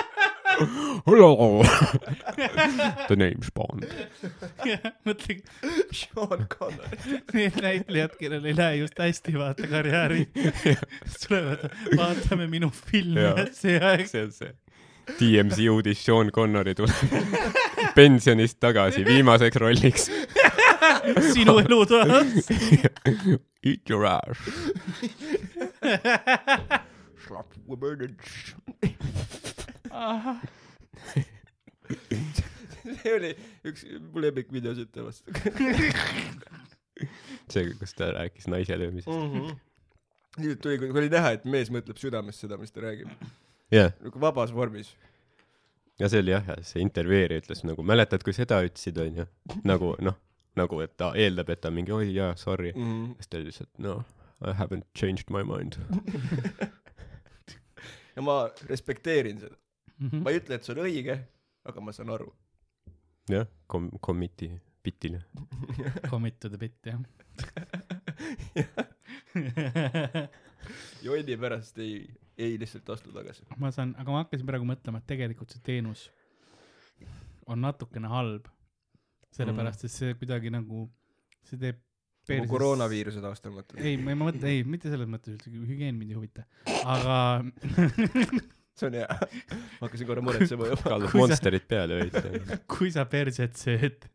[1.06, 1.62] Hello.
[3.08, 3.86] The name's Bond.
[5.06, 5.36] mõtle,
[5.92, 10.26] Sean Connery need näitlejad, kellel ei lähe just hästi, vaata karjääri,
[11.24, 11.66] tulevad,
[11.98, 13.34] vaatame minu filmi Jaa.
[13.40, 14.52] ja see aeg see on see.
[15.18, 16.94] DMZ uudis, Sean Connery tuleb
[17.96, 20.08] pensionist tagasi viimaseks rolliks.
[21.32, 22.52] sinu elu toas.
[23.62, 24.38] Eat your ass.
[27.26, 28.16] slap woman
[32.82, 33.30] see oli
[33.68, 35.22] üks mu lemmikvideosid temast
[37.52, 39.08] see, kus ta rääkis naise löömisest.
[39.08, 39.32] mm.
[39.32, 39.56] -hmm.
[40.38, 43.08] nüüd tuli, kui oli näha, et mees mõtleb südames seda, mis ta räägib,
[43.72, 44.96] jah, nagu vabas vormis.
[46.00, 49.26] ja see oli jah, see intervjueerija ütles nagu, mäletad, kui seda ütlesid, onju,
[49.72, 50.16] nagu noh,
[50.56, 52.72] nagu et ta eeldab, et ta on mingi oi jaa, sorry.
[52.76, 53.14] Mm.
[53.20, 54.04] siis ta ütles, et no
[54.42, 55.76] I haven't changed my mind.
[58.16, 59.56] ja ma respekteerin seda,
[60.02, 60.24] Mhm.
[60.24, 61.16] ma ei ütle, et see on õige,
[61.70, 62.28] aga ma saan aru.
[63.30, 64.50] jah, kom-, commit'i
[64.82, 65.20] bitile.
[66.10, 66.98] Commit to the bit, jah.
[71.06, 72.02] jonni pärast ei,
[72.38, 73.46] ei lihtsalt astu tagasi.
[73.62, 76.08] ma saan, aga ma hakkasin praegu mõtlema, et tegelikult see teenus
[77.50, 78.50] on natukene halb.
[79.32, 80.84] sellepärast, et see kuidagi nagu,
[81.48, 81.78] see teeb
[82.28, 83.80] nagu koroonaviiruse taustal mõtled.
[83.82, 86.42] ei, ma ei ma mõtlen, ei, mitte selles mõttes üldse, hügieen mind ei huvita,
[86.84, 87.16] aga
[88.78, 89.06] see on hea.
[89.78, 90.82] ma hakkasin korra muretsema juba.
[91.06, 92.60] sa- monsterid peale hoida.
[92.70, 94.08] kui sa perset sööd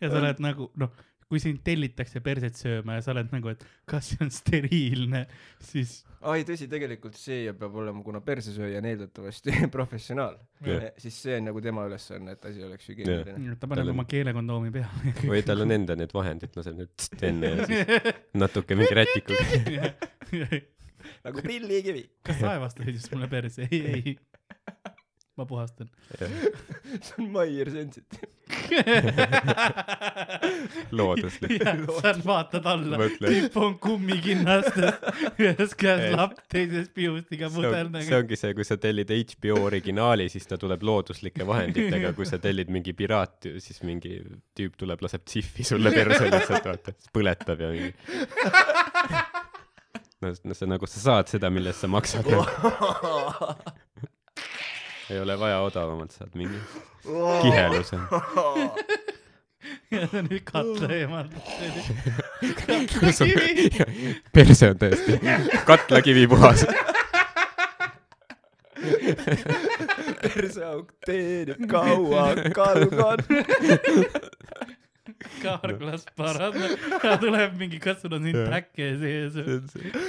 [0.00, 0.90] ja sa oled nagu noh,
[1.30, 5.24] kui sind tellitakse perset sööma ja sa oled nagu, et kas see on steriilne,
[5.64, 11.38] siis ai, tõsi, tegelikult see peab olema, kuna persesööja on eeldatavasti professionaal Jah., siis see
[11.40, 13.56] on nagu tema ülesanne, et asi oleks hügieeniline.
[13.60, 15.14] ta paneb oma keelekondoomi peale.
[15.24, 18.14] või tal on enda need vahendid, laseb tst enne ja siis
[18.44, 19.92] natuke mingi rätikuga.
[21.24, 22.06] nagu pillikivi.
[22.26, 23.68] kas sa aevastasid just mulle perse?
[23.70, 24.16] ei, ei.
[25.36, 25.88] ma puhastan.
[27.04, 28.28] see on Maier Sensitive.
[30.98, 31.62] looduslik.
[32.02, 34.94] sa vaatad alla, tipp on kummikinnastes,
[35.42, 38.18] ühes käes lapp, teises piustiga see pudel on- see nagu.
[38.20, 42.70] ongi see, kui sa tellid HBO originaali, siis ta tuleb looduslike vahenditega, kui sa tellid
[42.74, 44.20] mingi piraat, siis mingi
[44.54, 47.94] tüüp tuleb, laseb tsihvi sulle perse lihtsalt, vaata, siis põletab ja mingi.
[50.24, 52.24] no, see nagu, sa saad seda, mille eest sa maksad.
[55.10, 56.58] ei ole vaja odavamalt, saad mingi
[57.42, 57.96] kiheluse.
[59.94, 61.46] ja see on nüüd katle eemaldus.
[64.32, 65.12] perse on täiesti
[65.68, 66.60] katlakivi puhas.
[70.24, 72.24] perseauk teenib kaua
[72.56, 73.20] kalgon.
[75.42, 78.48] kaarklas parandab ja tuleb mingi, kas sul on siin Jah.
[78.50, 79.38] track'e sees,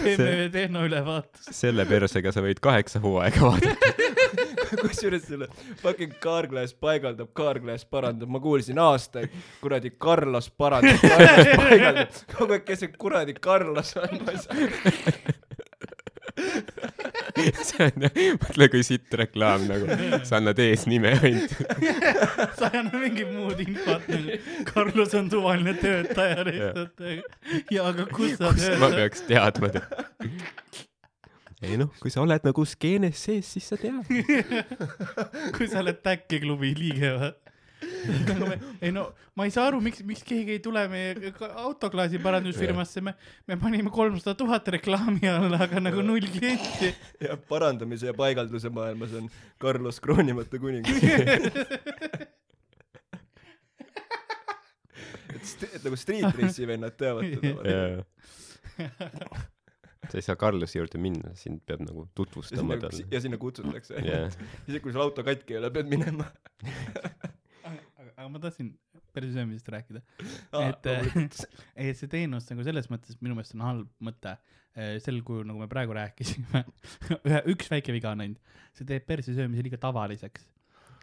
[0.03, 1.53] teeme ühe tehnoülevaatuse.
[1.55, 3.93] selle persega sa võid kaheksa hooaega vaadata.
[4.81, 5.47] kusjuures selle
[5.81, 9.29] fucking Carglass paigaldab, Carglass parandab, ma kuulsin aastaid,
[9.61, 14.53] kuradi Carlos parandab, Carlos paigaldab, kogu aeg, kes see kuradi Carlos on, ma ei saa.
[17.67, 18.05] see on,
[18.39, 19.89] mõtle kui sitt reklaam nagu,
[20.27, 21.55] sa annad eesnime ainult.
[22.59, 24.37] sa ei anna mingit muud infot nagu,
[24.69, 27.05] Carlos on suvaline töötaja lihtsalt.
[27.73, 28.99] ja aga kus sa kust ma töötad?
[29.01, 29.87] peaks teadma tead?
[31.65, 34.05] ei noh, kui sa oled nagu skeenes sees, siis sa tead.
[35.57, 37.33] kui sa oled Täkki klubi liige või?
[38.27, 41.31] Nagu me, ei no ma ei saa aru, miks, miks keegi ei tule meie
[41.65, 43.15] autoklaasi parandusfirmasse, me,
[43.49, 46.93] me panime kolmsada tuhat reklaami alla, aga nagu null klienti.
[47.25, 49.29] ja parandamise ja paigalduse maailmas on
[49.61, 50.99] Carlos kroonimata kuningas.
[55.35, 57.75] et, et nagu Street Race'i vennad teavad teda.
[60.05, 63.07] sa ei saa Carlosi juurde minna, sind peab nagu tutvustama ja, talle.
[63.11, 64.29] ja sinna kutsutakse jah,
[64.67, 66.31] isegi kui sul auto katki ei ole, pead minema.
[68.17, 68.73] aga, ma tahtsin
[69.15, 70.01] päris söömisest rääkida.
[70.55, 70.89] Aa, et,
[71.75, 74.37] ei, et see teenus nagu selles mõttes minu meelest on halb mõte.
[74.99, 76.65] sel kujul, nagu me praegu rääkisime,
[77.29, 78.41] ühe, üks väike viga on ainult,
[78.75, 80.43] see teeb perse söömise liiga tavaliseks.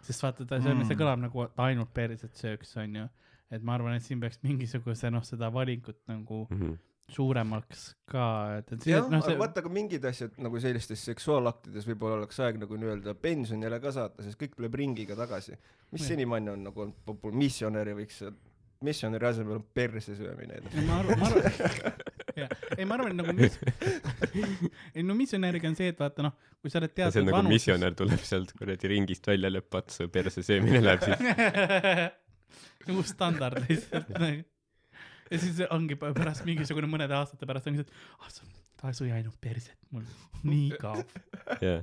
[0.05, 1.01] sest vaata, ta, see on, see Mm.
[1.01, 3.07] kõlab nagu ta ainult perset sööks, onju.
[3.51, 6.75] et ma arvan, et siin peaks mingisuguse noh, seda valikut nagu Mhm.
[7.11, 8.27] Suuremaks ka,
[8.61, 12.39] et, et jah, noh, aga see vaata, aga mingid asjad nagu sellistes seksuaalaktides võib-olla oleks
[12.45, 15.59] aeg nagu nii-öelda pensionile ka saata, sest kõik tuleb ringiga tagasi.
[15.93, 18.23] mis senimaani on nagu olnud popul-, missionäri võiks,
[18.87, 20.63] missionäri asemel on perse söömine.
[20.65, 21.99] no ma arvan, ma arvan,
[22.41, 23.59] jah, ei ma arvan, nagu mis,
[24.97, 27.45] ei no missionäriga on see, et vaata noh, kui sa oled see on teatud nagu
[27.51, 32.19] missionär tuleb sealt kuradi ringist välja, lööb patsu, perse söömine läheb siis.
[32.93, 34.43] uus standard lihtsalt nagu.
[35.33, 38.47] Ja siis ongi pä- pärast mingisugune mõnede aastate pärast ongi see, et ah sa,
[38.83, 40.05] ta sõi ainult perset, mul
[40.49, 41.19] nii kaob.
[41.65, 41.83] jah,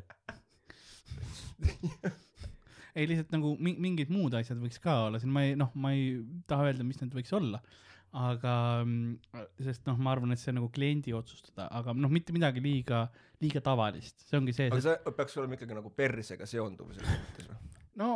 [2.95, 5.93] ei lihtsalt nagu mi- mingid muud asjad võiks ka olla siin, ma ei noh, ma
[5.95, 6.17] ei
[6.49, 7.61] taha öelda, mis need võiks olla.
[8.09, 8.51] aga
[8.81, 12.63] mm, sest noh, ma arvan, et see on nagu kliendi otsustada, aga noh, mitte midagi
[12.63, 13.03] liiga,
[13.43, 17.19] liiga tavalist, see ongi see, aga et see peaks olema ikkagi nagu persega seonduv selles
[17.21, 17.59] mõttes või?
[18.01, 18.09] no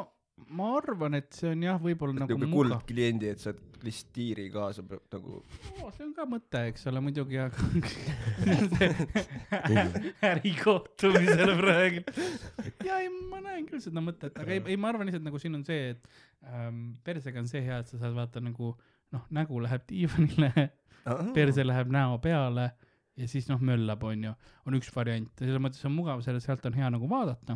[0.54, 5.42] ma arvan, et see on jah, võib-olla nagu kuldkliendi, et saad lihtsalt tiiri kaasa nagu
[5.42, 7.58] Oo, see on ka mõte, eks ole, muidugi, aga
[10.32, 12.00] ärikohtumisel praegu.
[12.88, 15.56] ja ei, ma näen küll seda mõtet, aga ei, ei, ma arvan lihtsalt nagu siin
[15.60, 16.02] on see, et
[16.48, 18.68] ähm, persega on see hea, et sa saad vaata nagu
[19.14, 20.52] noh, nägu läheb diivanile,
[21.36, 22.66] perse läheb näo peale
[23.20, 24.34] ja siis noh, möllab, onju,
[24.68, 27.54] on üks variant ja selles mõttes on mugav, selle, sealt on hea nagu vaadata.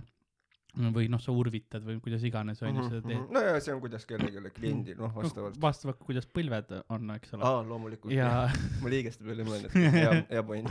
[0.78, 3.32] Või noh, sa urvitad või kuidas iganes, onju, seda teed.
[3.34, 5.58] no ja see on kuidas kellelegi kliendil, noh vastavalt.
[5.62, 7.44] vastavalt, kuidas põlved on, eks ole.
[7.48, 8.14] aa, loomulikult.
[8.14, 8.30] ja
[8.84, 10.70] ma liigeste peale ei mõelnud, hea, hea point.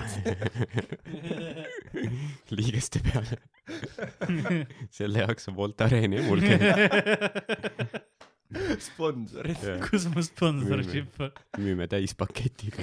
[2.59, 3.41] liigeste peale.
[4.95, 6.63] selle jaoks on Voltareni ja mul käib,
[8.87, 9.63] sponsorid.
[9.89, 11.33] kus mu sponsorship on?
[11.59, 12.83] müüme täispaketiga.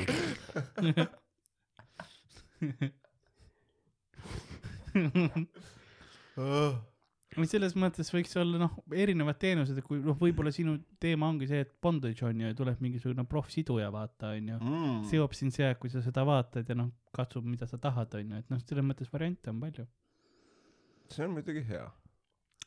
[7.38, 11.64] Või selles mõttes võiks olla noh, erinevad teenused, kui noh, võib-olla sinu teema ongi see,
[11.65, 14.60] et bondage on ju ja tuleb mingisugune proff-siduja vaata onju.
[14.60, 15.01] Mm.
[15.10, 18.43] seob sind see aeg, kui sa seda vaatad ja noh, katsub, mida sa tahad onju,
[18.43, 19.88] et noh, selles mõttes variante on palju.
[21.14, 21.85] see on muidugi hea.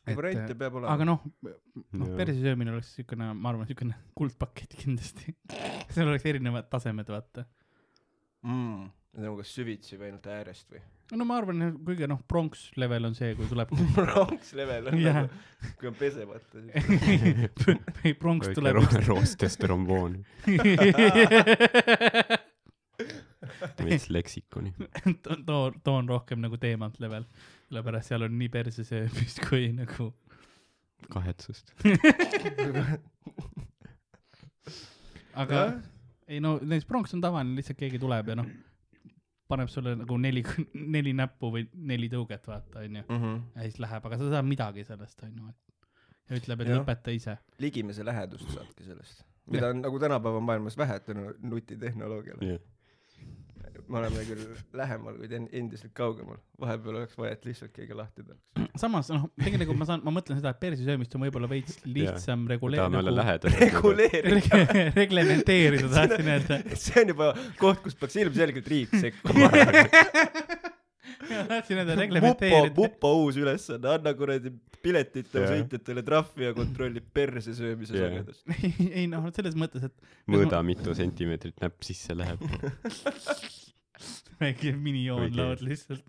[0.07, 0.93] Variante peab olema.
[0.95, 1.23] aga noh,
[1.99, 5.35] noh perse söömine oleks siukene, ma arvan, siukene kuldpakett kindlasti.
[5.93, 7.47] seal oleks erinevad tasemed, vaata.
[8.47, 8.85] mm..
[9.23, 10.83] nagu kas süvitsi või ainult äärest või?
[11.15, 15.21] No ma arvan, kõige noh, pronks level on see, kui tuleb pronks level on Jah.
[15.23, 16.63] nagu, kui on pesemata
[18.03, 20.17] ei, pronks tuleb roostes tromboon,
[23.87, 24.73] veits leksikoni.
[25.23, 27.25] to- toon, toon rohkem nagu teemant level,
[27.69, 30.11] sellepärast seal on nii perse söömist kui nagu
[31.13, 31.71] kahetsust.
[35.37, 35.61] aga
[36.27, 38.47] ei no näiteks pronks on tavaline, lihtsalt keegi tuleb ja noh,
[39.47, 40.43] paneb sulle nagu neli,
[40.95, 43.03] neli näppu või neli tõuget, vaata onju.
[43.07, 43.39] Mhm.
[43.55, 45.51] ja siis läheb, aga sa ei saa midagi sellest onju.
[46.29, 46.81] ja ütleb, et Jah.
[46.81, 47.37] lõpeta ise.
[47.63, 52.59] ligimese lähedust saadki sellest, mida on nagu tänapäeva maailmas vähe tänu nutitehnoloogiale.
[53.87, 54.43] Me oleme küll
[54.77, 56.37] lähemal, kuid en- endiselt kaugemal.
[56.59, 58.71] vahepeal oleks vaja, et lihtsalt keegi lahti tahaks.
[58.81, 62.47] samas noh, tegelikult ma saan, ma mõtlen seda, et perse söömist on võib-olla veits lihtsam
[62.51, 63.15] reguleerida.
[63.21, 63.57] lähedal.
[63.63, 64.63] reguleerida.
[64.95, 66.61] reglementeerida tahtsin öelda.
[66.75, 69.51] see on juba koht, kus peaks ilmselgelt riik sekkuma.
[71.47, 72.73] tahtsin öelda reglementeerida.
[72.75, 74.51] mupo uus ülesanne, anna kuradi
[74.83, 75.53] piletitele Jah.
[75.55, 78.11] sõitjatele trahvi ja kontrolli perse söömise Jah.
[78.13, 78.43] sagedust.
[78.63, 79.95] ei, ei noh, selles mõttes, et
[80.31, 82.43] mõõda, mitu sentimeetrit näpp sisse läheb.
[84.41, 85.37] väike minijoon Õige.
[85.41, 86.03] laud lihtsalt.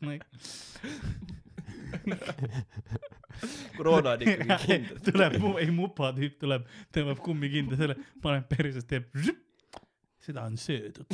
[3.77, 5.03] koroona on ikkagi kindel.
[5.07, 9.11] tuleb, ei mupa tüüp tuleb, tõmbab kummikinda selle, paneb perses, teeb.
[10.25, 11.09] seda on söödud.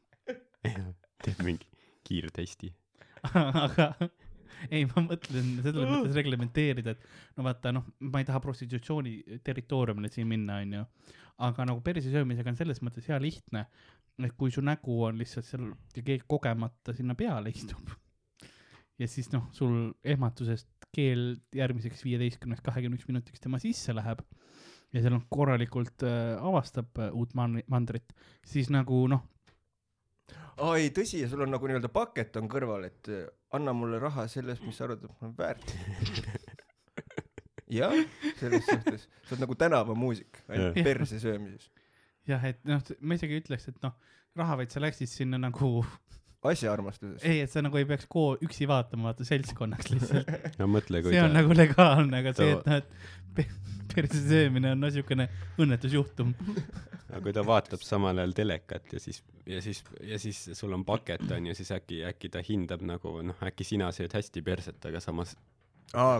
[1.24, 1.68] teeb mingi
[2.08, 2.72] kiirtesti.
[3.66, 3.92] aga
[4.68, 10.10] ei, ma mõtlen selles mõttes reglementeerida, et no vaata noh, ma ei taha prostitutsiooni territooriumile
[10.12, 10.84] siin minna, onju.
[11.46, 13.64] aga nagu perse söömisega on selles mõttes hea lihtne,
[14.28, 15.66] et kui su nägu on lihtsalt seal
[15.96, 17.92] ja keegi kogemata sinna peale istub.
[18.98, 24.22] ja siis noh, sul ehmatusest keel järgmiseks viieteistkümneks, kahekümneks minutiks tema sisse läheb
[24.92, 28.12] ja seal on korralikult äh, avastab äh, uut man- mandrit,
[28.46, 29.22] siis nagu noh,
[30.60, 33.26] aa ei, tõsi, sul on nagu nii-öelda paket on kõrval, et eh,
[33.56, 35.74] anna mulle raha sellest, mis sa arvad, et mul on väärt.
[37.78, 37.94] jah,
[38.40, 41.70] selles suhtes, sa oled nagu tänavamuusik, ainult perse söömises.
[42.28, 43.96] jah, et noh, ma isegi ütleks, et noh,
[44.38, 45.80] raha, vaid sa läksid sinna nagu,
[46.50, 47.24] asjaarmastusest.
[47.28, 50.30] ei, et sa nagu ei peaks koo-, üksi vaatama, vaata seltskonnaks lihtsalt.
[50.60, 53.50] no mõtle, kui see on ta, nagu legaalne, aga see, Too- et noh, et pe-
[53.90, 55.26] perse söömine on niisugune
[55.60, 56.34] õnnetusjuhtum.
[57.24, 61.24] kui ta vaatab samal ajal telekat ja siis, ja siis, ja siis sul on paket
[61.34, 65.02] on ju, siis äkki, äkki ta hindab nagu noh, äkki sina sööd hästi perset, aga
[65.02, 65.34] samas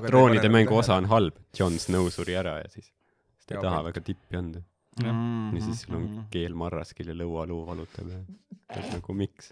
[0.06, 1.38] troonide mängu osa on halb.
[1.58, 4.64] Jon Snow suri ära ja siis, siis ta ei taha väga tippi anda.
[4.98, 5.56] mm.
[5.56, 8.20] ja siis sul on keel marraskil ja lõualuu valutab ja
[8.76, 9.50] et nagu miks,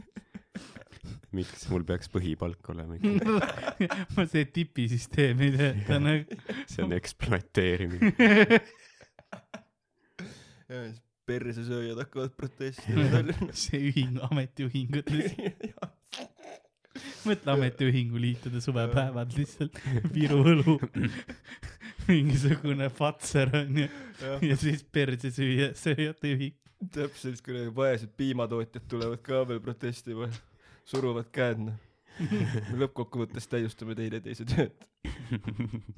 [1.35, 3.49] miks mul peaks põhipalk olema ikka,
[4.33, 6.41] see tipisüsteem ei tööta nagu.
[6.67, 8.13] see on ekspluateerimine.
[10.69, 13.63] ja siis persesööjad hakkavad protestima Tallinnas.
[13.67, 15.98] see ühing, ametiühingud lihtsalt,
[17.27, 19.79] mõtle ametiühingu liitude suvepäevad lihtsalt,
[20.15, 20.77] Viru õlu,
[22.09, 23.89] mingisugune Fatser onju
[24.45, 26.57] ja siis perse süüa, sööjate ühing.
[26.95, 30.31] täpselt, kui need vaesed piimatootjad tulevad ka veel protestima,
[30.89, 31.85] suruvad käed noh.
[32.73, 34.87] me lõppkokkuvõttes täiustame teineteise tööd.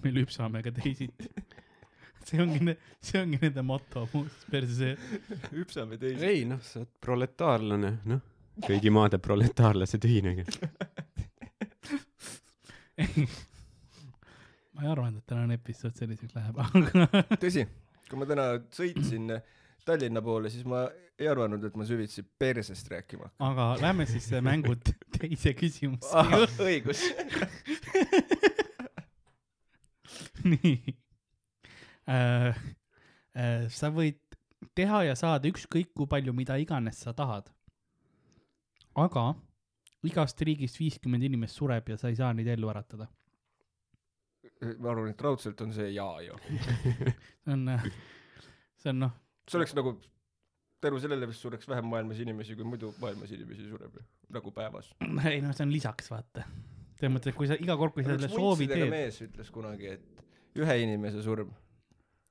[0.04, 1.30] me lüpsame ka teisiti.
[2.28, 4.94] see ongi, see ongi nende moto muuseas, perse
[5.54, 6.26] hüpsame teisi.
[6.26, 8.26] ei noh, sa oled proletaarlane, noh,
[8.66, 10.44] kõigi maade proletaarlased ühinege.
[14.74, 17.06] ma ei arvanud, et tänane episood selliseks läheb, aga
[17.42, 17.66] tõsi,
[18.08, 19.32] kui ma täna sõitsin
[19.88, 20.84] Tallinna poole, siis ma
[21.20, 23.46] ei arvanud, et ma süvitsi persest rääkima hakkan.
[23.50, 24.76] aga lähme siis mängu
[25.16, 26.66] teise küsimuse ah, juurde.
[26.68, 27.00] õigus.
[30.44, 30.96] nii
[32.08, 32.60] äh,.
[33.30, 34.18] Äh, sa võid
[34.74, 37.46] teha ja saada ükskõik kui palju, mida iganes sa tahad.
[38.98, 39.24] Aga
[40.08, 43.08] igast riigist viiskümmend inimest sureb ja sa ei saa neid ellu äratada.
[44.78, 46.38] ma arvan, et raudselt on see jaa ju.
[47.44, 47.66] see on,
[48.80, 49.14] see on noh,
[49.48, 49.94] see oleks nagu
[50.80, 54.04] tänu sellele vist sureks vähem maailmas inimesi, kui muidu maailmas inimesi sureb ju,
[54.36, 54.92] nagu päevas.
[55.32, 56.46] ei noh, see on lisaks vaata.
[57.00, 59.96] selles mõttes, et kui sa iga kord, kui sa selle soovi teed, mees ütles kunagi,
[59.96, 61.52] et ühe inimese surm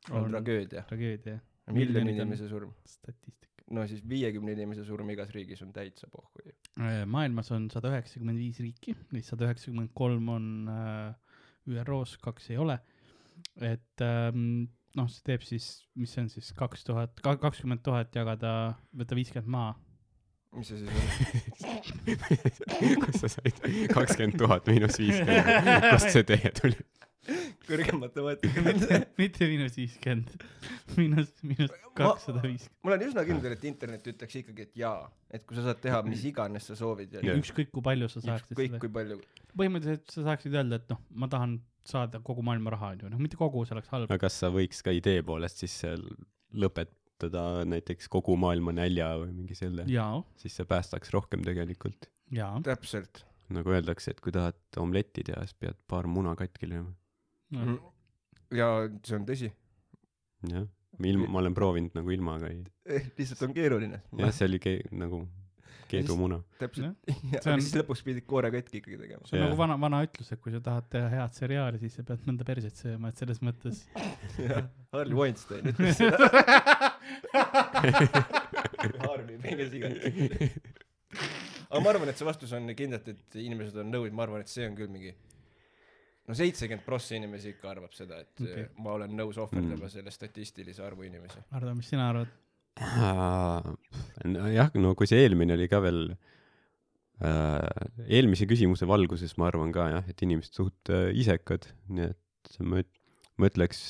[0.10, 1.40] on, On tragöödia, tragöödia,
[1.73, 2.73] miljoni inimese surm.
[2.86, 3.59] statistika.
[3.75, 6.55] No siis viiekümne inimese surm igas riigis on täitsa pohhu ju.
[6.81, 11.13] Äh, maailmas on sada üheksakümmend viis riiki, neist sada üheksakümmend kolm on äh,
[11.69, 12.79] ÜRO-s, kaks ei ole.
[13.63, 14.67] et ähm,
[14.97, 15.69] noh, see teeb siis,
[15.99, 18.53] mis see on siis kaks tuhat, kakskümmend tuhat jagada,
[18.95, 19.71] võta viiskümmend maa.
[20.57, 20.99] mis see siis on?
[23.05, 23.61] kust sa said
[23.93, 25.45] kakskümmend tuhat miinus viiskümmend,
[25.91, 26.79] kust see teie tuli?
[27.67, 30.45] Kõrge matemaatika mitte, mitte miinus viiskümmend,
[30.97, 32.77] miinus, miinus kakssada viiskümmend.
[32.85, 36.01] ma olen üsna kindel, et internet ütleks ikkagi, et jaa, et kui sa saad teha
[36.07, 39.19] mis iganes sa soovid ükskõik kui palju sa saaksid ükskõik seda, kui palju.
[39.59, 41.59] põhimõtteliselt sa saaksid öelda, et noh, ma tahan
[41.89, 44.09] saada kogu maailma raha, onju, noh mitte kogu, see oleks halb.
[44.09, 46.05] aga kas sa võiks ka idee poolest siis seal
[46.55, 49.87] lõpetada näiteks kogu maailma nälja või mingi selle,
[50.39, 52.07] siis see päästaks rohkem tegelikult.
[52.65, 53.25] täpselt
[53.55, 56.93] nagu öeldakse, et kui tahad omletti teha, siis pead paar muna katki lööma.
[57.55, 57.80] Mm..
[58.57, 58.67] ja
[59.05, 59.49] see on tõsi.
[60.51, 60.67] jah,
[61.01, 62.61] ilma, ma olen proovinud nagu ilma, aga ei,
[63.17, 64.01] lihtsalt on keeruline.
[64.21, 65.23] jah, see oli ke-, nagu
[65.89, 66.38] keedumuna.
[66.61, 66.93] täpselt.
[67.09, 69.26] See aga on- siis lõpuks pidid koore katki ikkagi tegema.
[69.26, 69.47] see on Jaa.
[69.49, 72.45] nagu vana, vana ütlus, et kui sa tahad teha head seriaali, siis sa pead mõnda
[72.45, 73.81] perset sööma, et selles mõttes.
[74.93, 76.30] Harley Weinstein ütles seda.
[79.03, 79.89] Harvey, minge siia.
[81.73, 84.67] ma arvan, et see vastus on kindlalt, et inimesed on nõus, ma arvan, et see
[84.69, 85.15] on küll mingi
[86.30, 88.68] no seitsekümmend prossa inimesi ikka arvab seda, et okay.
[88.77, 89.93] ma olen nõus ohverdama Mm.
[89.95, 91.41] selle statistilise arvu inimesi.
[91.57, 92.30] Ardo, mis sina arvad?
[94.53, 96.14] jah, no kui see eelmine oli ka veel
[97.19, 97.65] äh,,
[98.07, 102.80] eelmise küsimuse valguses ma arvan ka jah, et inimesed suht äh, isekad, nii et ma
[102.84, 103.01] üt-,
[103.35, 103.81] ma ütleks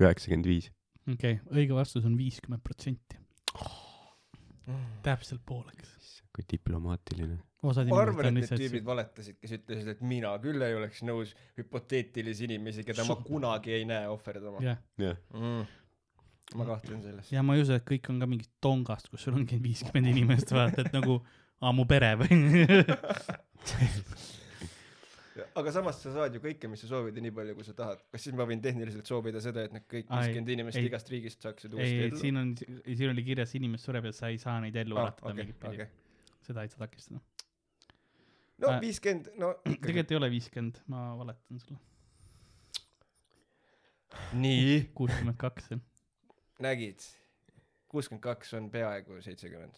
[0.00, 0.72] üheksakümmend viis.
[1.06, 3.20] okei okay,, õige vastus on viiskümmend protsenti.
[5.06, 6.22] täpselt pooleks.
[6.34, 7.38] kui diplomaatiline.
[7.72, 10.62] Osad ma inimesed arvan, on et need lihtsalt tüübid valetasid, kes ütlesid, et mina küll
[10.66, 14.62] ei oleks nõus hüpoteetilisi inimesi, keda ma kunagi ei näe ohverdama.
[14.64, 15.66] jah, jah, Mm.
[16.60, 17.32] ma kahtlen selles.
[17.32, 20.52] ja ma ei usu, et kõik on ka mingist tongast, kus sul ongi viiskümmend inimest,
[20.54, 21.20] vaata, et nagu
[21.60, 22.30] aa, mu pere või
[25.56, 28.00] aga samas sa saad ju kõike, mis sa soovid ja nii palju, kui sa tahad.
[28.12, 30.88] kas siis ma võin tehniliselt soovida seda, et need kõik viiskümmend inimest ei.
[30.90, 32.20] igast riigist saaksid uuesti ei, ellu?
[32.20, 32.52] siin on,
[32.86, 35.82] siin oli kirjas, inimene sureb ja sa ei saa neid ellu äratada okei, mingit pidi
[35.82, 35.88] okei.
[36.48, 37.20] seda ei saa takistada.
[38.62, 39.80] No Äh, viiskümmend, no ikkagi.
[39.86, 41.78] tegelikult ei ole viiskümmend, ma valetan sulle.
[44.40, 45.70] nii, kuuskümmend kaks,
[46.64, 47.04] nägid,
[47.92, 49.74] kuuskümmend kaks on peaaegu seitsekümmend.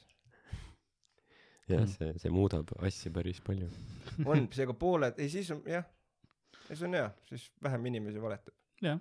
[1.69, 1.87] ja Mm.
[1.93, 3.67] see, see muudab asja päris palju.
[4.25, 5.85] on, seega pooled, ei siis on jah,
[6.71, 8.55] see on hea, siis vähem inimesi valetab.
[8.83, 9.01] jah.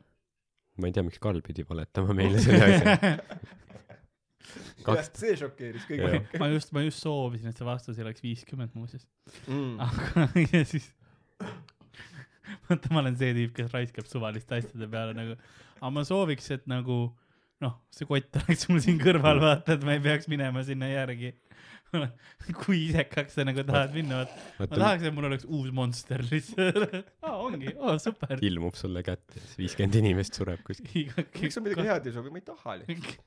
[0.77, 2.97] ma ei tea, miks Karl pidi valetama meile selle asja.
[4.87, 6.17] kaks, see šokeeris kõige Jah.
[6.17, 9.07] rohkem ma just, ma just soovisin, et see vastus ei oleks viiskümmend muuseas.
[9.45, 9.77] mm..
[9.87, 10.89] aga, ja siis,
[12.69, 15.37] vaata, ma olen see tüüp, kes raiskab suvaliste asjade peale nagu,
[15.79, 17.05] aga ma sooviks, et nagu
[17.63, 21.33] noh, see kott oleks mul siin kõrval, vaata, et ma ei peaks minema sinna järgi.
[22.65, 26.97] kui isekaks sa nagu tahad minna, vaata, ma tahaks, et mul oleks uus monster lihtsalt.
[27.25, 28.35] aa, ongi, aa, super.
[28.43, 31.13] ilmub sulle kätte, siis viiskümmend inimest sureb kuskil.
[31.15, 33.23] miks sa midagi head ei soovi, ma ei taha lihtsalt.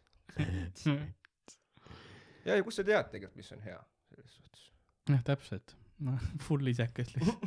[2.47, 3.81] ja, ja kust sa tead tegelikult, mis on hea
[4.11, 4.65] selles suhtes?
[5.11, 5.77] jah, täpselt.
[6.47, 7.45] Full isekas lihtsalt.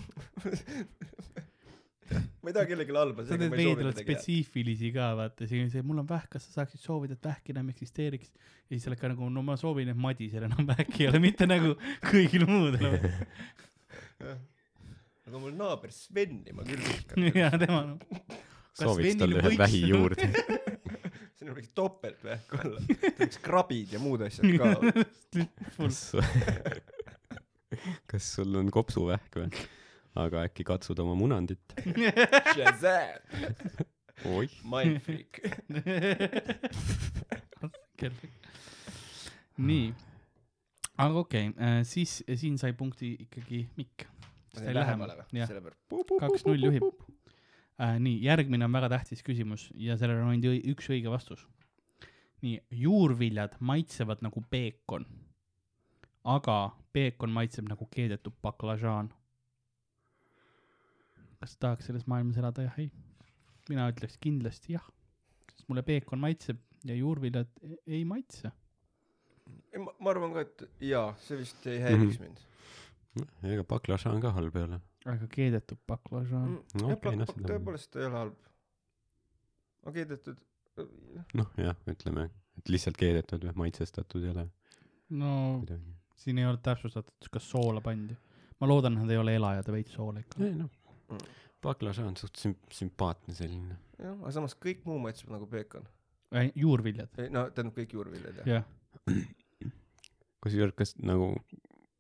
[2.44, 6.04] ma ei taha kellelegi halba, sa teed veidralt spetsiifilisi ka, vaata, siin on see, mul
[6.04, 8.34] on vähk, kas sa saaksid soovida, et vähk enam eksisteeriks.
[8.68, 11.24] ja siis sa oled ka nagu, no ma soovin, et Madisel enam vähki ei ole,
[11.24, 11.74] mitte nagu
[12.12, 13.00] kõigil muudel.
[15.28, 17.30] aga mul naaber Sveni ma küll viskan.
[17.34, 18.00] ja tema noh.
[18.78, 20.30] sooviks talle ühe vähi juurde.
[21.44, 22.82] Siin võiks topeltvähk olla,
[23.20, 24.66] võiks krabid ja muud asjad ka.
[25.78, 26.00] kas,
[28.12, 29.50] kas sul on kopsuvähk või?
[30.24, 31.76] aga äkki katsud oma munandit?
[34.30, 35.42] Oih, mindfreak.
[39.58, 39.88] nii,
[41.02, 44.06] aga okei okay,, siis siin sai punkti ikkagi Mikk.
[46.22, 46.86] kaks-null juhib.
[47.82, 48.00] äh,.
[48.00, 51.48] nii, järgmine on väga tähtis küsimus ja sellel on ainult üks õige vastus.
[52.42, 55.06] nii, juurviljad maitsevad nagu peekon,
[56.24, 56.58] aga
[56.94, 59.10] peekon maitseb nagu keedetud baklažaan.
[61.40, 62.90] kas tahaks selles maailmas elada, jah, ei?
[63.70, 64.86] mina ütleks kindlasti jah,
[65.56, 68.52] sest mulle peekon maitseb ja juurviljad e- ei maitse.
[69.80, 72.24] ma, ma arvan ka, et jaa, see vist ei häiriks Mhm.
[72.24, 72.44] mind.
[73.54, 74.80] ega baklažaan ka halb ei ole.
[75.10, 76.82] Aga keedetud baklažaan mm..
[76.82, 78.50] No noh, seda- tõepoolest ei ole halb.
[79.84, 80.44] aga keedetud,
[81.40, 84.48] noh, jah, ütleme, et lihtsalt keedetud või maitsestatud ei ole
[85.20, 85.96] no midagi.
[86.24, 88.16] siin ei ole täpsustatud, kas soola pandi.
[88.62, 90.44] ma loodan, et nad ei ole elajad ja veits soola ikka.
[90.46, 90.72] ei noh,
[91.64, 93.78] baklažaan suht süm-, sümpaatne selline.
[94.00, 95.88] jah, aga samas kõik muu maitseb nagu peekon.
[96.56, 98.64] juurviljad, no tähendab kõik juurviljad jah.
[98.64, 99.20] jah.
[100.44, 101.34] kusjuures, kas nagu,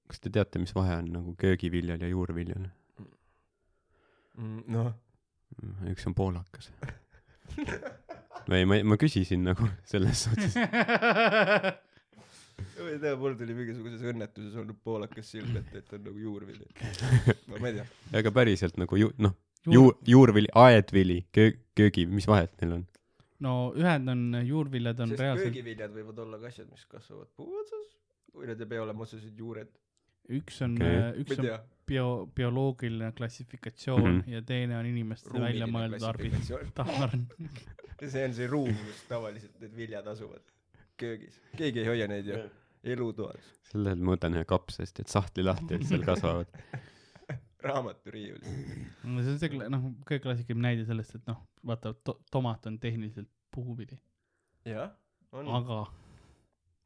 [0.07, 2.71] kas te teate, mis vahe on nagu köögiviljal ja juurviljal?
[4.39, 4.89] Mm, noh,
[5.91, 6.71] üks on poolakas.
[8.49, 10.65] või ma, ma küsisin nagu selles suhtes, ma
[12.89, 16.65] ei tea, mul tuli mingisuguses õnnetuses olnud poolakas silme ette, et on nagu juurvili.
[17.53, 17.85] ma ei tea.
[18.21, 19.33] aga päriselt nagu ju-, noh,
[19.69, 22.83] juur, juurvili, aedvili, köö-, köögi, mis vahet neil on?
[23.43, 27.49] no ühed on, juurviljad on sest reaalselt, köögiviljad võivad olla ka asjad, mis kasvavad puu
[27.59, 27.87] otsas
[28.33, 29.71] või need ei pea olema otseselt juured.
[30.33, 31.69] üks on okay., üks ei on.
[31.85, 34.19] bio, bioloogiline klassifikatsioon mm.
[34.19, 34.31] -hmm.
[34.31, 37.17] ja teine on inimeste välja mõeldud arbitraar.
[38.03, 40.43] see on see ruum, kus tavaliselt need viljad asuvad.
[40.97, 41.41] köögis.
[41.57, 42.39] keegi ei hoia neid ju
[42.83, 43.53] elutoas.
[43.71, 46.51] sellel ma võtan ühe kapsast, et sahtli lahti, et seal kasvavad.
[47.67, 48.47] raamaturiiulis.
[49.03, 52.79] no see on see, noh, kõige klassikaline näide sellest, et noh, vaata to,, tomat on
[52.83, 53.99] tehniliselt puuvili,
[54.67, 54.91] jah,
[55.31, 55.47] on.
[55.59, 55.83] aga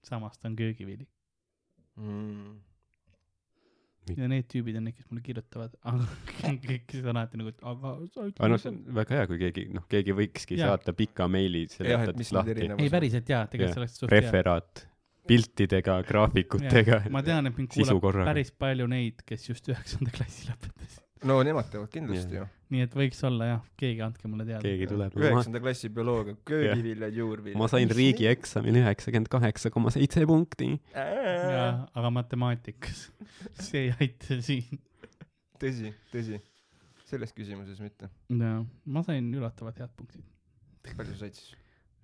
[0.06, 1.08] samas ta on köögivili.
[1.98, 2.60] Mm.
[4.16, 6.08] Ja need tüübid on need, kes mulle kirjutavad, aga
[6.42, 9.30] kõik, kes on alati nagu, et aga sa aga noh, ütled see on väga hea,
[9.32, 10.74] kui keegi, noh, keegi võikski Jaa.
[10.74, 12.68] saata pika meili, need lahti.
[12.78, 14.22] ei, päriselt jaa, tegelikult see oleks suht hea.
[14.24, 14.86] referaat.
[15.28, 21.04] piltidega, graafikutega, ma tean, et mind kuulab päris palju neid, kes just üheksanda klassi lõpetasid.
[21.28, 22.48] no nemad teevad kindlasti ju.
[22.74, 24.62] Nii et võiks olla jah, keegi andke mulle teada.
[24.66, 25.16] keegi tuleb.
[25.20, 27.60] üheksanda klassi bioloogia, köögiviljad, juurviljad.
[27.60, 30.74] ma sain riigieksamil üheksakümmend kaheksa koma seitse punkti.
[30.94, 33.06] jaa, aga matemaatikas,
[33.70, 34.82] see ei aita siin.
[35.62, 36.42] tõsi, tõsi.
[37.08, 38.12] selles küsimuses mitte.
[38.34, 40.26] jaa, ma sain üllatavalt head punktid.
[40.90, 41.56] palju sa said siis?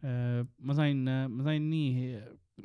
[0.03, 2.15] ma sain, ma sain nii,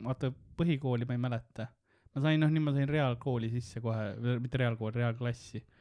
[0.07, 1.67] vaata põhikooli ma ei mäleta.
[2.15, 5.78] ma sain noh, nii ma sain reaalkooli sisse kohe, mitte reaalkooli, reaalklassi äh,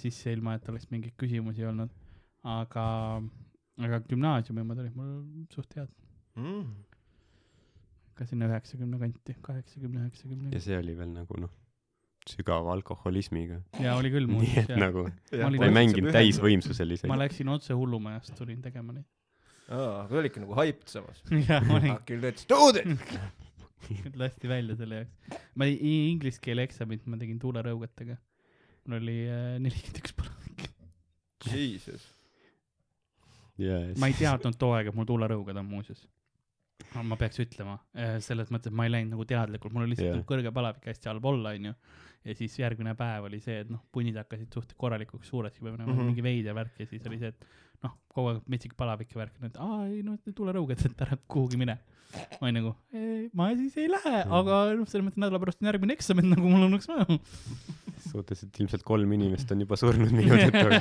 [0.00, 1.90] sisse, ilma et oleks mingeid küsimusi olnud.
[2.46, 2.82] aga,
[3.82, 5.14] aga gümnaasiumi omad olid mul
[5.54, 5.88] suht head,
[6.36, 6.66] Mm.
[8.16, 10.60] ka sinna üheksakümne kanti, kaheksakümne, ja üheksakümne.
[10.60, 11.50] see oli veel nagu noh,
[12.28, 13.62] sügava alkoholismiga.
[13.80, 14.78] ja oli küll nii muuseas et jah.
[14.84, 16.12] nagu Ma ma ei mänginud.
[16.16, 17.18] täisvõimsusel ma isegi.
[17.24, 19.08] läksin otse hullumajast, tulin tegema neid.
[19.68, 21.24] aa, aga oli ikka nagu hyped samas.
[21.68, 23.16] ma olin, küll need student.
[24.20, 25.40] lasti välja selle jaoks.
[25.56, 28.16] ma inglise keele eksamit ma tegin tuulerõugetega.
[28.86, 30.68] Mul oli äh, nelikümmend üks palavik.
[31.46, 32.12] Jesus.
[33.56, 33.96] Yes.
[33.96, 36.02] ma ei teadnud too aeg, et mul tuulerõuged on muuseas.
[37.08, 37.78] ma peaks ütlema,
[38.24, 40.26] selles mõttes, et ma ei läinud nagu teadlikult, mul oli lihtsalt yeah.
[40.28, 41.72] kõrge palavik hästi allpool, onju.
[42.28, 45.88] ja siis järgmine päev oli see, et noh, punnid hakkasid suht korralikuks suureks juba minema
[45.92, 45.98] mm.
[45.98, 46.10] -hmm.
[46.10, 47.48] mingi veider värk ja siis oli see, et
[47.84, 51.60] noh, kogu aeg metsik palavik ja värk, et aa ei noh, tuulerõuged, et ära kuhugi
[51.60, 51.78] mine.
[52.40, 52.74] ma olin nagu,
[53.32, 54.32] ma siis ei lähe, Mhm.
[54.32, 57.06] aga noh, selles mõttes nädala pärast on järgmine eksam, et nagu mul oleks vaja.
[58.16, 60.80] Suhteliselt ilmselt kolm inimest on juba surnud minu teada.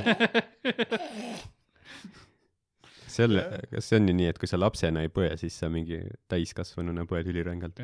[3.16, 6.02] selle, kas see on ju nii, et kui sa lapsena ei põe, siis sa mingi
[6.32, 7.80] täiskasvanuna põed ülirängalt?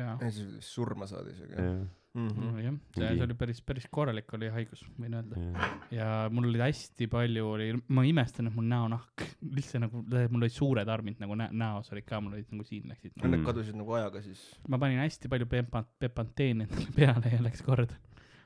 [0.64, 1.56] surma saada isegi.
[1.56, 2.58] jah, Mhm.
[2.60, 5.62] jah, see see oli päris, päris korralik oli haigus, võin öelda.
[5.96, 10.52] ja mul oli hästi palju oli, ma imestan, et mul näonahk üldse nagu, mul olid
[10.52, 13.30] suured armid nagu nä-, näos olid ka, mul olid nagu siin läksid no..
[13.30, 13.46] need Mm.
[13.48, 14.42] kadusid nagu ajaga siis.
[14.68, 17.96] ma panin hästi palju pepa-, pepanteeni endale peale ja läks korda.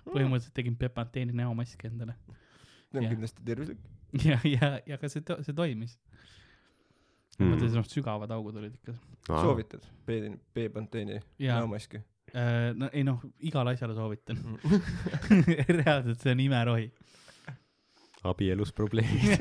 [0.09, 2.17] Põhimõtteliselt tegin pepanteeni näomaski endale.
[2.91, 3.13] see on Jah.
[3.15, 3.79] kindlasti tervislik.
[4.31, 5.99] ja, ja, ja ka see, see toimis.
[7.37, 7.53] Mm.
[7.53, 8.95] mõtlesin, noh, sügavad augud olid ikka.
[9.29, 10.23] soovitad B,
[10.57, 12.01] B-panteeni ja näomaski?
[12.33, 14.39] äh,, no ei noh, igale asjale soovitan.
[14.41, 14.81] Mm.
[15.81, 16.89] reaalselt, see on imerohi.
[18.27, 19.37] abielus probleemid.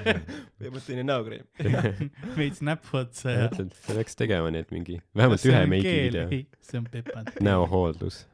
[0.58, 1.44] B-panteeni näokreem.
[2.38, 3.44] veits näppu otsa ja.
[3.44, 6.30] mõtlen, sa peaks tegema need mingi, vähemalt ühe meigivideo.
[6.64, 7.44] see on pepanteen.
[7.44, 8.24] näohooldus,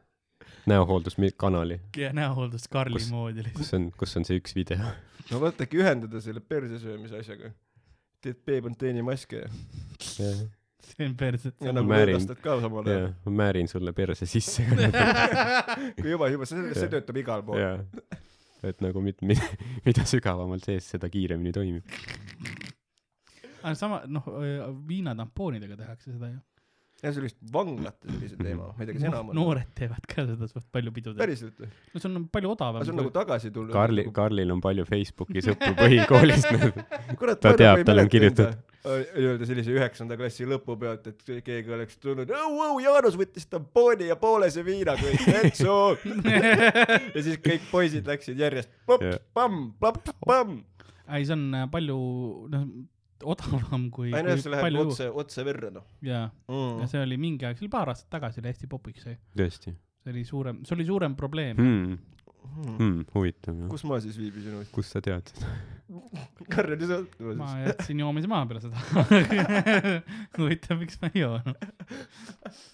[0.66, 3.58] näohoolduskanali, ja näohooldus Karli Kus- moodi lihtsalt.
[3.58, 4.78] kus on, kus on see üks video.
[5.30, 7.52] no vaata äkki ühendada selle persesöömise asjaga.
[8.20, 9.46] teed B-panteeni maske
[10.18, 10.32] ja,
[10.84, 11.56] see on perset.
[11.64, 14.66] ja nagu võõrastad ka samal ajal., ma määrin sulle perse sisse.
[16.00, 17.80] kui juba, juba see, see töötab igal pool.
[18.66, 19.46] et nagu mit-, mida,
[19.86, 21.96] mida sügavamalt sees, seda kiiremini toimib.
[23.62, 24.26] aga sama, noh,
[24.88, 26.38] viinatampoonidega tehakse seda ju.
[27.02, 29.36] Ja see oli vist vanglate sellise teema, ma ei tea, kas enam on.
[29.38, 31.20] noored teevad ka seda suht palju pidudel.
[31.20, 31.70] päriselt või?
[31.94, 33.12] no see on palju odavam see on nagu.
[33.14, 33.72] tagasi tulnud.
[33.74, 36.50] Karli, Karlil on palju Facebooki sõpru põhikoolist
[37.46, 38.60] ta teab, tal on kirjutatud..
[38.84, 44.16] nii-öelda sellise üheksanda klassi lõpu pealt, et keegi oleks tulnud, õu, Jaanus võttis tampooni ja
[44.20, 45.80] poolese viina kõik, vetsu.
[47.16, 50.62] ja siis kõik poisid läksid järjest pops Jah., pamm, plaps, pamm.
[51.08, 52.00] ei, see on äh, palju,
[52.52, 52.70] noh,
[53.24, 54.86] odavam kui, kui see läheb palju.
[54.88, 56.88] otse, otse verre noh ja mm..
[56.90, 59.18] see oli mingi aeg, see oli paar aastat tagasi, oli hästi popiks see.
[59.36, 59.74] tõesti
[60.04, 61.56] see oli suurem, see oli suurem probleem.
[61.56, 61.98] hmm..
[62.50, 62.76] Mm.
[62.78, 63.68] Hmm, huvitav jah.
[63.70, 65.50] kus ma siis viibisin kust sa tead seda?
[66.54, 67.52] Karjali ma sõltuvuses.
[67.66, 68.80] jätsin joomise maha peale seda.
[70.38, 71.66] huvitav, miks ma ei joonud.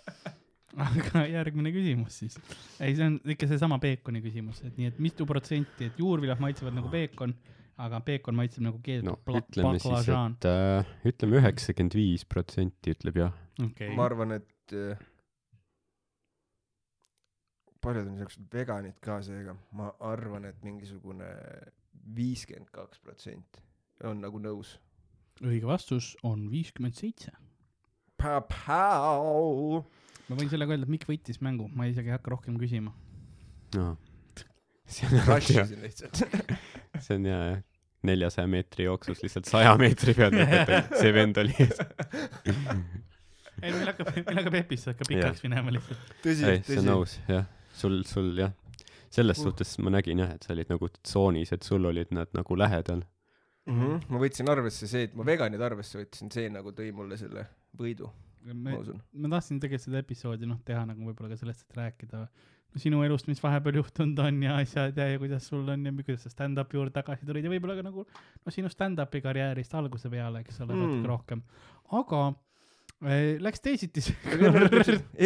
[0.87, 2.39] aga järgmine küsimus siis.
[2.79, 6.77] ei, see on ikka seesama peekoni küsimus, et nii, et mitu protsenti, et juurviljad maitsevad
[6.79, 7.35] nagu peekon,
[7.77, 10.39] aga peekon maitseb nagu keedetud no pla- baklažaan.
[10.39, 13.37] et äh, ütleme üheksakümmend viis protsenti ütleb jah.
[13.63, 14.97] okei ma, arvan, et äh,
[17.85, 21.29] paljud on siuksed veganid ka seega, ma arvan, et mingisugune
[22.17, 23.63] viiskümmend kaks protsenti
[24.09, 24.77] on nagu nõus.
[25.45, 27.33] õige vastus on viiskümmend seitse.
[30.27, 32.95] Ma võin sellega öelda, et Mikk võitis mängu, ma isegi ei hakka rohkem küsima.
[33.77, 33.97] no..
[34.87, 36.23] See on Rush hea, isin lihtsalt.
[37.07, 37.63] see on hea jah.
[38.07, 41.81] neljasaja meetri jooksus lihtsalt saja meetri peal lõpetanud, see vend oli ees.
[43.63, 46.15] ei, meil hakkab, meil hakkab episood ka pikaks minema lihtsalt.
[46.25, 46.95] tõsi, ei, see on tõsi.
[46.95, 47.49] aus, jah.
[47.81, 48.55] sul, sul jah,
[49.17, 49.49] selles Uh.
[49.49, 53.03] suhtes ma nägin jah, et sa olid nagu tsoonis, et sul olid nad nagu lähedal.
[53.67, 54.05] Mhm.
[54.13, 57.49] ma võtsin arvesse see, et ma veganid arvesse võtsin, see nagu tõi mulle selle
[57.81, 58.13] võidu,
[58.47, 59.01] ma me, usun.
[59.19, 62.21] ma tahtsin tegelikult seda episoodi noh teha nagu võib-olla ka sellest, et rääkida
[62.81, 66.27] sinu elust, mis vahepeal juhtunud on ja asjad ja, ja kuidas sul on ja kuidas
[66.27, 70.45] sa stand-up'i juurde tagasi tulid ja võib-olla ka nagu no sinu stand-up'i karjäärist alguse peale,
[70.45, 71.47] eks ole mm., natuke rohkem.
[72.01, 72.27] aga
[73.45, 74.01] Läks teisiti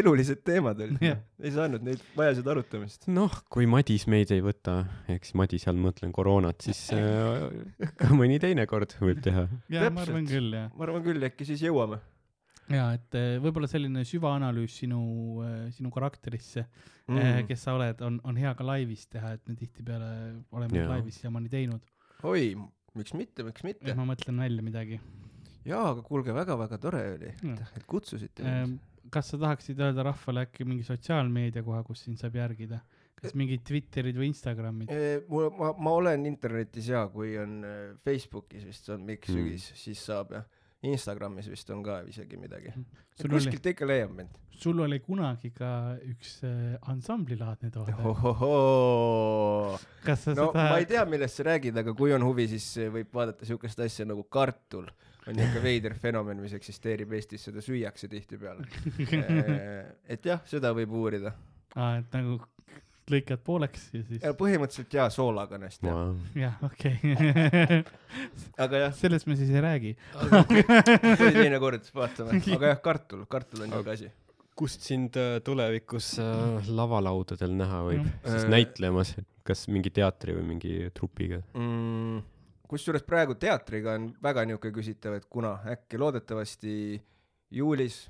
[0.01, 3.07] elulised teemad olid Jah., ei saanud neid, vajasid arutamist.
[3.07, 4.81] noh, kui Madis meid ei võta,
[5.13, 7.47] eks Madis all mõtlen koroonat, siis äh,
[8.01, 9.47] ka mõni teine kord võib teha.
[9.71, 12.01] ja ma arvan küll jah, ma arvan küll, äkki siis jõuame
[12.71, 15.01] ja et eh, võib-olla selline süvaanalüüs sinu,
[15.75, 16.65] sinu karakterisse
[17.11, 20.11] mm., kes sa oled, on, on hea ka laivis teha, et me tihtipeale
[20.57, 20.93] oleme yeah.
[20.95, 21.83] laivis siiamaani teinud.
[22.29, 22.53] oi,
[22.99, 23.97] miks mitte, miks mitte.
[23.99, 25.01] ma mõtlen välja midagi.
[25.67, 29.11] jaa, aga kuulge, väga-väga tore oli, et kutsusite Ähm, mind.
[29.11, 32.83] kas sa tahaksid öelda rahvale äkki mingi sotsiaalmeedia koha, kus sind saab järgida?
[33.21, 34.93] kas mingid Twitterid või Instagramid?
[35.29, 37.59] mul, ma, ma olen internetis ja kui on
[38.07, 39.37] Facebookis vist on Mikk Mm.
[39.37, 40.47] Sügis mm., siis saab jah.
[40.89, 42.73] Instagramis vist on ka isegi midagi.
[43.13, 44.39] sul oli, kuskilt ikka leiab mind.
[44.61, 47.97] sul oli kunagi ka üks äh, ansamblilaadne toode.
[48.09, 49.79] ohohoo.
[50.05, 52.71] kas sa no seda ma ei tea, millest sa räägid, aga kui on huvi, siis
[52.81, 54.89] äh, võib vaadata siukest asja nagu kartul.
[55.29, 58.65] on niuke veider fenomen, mis eksisteerib Eestis, seda süüakse tihtipeale.
[60.17, 61.35] et jah, seda võib uurida.
[61.77, 62.41] aa, et nagu
[63.13, 66.15] lõikad pooleks ja siis ja põhimõtteliselt jaa, soolakanest jah.
[66.39, 66.97] jah, okei
[68.65, 69.93] aga jah, sellest me siis ei räägi.
[70.17, 70.65] mõni
[71.41, 74.11] teine kord vaatame, aga jah, kartul, kartul on niuke asi.
[74.61, 78.13] kust sind äh, tulevikus äh, lavalaudadel näha võib Mm.
[78.27, 78.51] siis Äh.
[78.57, 79.15] näitlemas,
[79.47, 81.41] kas mingi teatri või mingi trupiga?
[81.55, 82.21] mm,.
[82.71, 86.75] kusjuures praegu teatriga on väga niuke küsitav, et kuna äkki loodetavasti
[87.51, 88.05] juulis,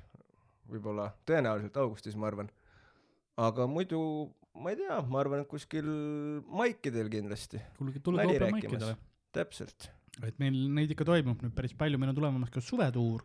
[0.69, 2.49] võib-olla tõenäoliselt augustis, ma arvan.
[3.41, 4.01] aga muidu
[4.55, 5.87] ma ei tea, ma arvan, et kuskil
[6.51, 8.57] maikidel kindlasti, kuulge, tulge rääkimas.
[8.59, 8.95] mic'idele.
[9.31, 9.89] täpselt.
[10.27, 13.23] et meil neid ikka toimub nüüd päris palju, meil on tulemas ka suvetuur,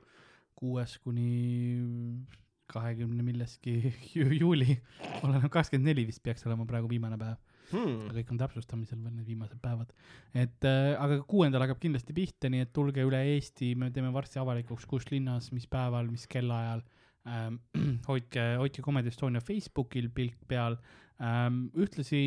[0.56, 2.22] kuues kuni
[2.70, 3.76] kahekümne millestki
[4.16, 4.78] ju- juuli,
[5.22, 7.36] oleneb kakskümmend neli vist peaks olema praegu viimane päev,
[7.66, 8.04] Hmm.
[8.14, 9.90] kõik on täpsustamisel veel need viimased päevad.
[10.34, 14.38] et äh, aga kuuendal hakkab kindlasti pihta, nii et tulge üle Eesti, me teeme varsti
[14.38, 16.84] avalikuks, kus linnas, mis päeval, mis kellaajal
[17.26, 17.60] ähm.
[18.10, 20.78] hoidke, hoidke Comedy Estonia Facebookil pilk peal
[21.20, 21.66] ähm,.
[21.76, 22.22] ühtlasi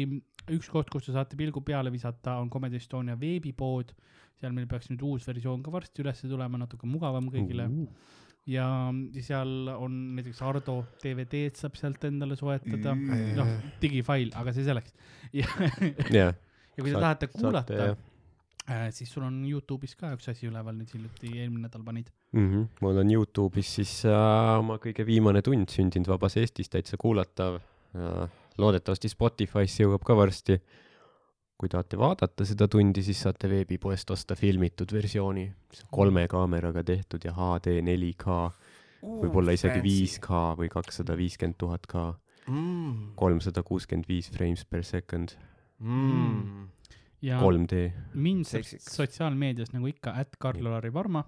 [0.49, 3.93] üks koht, kus te saate pilgu peale visata, on Comedy Estonia veebipood.
[4.39, 7.67] seal meil peaks nüüd uus versioon ka varsti üles tulema, natuke mugavam kõigile
[8.49, 8.65] ja
[9.21, 13.51] seal on näiteks Ardo DVD-d saab sealt endale soetada, noh
[13.81, 14.95] digifail, aga see selleks.
[15.39, 15.49] ja,
[16.09, 17.97] jah, ja kui te tahate kuulata saate,,
[18.93, 22.11] siis sul on Youtube'is ka üks asi üleval nüüd hiljuti, eelmine nädal panid.
[22.31, 22.49] mm.
[22.49, 22.67] -hmm.
[22.81, 27.59] mul on Youtube'is siis äh, oma kõige viimane tund sündinud vabas Eestis täitsa kuulatav
[27.95, 28.29] äh,.
[28.57, 30.61] loodetavasti Spotify'sse jõuab ka varsti.
[31.59, 36.83] kui tahate vaadata seda tundi, siis saate veebipoest osta filmitud versiooni, mis on kolme kaameraga
[36.83, 38.37] tehtud ja HD 4K,
[39.03, 42.13] võib-olla isegi 5K või kakssada viiskümmend tuhat K,
[42.47, 43.11] mm..
[43.15, 45.35] kolmsada kuuskümmend viis frames per second,
[45.79, 46.67] Mm.
[47.25, 47.89] Ja 3D.
[48.13, 48.47] mind
[48.85, 51.25] sotsiaalmeedias nagu ikka, at Karl-Lari Varma.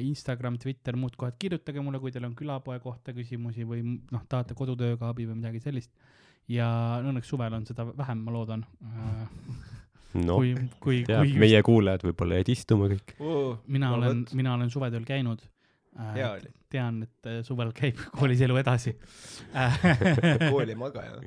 [0.00, 4.54] Instagram, Twitter, muud kohad, kirjutage mulle, kui teil on külapoe kohta küsimusi või noh, tahate
[4.56, 5.90] kodutööga abi või midagi sellist.
[6.48, 6.64] ja
[7.04, 8.64] õnneks suvel on seda vähem, ma loodan.
[10.14, 13.18] noh, kui, kui, teab, kui meie kuulajad võib-olla jäid istuma kõik.
[13.20, 15.44] Oh, mina no olen mina olen suvetööl käinud.
[15.96, 16.50] Hea oli.
[16.72, 18.92] tean, et äh, suvel käib koolis elu edasi.
[20.52, 21.20] koolimagaja.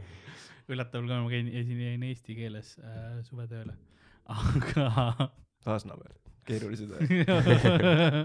[0.73, 3.75] Üllataval kombel ma käin, esin jäin eesti keeles äh, suvetööle,
[4.39, 5.29] aga
[5.65, 6.15] Lasnamäel,
[6.47, 8.19] keerulised ajad.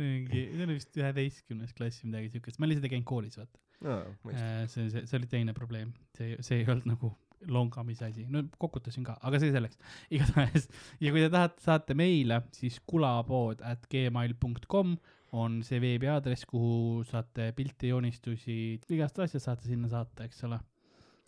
[0.00, 3.60] mingi, see oli vist üheteistkümnes klass või midagi siukest, ma lihtsalt ei käinud koolis, vaata.
[3.84, 4.72] no mõistlik.
[4.72, 7.12] see, see, see oli teine probleem, see, see ei olnud nagu
[7.50, 9.78] longamise asi, no kokutasin ka, aga see selleks,
[10.14, 10.68] igatahes.
[11.02, 14.36] ja kui te tahate, saate meile, siis kulapood at gmail
[14.70, 14.94] kom
[15.32, 20.58] on see veebiaadress, kuhu saate pilte, joonistusi, igast asja saate sinna saata, eks ole.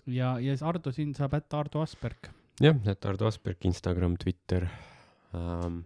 [0.06, 2.30] ja, ja siis Ardo sind saab ätta Ardo Asperg.
[2.60, 4.68] jah, et Ardo Asperg, Instagram, Twitter
[5.34, 5.82] ähm,.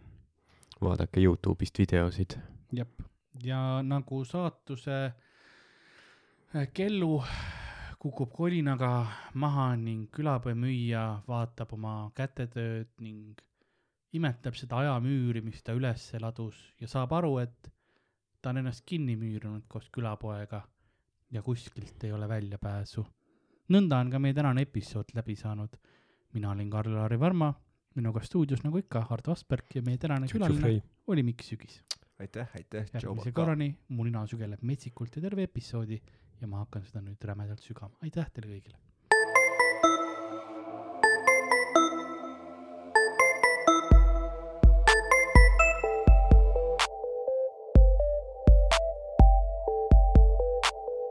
[0.80, 2.38] vaadake Youtube'ist videosid.
[2.72, 3.02] jep,
[3.42, 4.98] ja nagu saatuse
[6.54, 7.22] äh, kellu
[7.98, 13.40] kukub kolinaga maha ning külapoemüüja vaatab oma kätetööd ning
[14.14, 17.70] imetleb seda ajamüüri, mis ta üles ladus ja saab aru, et
[18.40, 20.62] ta on ennast kinni müürinud koos külapoega
[21.34, 23.04] ja kuskilt ei ole väljapääsu.
[23.72, 25.76] Nõnda on ka meie tänane episood läbi saanud.
[26.32, 27.54] mina olin Karl-Lari Varma,
[27.96, 31.82] minuga stuudios nagu ikka Hardo Asperg ja meie tänane külaline oli Mikk Sügis.
[32.18, 33.32] aitäh, aitäh, järgmise.
[33.32, 36.00] korrani mu nina sügeleb metsikult ja terve episoodi
[36.40, 37.96] ja ma hakkan seda nüüd rämedalt sügama.
[38.02, 38.76] aitäh teile kõigile.